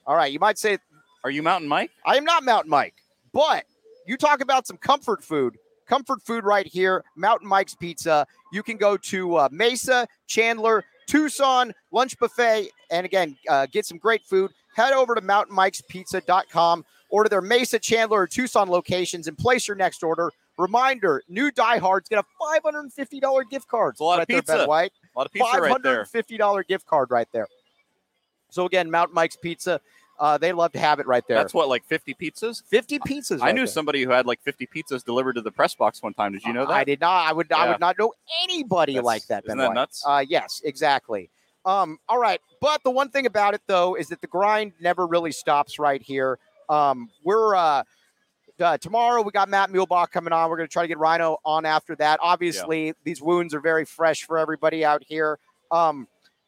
All 0.06 0.16
right, 0.16 0.32
you 0.32 0.38
might 0.38 0.58
say 0.58 0.78
Are 1.24 1.30
you 1.30 1.42
Mountain 1.42 1.68
Mike? 1.68 1.90
I 2.04 2.16
am 2.16 2.24
not 2.24 2.44
Mountain 2.44 2.70
Mike, 2.70 2.94
but 3.32 3.64
you 4.06 4.16
talk 4.16 4.40
about 4.40 4.66
some 4.66 4.76
comfort 4.76 5.24
food. 5.24 5.56
Comfort 5.86 6.22
food 6.22 6.44
right 6.44 6.66
here, 6.66 7.04
Mountain 7.16 7.48
Mike's 7.48 7.74
Pizza. 7.74 8.26
You 8.52 8.62
can 8.62 8.76
go 8.76 8.96
to 8.96 9.36
uh, 9.36 9.48
Mesa, 9.52 10.06
Chandler, 10.26 10.84
Tucson, 11.06 11.72
Lunch 11.92 12.18
Buffet, 12.18 12.68
and 12.90 13.04
again, 13.04 13.36
uh, 13.48 13.66
get 13.70 13.84
some 13.86 13.98
great 13.98 14.22
food. 14.24 14.50
Head 14.74 14.92
over 14.92 15.14
to 15.14 15.20
mountainmike'spizza.com, 15.20 16.84
order 17.10 17.28
their 17.28 17.42
Mesa, 17.42 17.78
Chandler, 17.78 18.22
or 18.22 18.26
Tucson 18.26 18.68
locations, 18.68 19.28
and 19.28 19.36
place 19.36 19.68
your 19.68 19.76
next 19.76 20.02
order. 20.02 20.30
Reminder: 20.56 21.22
new 21.28 21.50
diehards 21.50 22.08
get 22.08 22.18
a 22.18 22.24
five 22.40 22.62
hundred 22.62 22.80
and 22.80 22.92
fifty 22.92 23.20
dollar 23.20 23.44
gift 23.44 23.68
card. 23.68 23.94
It's 23.94 24.00
a 24.00 24.04
lot 24.04 24.14
of 24.14 24.18
right 24.20 24.28
there, 24.28 24.42
Ben 24.42 24.56
pizza. 24.56 24.68
White. 24.68 24.92
A 25.14 25.18
lot 25.18 25.26
of 25.26 25.32
pizza 25.32 25.60
right 25.60 25.82
there. 25.82 26.00
and 26.00 26.08
fifty 26.08 26.36
dollar 26.36 26.62
gift 26.62 26.86
card 26.86 27.10
right 27.10 27.28
there. 27.32 27.48
So 28.50 28.64
again, 28.64 28.88
Mountain 28.90 29.14
Mike's 29.14 29.36
Pizza. 29.36 29.80
Uh, 30.18 30.38
they 30.38 30.52
love 30.52 30.72
to 30.72 30.78
have 30.78 31.00
it 31.00 31.06
right 31.06 31.24
there. 31.26 31.36
That's 31.36 31.52
what, 31.52 31.68
like 31.68 31.84
50 31.84 32.14
pizzas? 32.14 32.62
50 32.68 32.98
pizzas. 33.00 33.40
I 33.40 33.46
right 33.46 33.54
knew 33.54 33.62
there. 33.62 33.66
somebody 33.66 34.02
who 34.02 34.10
had 34.10 34.26
like 34.26 34.40
50 34.42 34.68
pizzas 34.68 35.04
delivered 35.04 35.34
to 35.34 35.40
the 35.40 35.50
press 35.50 35.74
box 35.74 36.02
one 36.02 36.14
time. 36.14 36.32
Did 36.32 36.44
you 36.44 36.52
know 36.52 36.66
that? 36.66 36.72
I 36.72 36.84
did 36.84 37.00
not. 37.00 37.28
I 37.28 37.32
would. 37.32 37.50
I 37.52 37.68
would 37.68 37.80
not 37.80 37.98
know 37.98 38.12
anybody 38.44 38.94
That's- 38.94 39.04
like 39.04 39.26
that. 39.26 39.44
isn't 39.44 39.48
Ben 39.48 39.58
that 39.58 39.68
White. 39.68 39.74
nuts? 39.74 40.04
Uh, 40.06 40.24
yes, 40.26 40.60
exactly. 40.64 41.30
Um, 41.66 41.98
all 42.08 42.18
right, 42.18 42.40
but 42.60 42.82
the 42.84 42.90
one 42.90 43.08
thing 43.08 43.24
about 43.24 43.54
it 43.54 43.62
though 43.66 43.94
is 43.94 44.08
that 44.08 44.20
the 44.20 44.26
grind 44.26 44.72
never 44.80 45.06
really 45.06 45.32
stops 45.32 45.78
right 45.78 46.02
here. 46.02 46.38
Um, 46.68 47.08
we're 47.24 47.56
uh, 47.56 47.84
uh, 48.60 48.78
tomorrow 48.78 49.22
we 49.22 49.30
got 49.32 49.48
Matt 49.48 49.70
Muehlebach 49.70 50.10
coming 50.10 50.32
on. 50.32 50.48
We're 50.50 50.56
going 50.56 50.68
to 50.68 50.72
try 50.72 50.82
to 50.82 50.88
get 50.88 50.98
Rhino 50.98 51.38
on 51.44 51.64
after 51.64 51.96
that. 51.96 52.20
Obviously, 52.22 52.86
yeah. 52.86 52.92
these 53.04 53.20
wounds 53.20 53.54
are 53.54 53.60
very 53.60 53.84
fresh 53.84 54.24
for 54.24 54.38
everybody 54.38 54.84
out 54.84 55.02
here. 55.02 55.38
Um, 55.70 56.06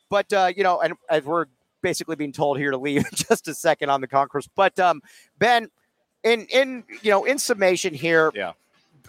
but 0.09 0.33
uh, 0.33 0.53
you 0.55 0.63
know, 0.63 0.81
and 0.81 0.95
as 1.11 1.25
we're 1.25 1.47
basically 1.83 2.17
being 2.17 2.33
told 2.33 2.59
here 2.59 2.71
to 2.71 2.79
leave 2.79 2.99
in 3.11 3.11
just 3.13 3.49
a 3.49 3.55
second 3.55 3.91
on 3.91 4.01
the 4.01 4.09
concourse. 4.09 4.49
But 4.55 4.79
um, 4.79 5.03
Ben, 5.39 5.71
in 6.25 6.47
in 6.47 6.85
you 7.03 7.11
know, 7.11 7.25
in 7.25 7.39
summation 7.39 7.95
here, 7.95 8.31
yeah. 8.35 8.53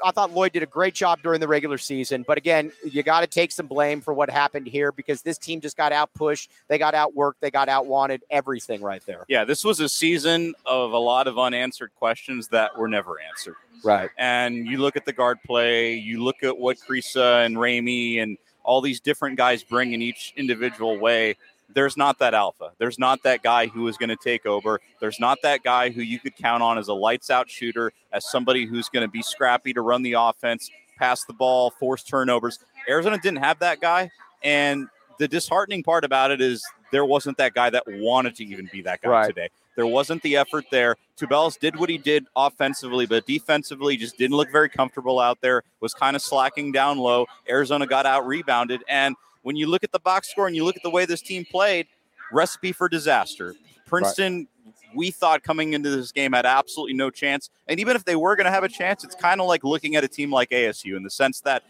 I 0.04 0.12
thought 0.12 0.32
Lloyd 0.32 0.52
did 0.52 0.64
a 0.64 0.68
great 0.68 0.94
job 0.94 1.20
during 1.24 1.40
the 1.40 1.48
regular 1.48 1.78
season. 1.78 2.24
But 2.28 2.38
again, 2.38 2.72
you 2.84 3.04
got 3.04 3.22
to 3.22 3.28
take 3.28 3.52
some 3.52 3.68
blame 3.68 4.02
for 4.02 4.14
what 4.14 4.30
happened 4.30 4.68
here 4.68 4.92
because 4.92 5.22
this 5.22 5.38
team 5.38 5.62
just 5.62 5.78
got 5.78 5.92
out 5.92 6.14
pushed. 6.14 6.52
They 6.68 6.78
got 6.78 6.94
outworked. 6.94 7.36
They 7.40 7.52
got 7.52 7.70
outwanted. 7.70 8.24
Everything 8.30 8.82
right 8.82 9.04
there. 9.06 9.26
Yeah, 9.28 9.46
this 9.46 9.64
was 9.64 9.80
a 9.80 9.90
season 9.90 10.54
of 10.66 10.92
a 10.92 10.98
lot 10.98 11.28
of 11.28 11.40
unanswered 11.40 11.92
questions 11.96 12.48
that 12.50 12.78
were 12.78 12.88
never 12.88 13.20
answered. 13.20 13.56
Right. 13.84 14.10
And 14.18 14.68
you 14.68 14.80
look 14.80 14.96
at 14.96 15.06
the 15.06 15.14
guard 15.14 15.40
play, 15.46 15.96
you 15.96 16.24
look 16.24 16.44
at 16.44 16.58
what 16.58 16.78
Kriisa 16.78 17.46
and 17.46 17.58
Ramey 17.58 18.22
and 18.22 18.38
all 18.64 18.82
these 18.82 19.00
different 19.00 19.38
guys 19.38 19.64
bring 19.64 19.94
in 19.94 20.02
each 20.02 20.34
individual 20.36 20.98
way 20.98 21.38
there's 21.74 21.98
not 21.98 22.20
that 22.20 22.34
alpha. 22.34 22.72
There's 22.78 22.98
not 22.98 23.24
that 23.24 23.44
guy 23.44 23.68
who 23.68 23.88
is 23.88 23.98
going 23.98 24.10
to 24.10 24.16
take 24.16 24.46
over. 24.46 24.80
There's 25.00 25.20
not 25.20 25.40
that 25.44 25.64
guy 25.64 25.90
who 25.90 26.02
you 26.02 26.20
could 26.20 26.36
count 26.36 26.64
on 26.64 26.78
as 26.78 26.88
a 26.88 26.94
lights 26.94 27.30
out 27.30 27.50
shooter, 27.50 27.92
as 28.12 28.30
somebody 28.30 28.66
who's 28.66 28.90
going 28.90 29.06
to 29.06 29.12
be 29.12 29.22
scrappy 29.22 29.74
to 29.74 29.82
run 29.82 30.02
the 30.02 30.14
offense, 30.14 30.70
pass 30.98 31.26
the 31.26 31.34
ball, 31.34 31.72
force 31.72 32.04
turnovers. 32.04 32.60
Arizona 32.90 33.18
didn't 33.18 33.44
have 33.44 33.60
that 33.60 33.82
guy. 33.82 34.10
And 34.44 34.88
the 35.20 35.28
disheartening 35.28 35.84
part 35.84 36.04
about 36.04 36.32
it 36.32 36.42
is 36.42 36.64
there 36.92 37.06
wasn't 37.06 37.38
that 37.38 37.54
guy 37.54 37.70
that 37.70 37.84
wanted 37.88 38.36
to 38.36 38.46
even 38.46 38.70
be 38.72 38.82
that 38.84 39.02
guy 39.02 39.10
right. 39.10 39.28
today. 39.28 39.50
There 39.76 39.86
wasn't 39.86 40.24
the 40.24 40.38
effort 40.38 40.66
there. 40.72 40.96
Tubelis 41.20 41.60
did 41.60 41.76
what 41.76 41.90
he 41.90 42.00
did 42.00 42.26
offensively, 42.36 43.06
but 43.06 43.28
defensively 43.28 43.96
just 43.96 44.18
didn't 44.18 44.36
look 44.36 44.52
very 44.52 44.70
comfortable 44.70 45.20
out 45.20 45.40
there, 45.42 45.64
was 45.82 45.94
kind 45.94 46.16
of 46.16 46.22
slacking 46.22 46.72
down 46.72 46.98
low. 46.98 47.28
Arizona 47.48 47.86
got 47.86 48.08
out 48.08 48.26
rebounded. 48.26 48.84
And 48.88 49.16
when 49.48 49.56
you 49.56 49.66
look 49.66 49.82
at 49.82 49.94
the 49.94 50.00
box 50.00 50.30
score 50.30 50.46
and 50.46 50.58
you 50.58 50.66
look 50.66 50.76
at 50.76 50.84
the 50.84 50.90
way 50.90 51.06
this 51.06 51.22
team 51.22 51.46
played, 51.50 51.88
recipe 52.34 52.74
for 52.74 52.90
disaster. 52.90 53.56
Princeton, 53.86 54.40
right. 54.66 54.74
we 54.94 55.10
thought 55.10 55.42
coming 55.42 55.72
into 55.72 55.90
this 55.90 56.12
game 56.12 56.34
had 56.34 56.46
absolutely 56.46 56.96
no 56.96 57.10
chance. 57.10 57.50
And 57.66 57.80
even 57.80 57.96
if 57.96 58.04
they 58.04 58.18
were 58.18 58.36
going 58.36 58.44
to 58.44 58.52
have 58.52 58.66
a 58.66 58.68
chance, 58.68 59.06
it's 59.06 59.16
kind 59.16 59.40
of 59.40 59.48
like 59.48 59.64
looking 59.64 59.96
at 59.96 60.04
a 60.04 60.10
team 60.10 60.34
like 60.34 60.50
ASU 60.50 60.98
in 60.98 61.04
the 61.04 61.10
sense 61.10 61.40
that 61.42 61.64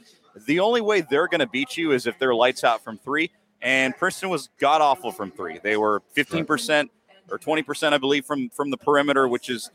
the 0.48 0.60
only 0.60 0.82
way 0.82 1.02
they're 1.02 1.28
going 1.28 1.42
to 1.42 1.46
beat 1.46 1.78
you 1.78 1.92
is 1.92 2.08
if 2.08 2.18
they're 2.18 2.34
lights 2.34 2.64
out 2.64 2.84
from 2.84 2.98
three. 2.98 3.30
And 3.62 3.96
Princeton 3.96 4.30
was 4.30 4.50
god 4.60 4.82
awful 4.82 5.12
from 5.12 5.30
three. 5.30 5.60
They 5.62 5.78
were 5.78 6.02
15% 6.16 6.90
or 7.30 7.38
20%, 7.38 7.94
I 7.94 8.00
believe, 8.00 8.26
from, 8.26 8.50
from 8.50 8.72
the 8.72 8.78
perimeter, 8.78 9.28
which 9.28 9.52
is 9.52 9.70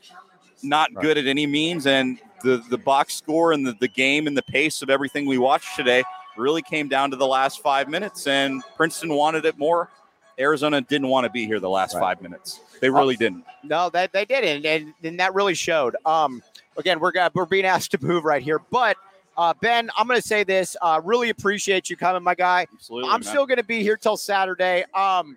not 0.61 0.91
right. 0.93 1.03
good 1.03 1.19
at 1.19 1.29
any 1.29 1.47
means. 1.47 1.87
And 1.87 2.19
the, 2.43 2.65
the 2.69 2.79
box 2.79 3.15
score 3.15 3.53
and 3.53 3.65
the, 3.65 3.77
the 3.79 3.87
game 3.87 4.27
and 4.27 4.37
the 4.37 4.43
pace 4.43 4.83
of 4.83 4.91
everything 4.91 5.25
we 5.25 5.39
watched 5.39 5.77
today– 5.77 6.03
really 6.37 6.63
came 6.63 6.89
down 6.89 7.11
to 7.11 7.17
the 7.17 7.27
last 7.27 7.63
five 7.63 7.89
minutes, 7.89 8.27
and 8.27 8.63
Princeton 8.77 9.15
wanted 9.15 9.45
it 9.45 9.59
more. 9.59 9.91
Arizona 10.39 10.81
didn't 10.81 11.09
want 11.09 11.25
to 11.25 11.31
be 11.31 11.47
here 11.47 11.61
the 11.61 11.69
last 11.69 11.95
right. 11.95 12.01
five 12.01 12.23
minutes. 12.23 12.61
They 12.81 12.91
really 12.91 13.17
didn't. 13.17 13.45
No, 13.63 13.91
that 13.91 14.13
they 14.13 14.25
didn't, 14.25 14.67
and, 14.67 14.95
and 15.03 15.21
that 15.21 15.35
really 15.35 15.55
showed. 15.55 15.97
Um, 16.05 16.43
again, 16.77 17.01
we're 17.01 17.13
going 17.13 17.31
we're 17.35 17.47
being 17.47 17.67
asked 17.67 17.91
to 17.93 18.03
move 18.03 18.25
right 18.25 18.43
here, 18.43 18.61
but 18.71 18.97
uh, 19.37 19.55
Ben, 19.61 19.91
I'm 19.97 20.07
going 20.07 20.21
to 20.21 20.27
say 20.27 20.45
this. 20.45 20.77
Uh, 20.83 21.01
really 21.03 21.31
appreciate 21.31 21.89
you 21.89 21.97
coming, 21.97 22.23
my 22.23 22.35
guy. 22.35 22.67
Absolutely. 22.73 23.11
I'm 23.11 23.21
man. 23.21 23.23
still 23.23 23.47
going 23.47 23.59
to 23.59 23.65
be 23.65 23.83
here 23.83 23.97
till 23.97 24.17
Saturday. 24.17 24.85
Um, 24.95 25.37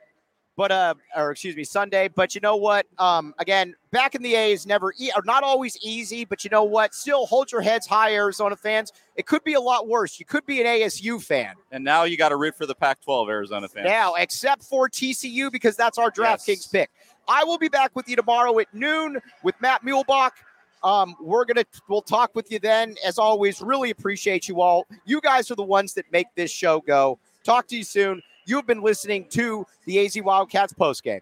but 0.56 0.72
uh, 0.72 0.94
or 1.16 1.32
excuse 1.32 1.56
me, 1.56 1.64
Sunday. 1.64 2.08
But 2.08 2.36
you 2.36 2.42
know 2.42 2.56
what? 2.56 2.86
Um, 2.98 3.34
again, 3.40 3.76
back 3.92 4.16
in 4.16 4.22
the 4.22 4.36
A's, 4.36 4.66
never 4.66 4.94
e- 4.98 5.12
not 5.26 5.44
always 5.44 5.78
easy. 5.82 6.26
But 6.26 6.44
you 6.44 6.50
know 6.50 6.64
what? 6.64 6.94
Still 6.94 7.26
hold 7.26 7.52
your 7.52 7.62
heads 7.62 7.86
high, 7.86 8.14
Arizona 8.14 8.56
fans. 8.56 8.94
It 9.16 9.26
could 9.26 9.44
be 9.44 9.54
a 9.54 9.60
lot 9.60 9.88
worse. 9.88 10.20
You 10.20 10.26
could 10.26 10.46
be 10.46 10.62
an 10.62 10.68
ASU 10.68 11.22
fan. 11.22 11.56
And 11.72 11.84
now 11.84 12.04
you 12.04 12.18
got 12.18 12.30
to 12.30 12.38
root 12.38 12.56
for 12.56 12.66
the 12.66 12.76
Pac-12 12.76 13.30
Arizona 13.30 13.68
fans. 13.68 13.86
Now, 13.86 14.16
except 14.16 14.64
for 14.64 14.90
TCU 14.90 15.52
because 15.52 15.76
that's 15.76 15.98
our 15.98 16.12
DraftKings 16.12 16.48
yes. 16.48 16.68
pick. 16.68 16.92
I 17.28 17.44
will 17.44 17.58
be 17.58 17.70
back 17.70 17.96
with 17.96 18.08
you 18.08 18.16
tomorrow 18.16 18.58
at 18.60 18.74
noon 18.74 19.20
with 19.44 19.56
Matt 19.60 19.84
Muehlebach. 19.84 20.32
Um, 20.84 21.16
we're 21.20 21.46
gonna 21.46 21.66
we'll 21.90 22.04
talk 22.04 22.36
with 22.36 22.52
you 22.52 22.60
then. 22.60 22.96
As 23.04 23.18
always, 23.18 23.60
really 23.60 23.90
appreciate 23.90 24.48
you 24.48 24.62
all. 24.62 24.86
You 25.04 25.20
guys 25.20 25.50
are 25.50 25.56
the 25.56 25.64
ones 25.64 25.96
that 25.96 26.06
make 26.12 26.28
this 26.36 26.52
show 26.52 26.80
go. 26.80 27.18
Talk 27.44 27.68
to 27.68 27.78
you 27.78 27.84
soon. 27.84 28.22
You 28.46 28.56
have 28.58 28.68
been 28.68 28.82
listening 28.82 29.26
to 29.30 29.66
the 29.86 30.06
AZ 30.06 30.16
Wildcats 30.22 30.74
postgame. 30.74 31.22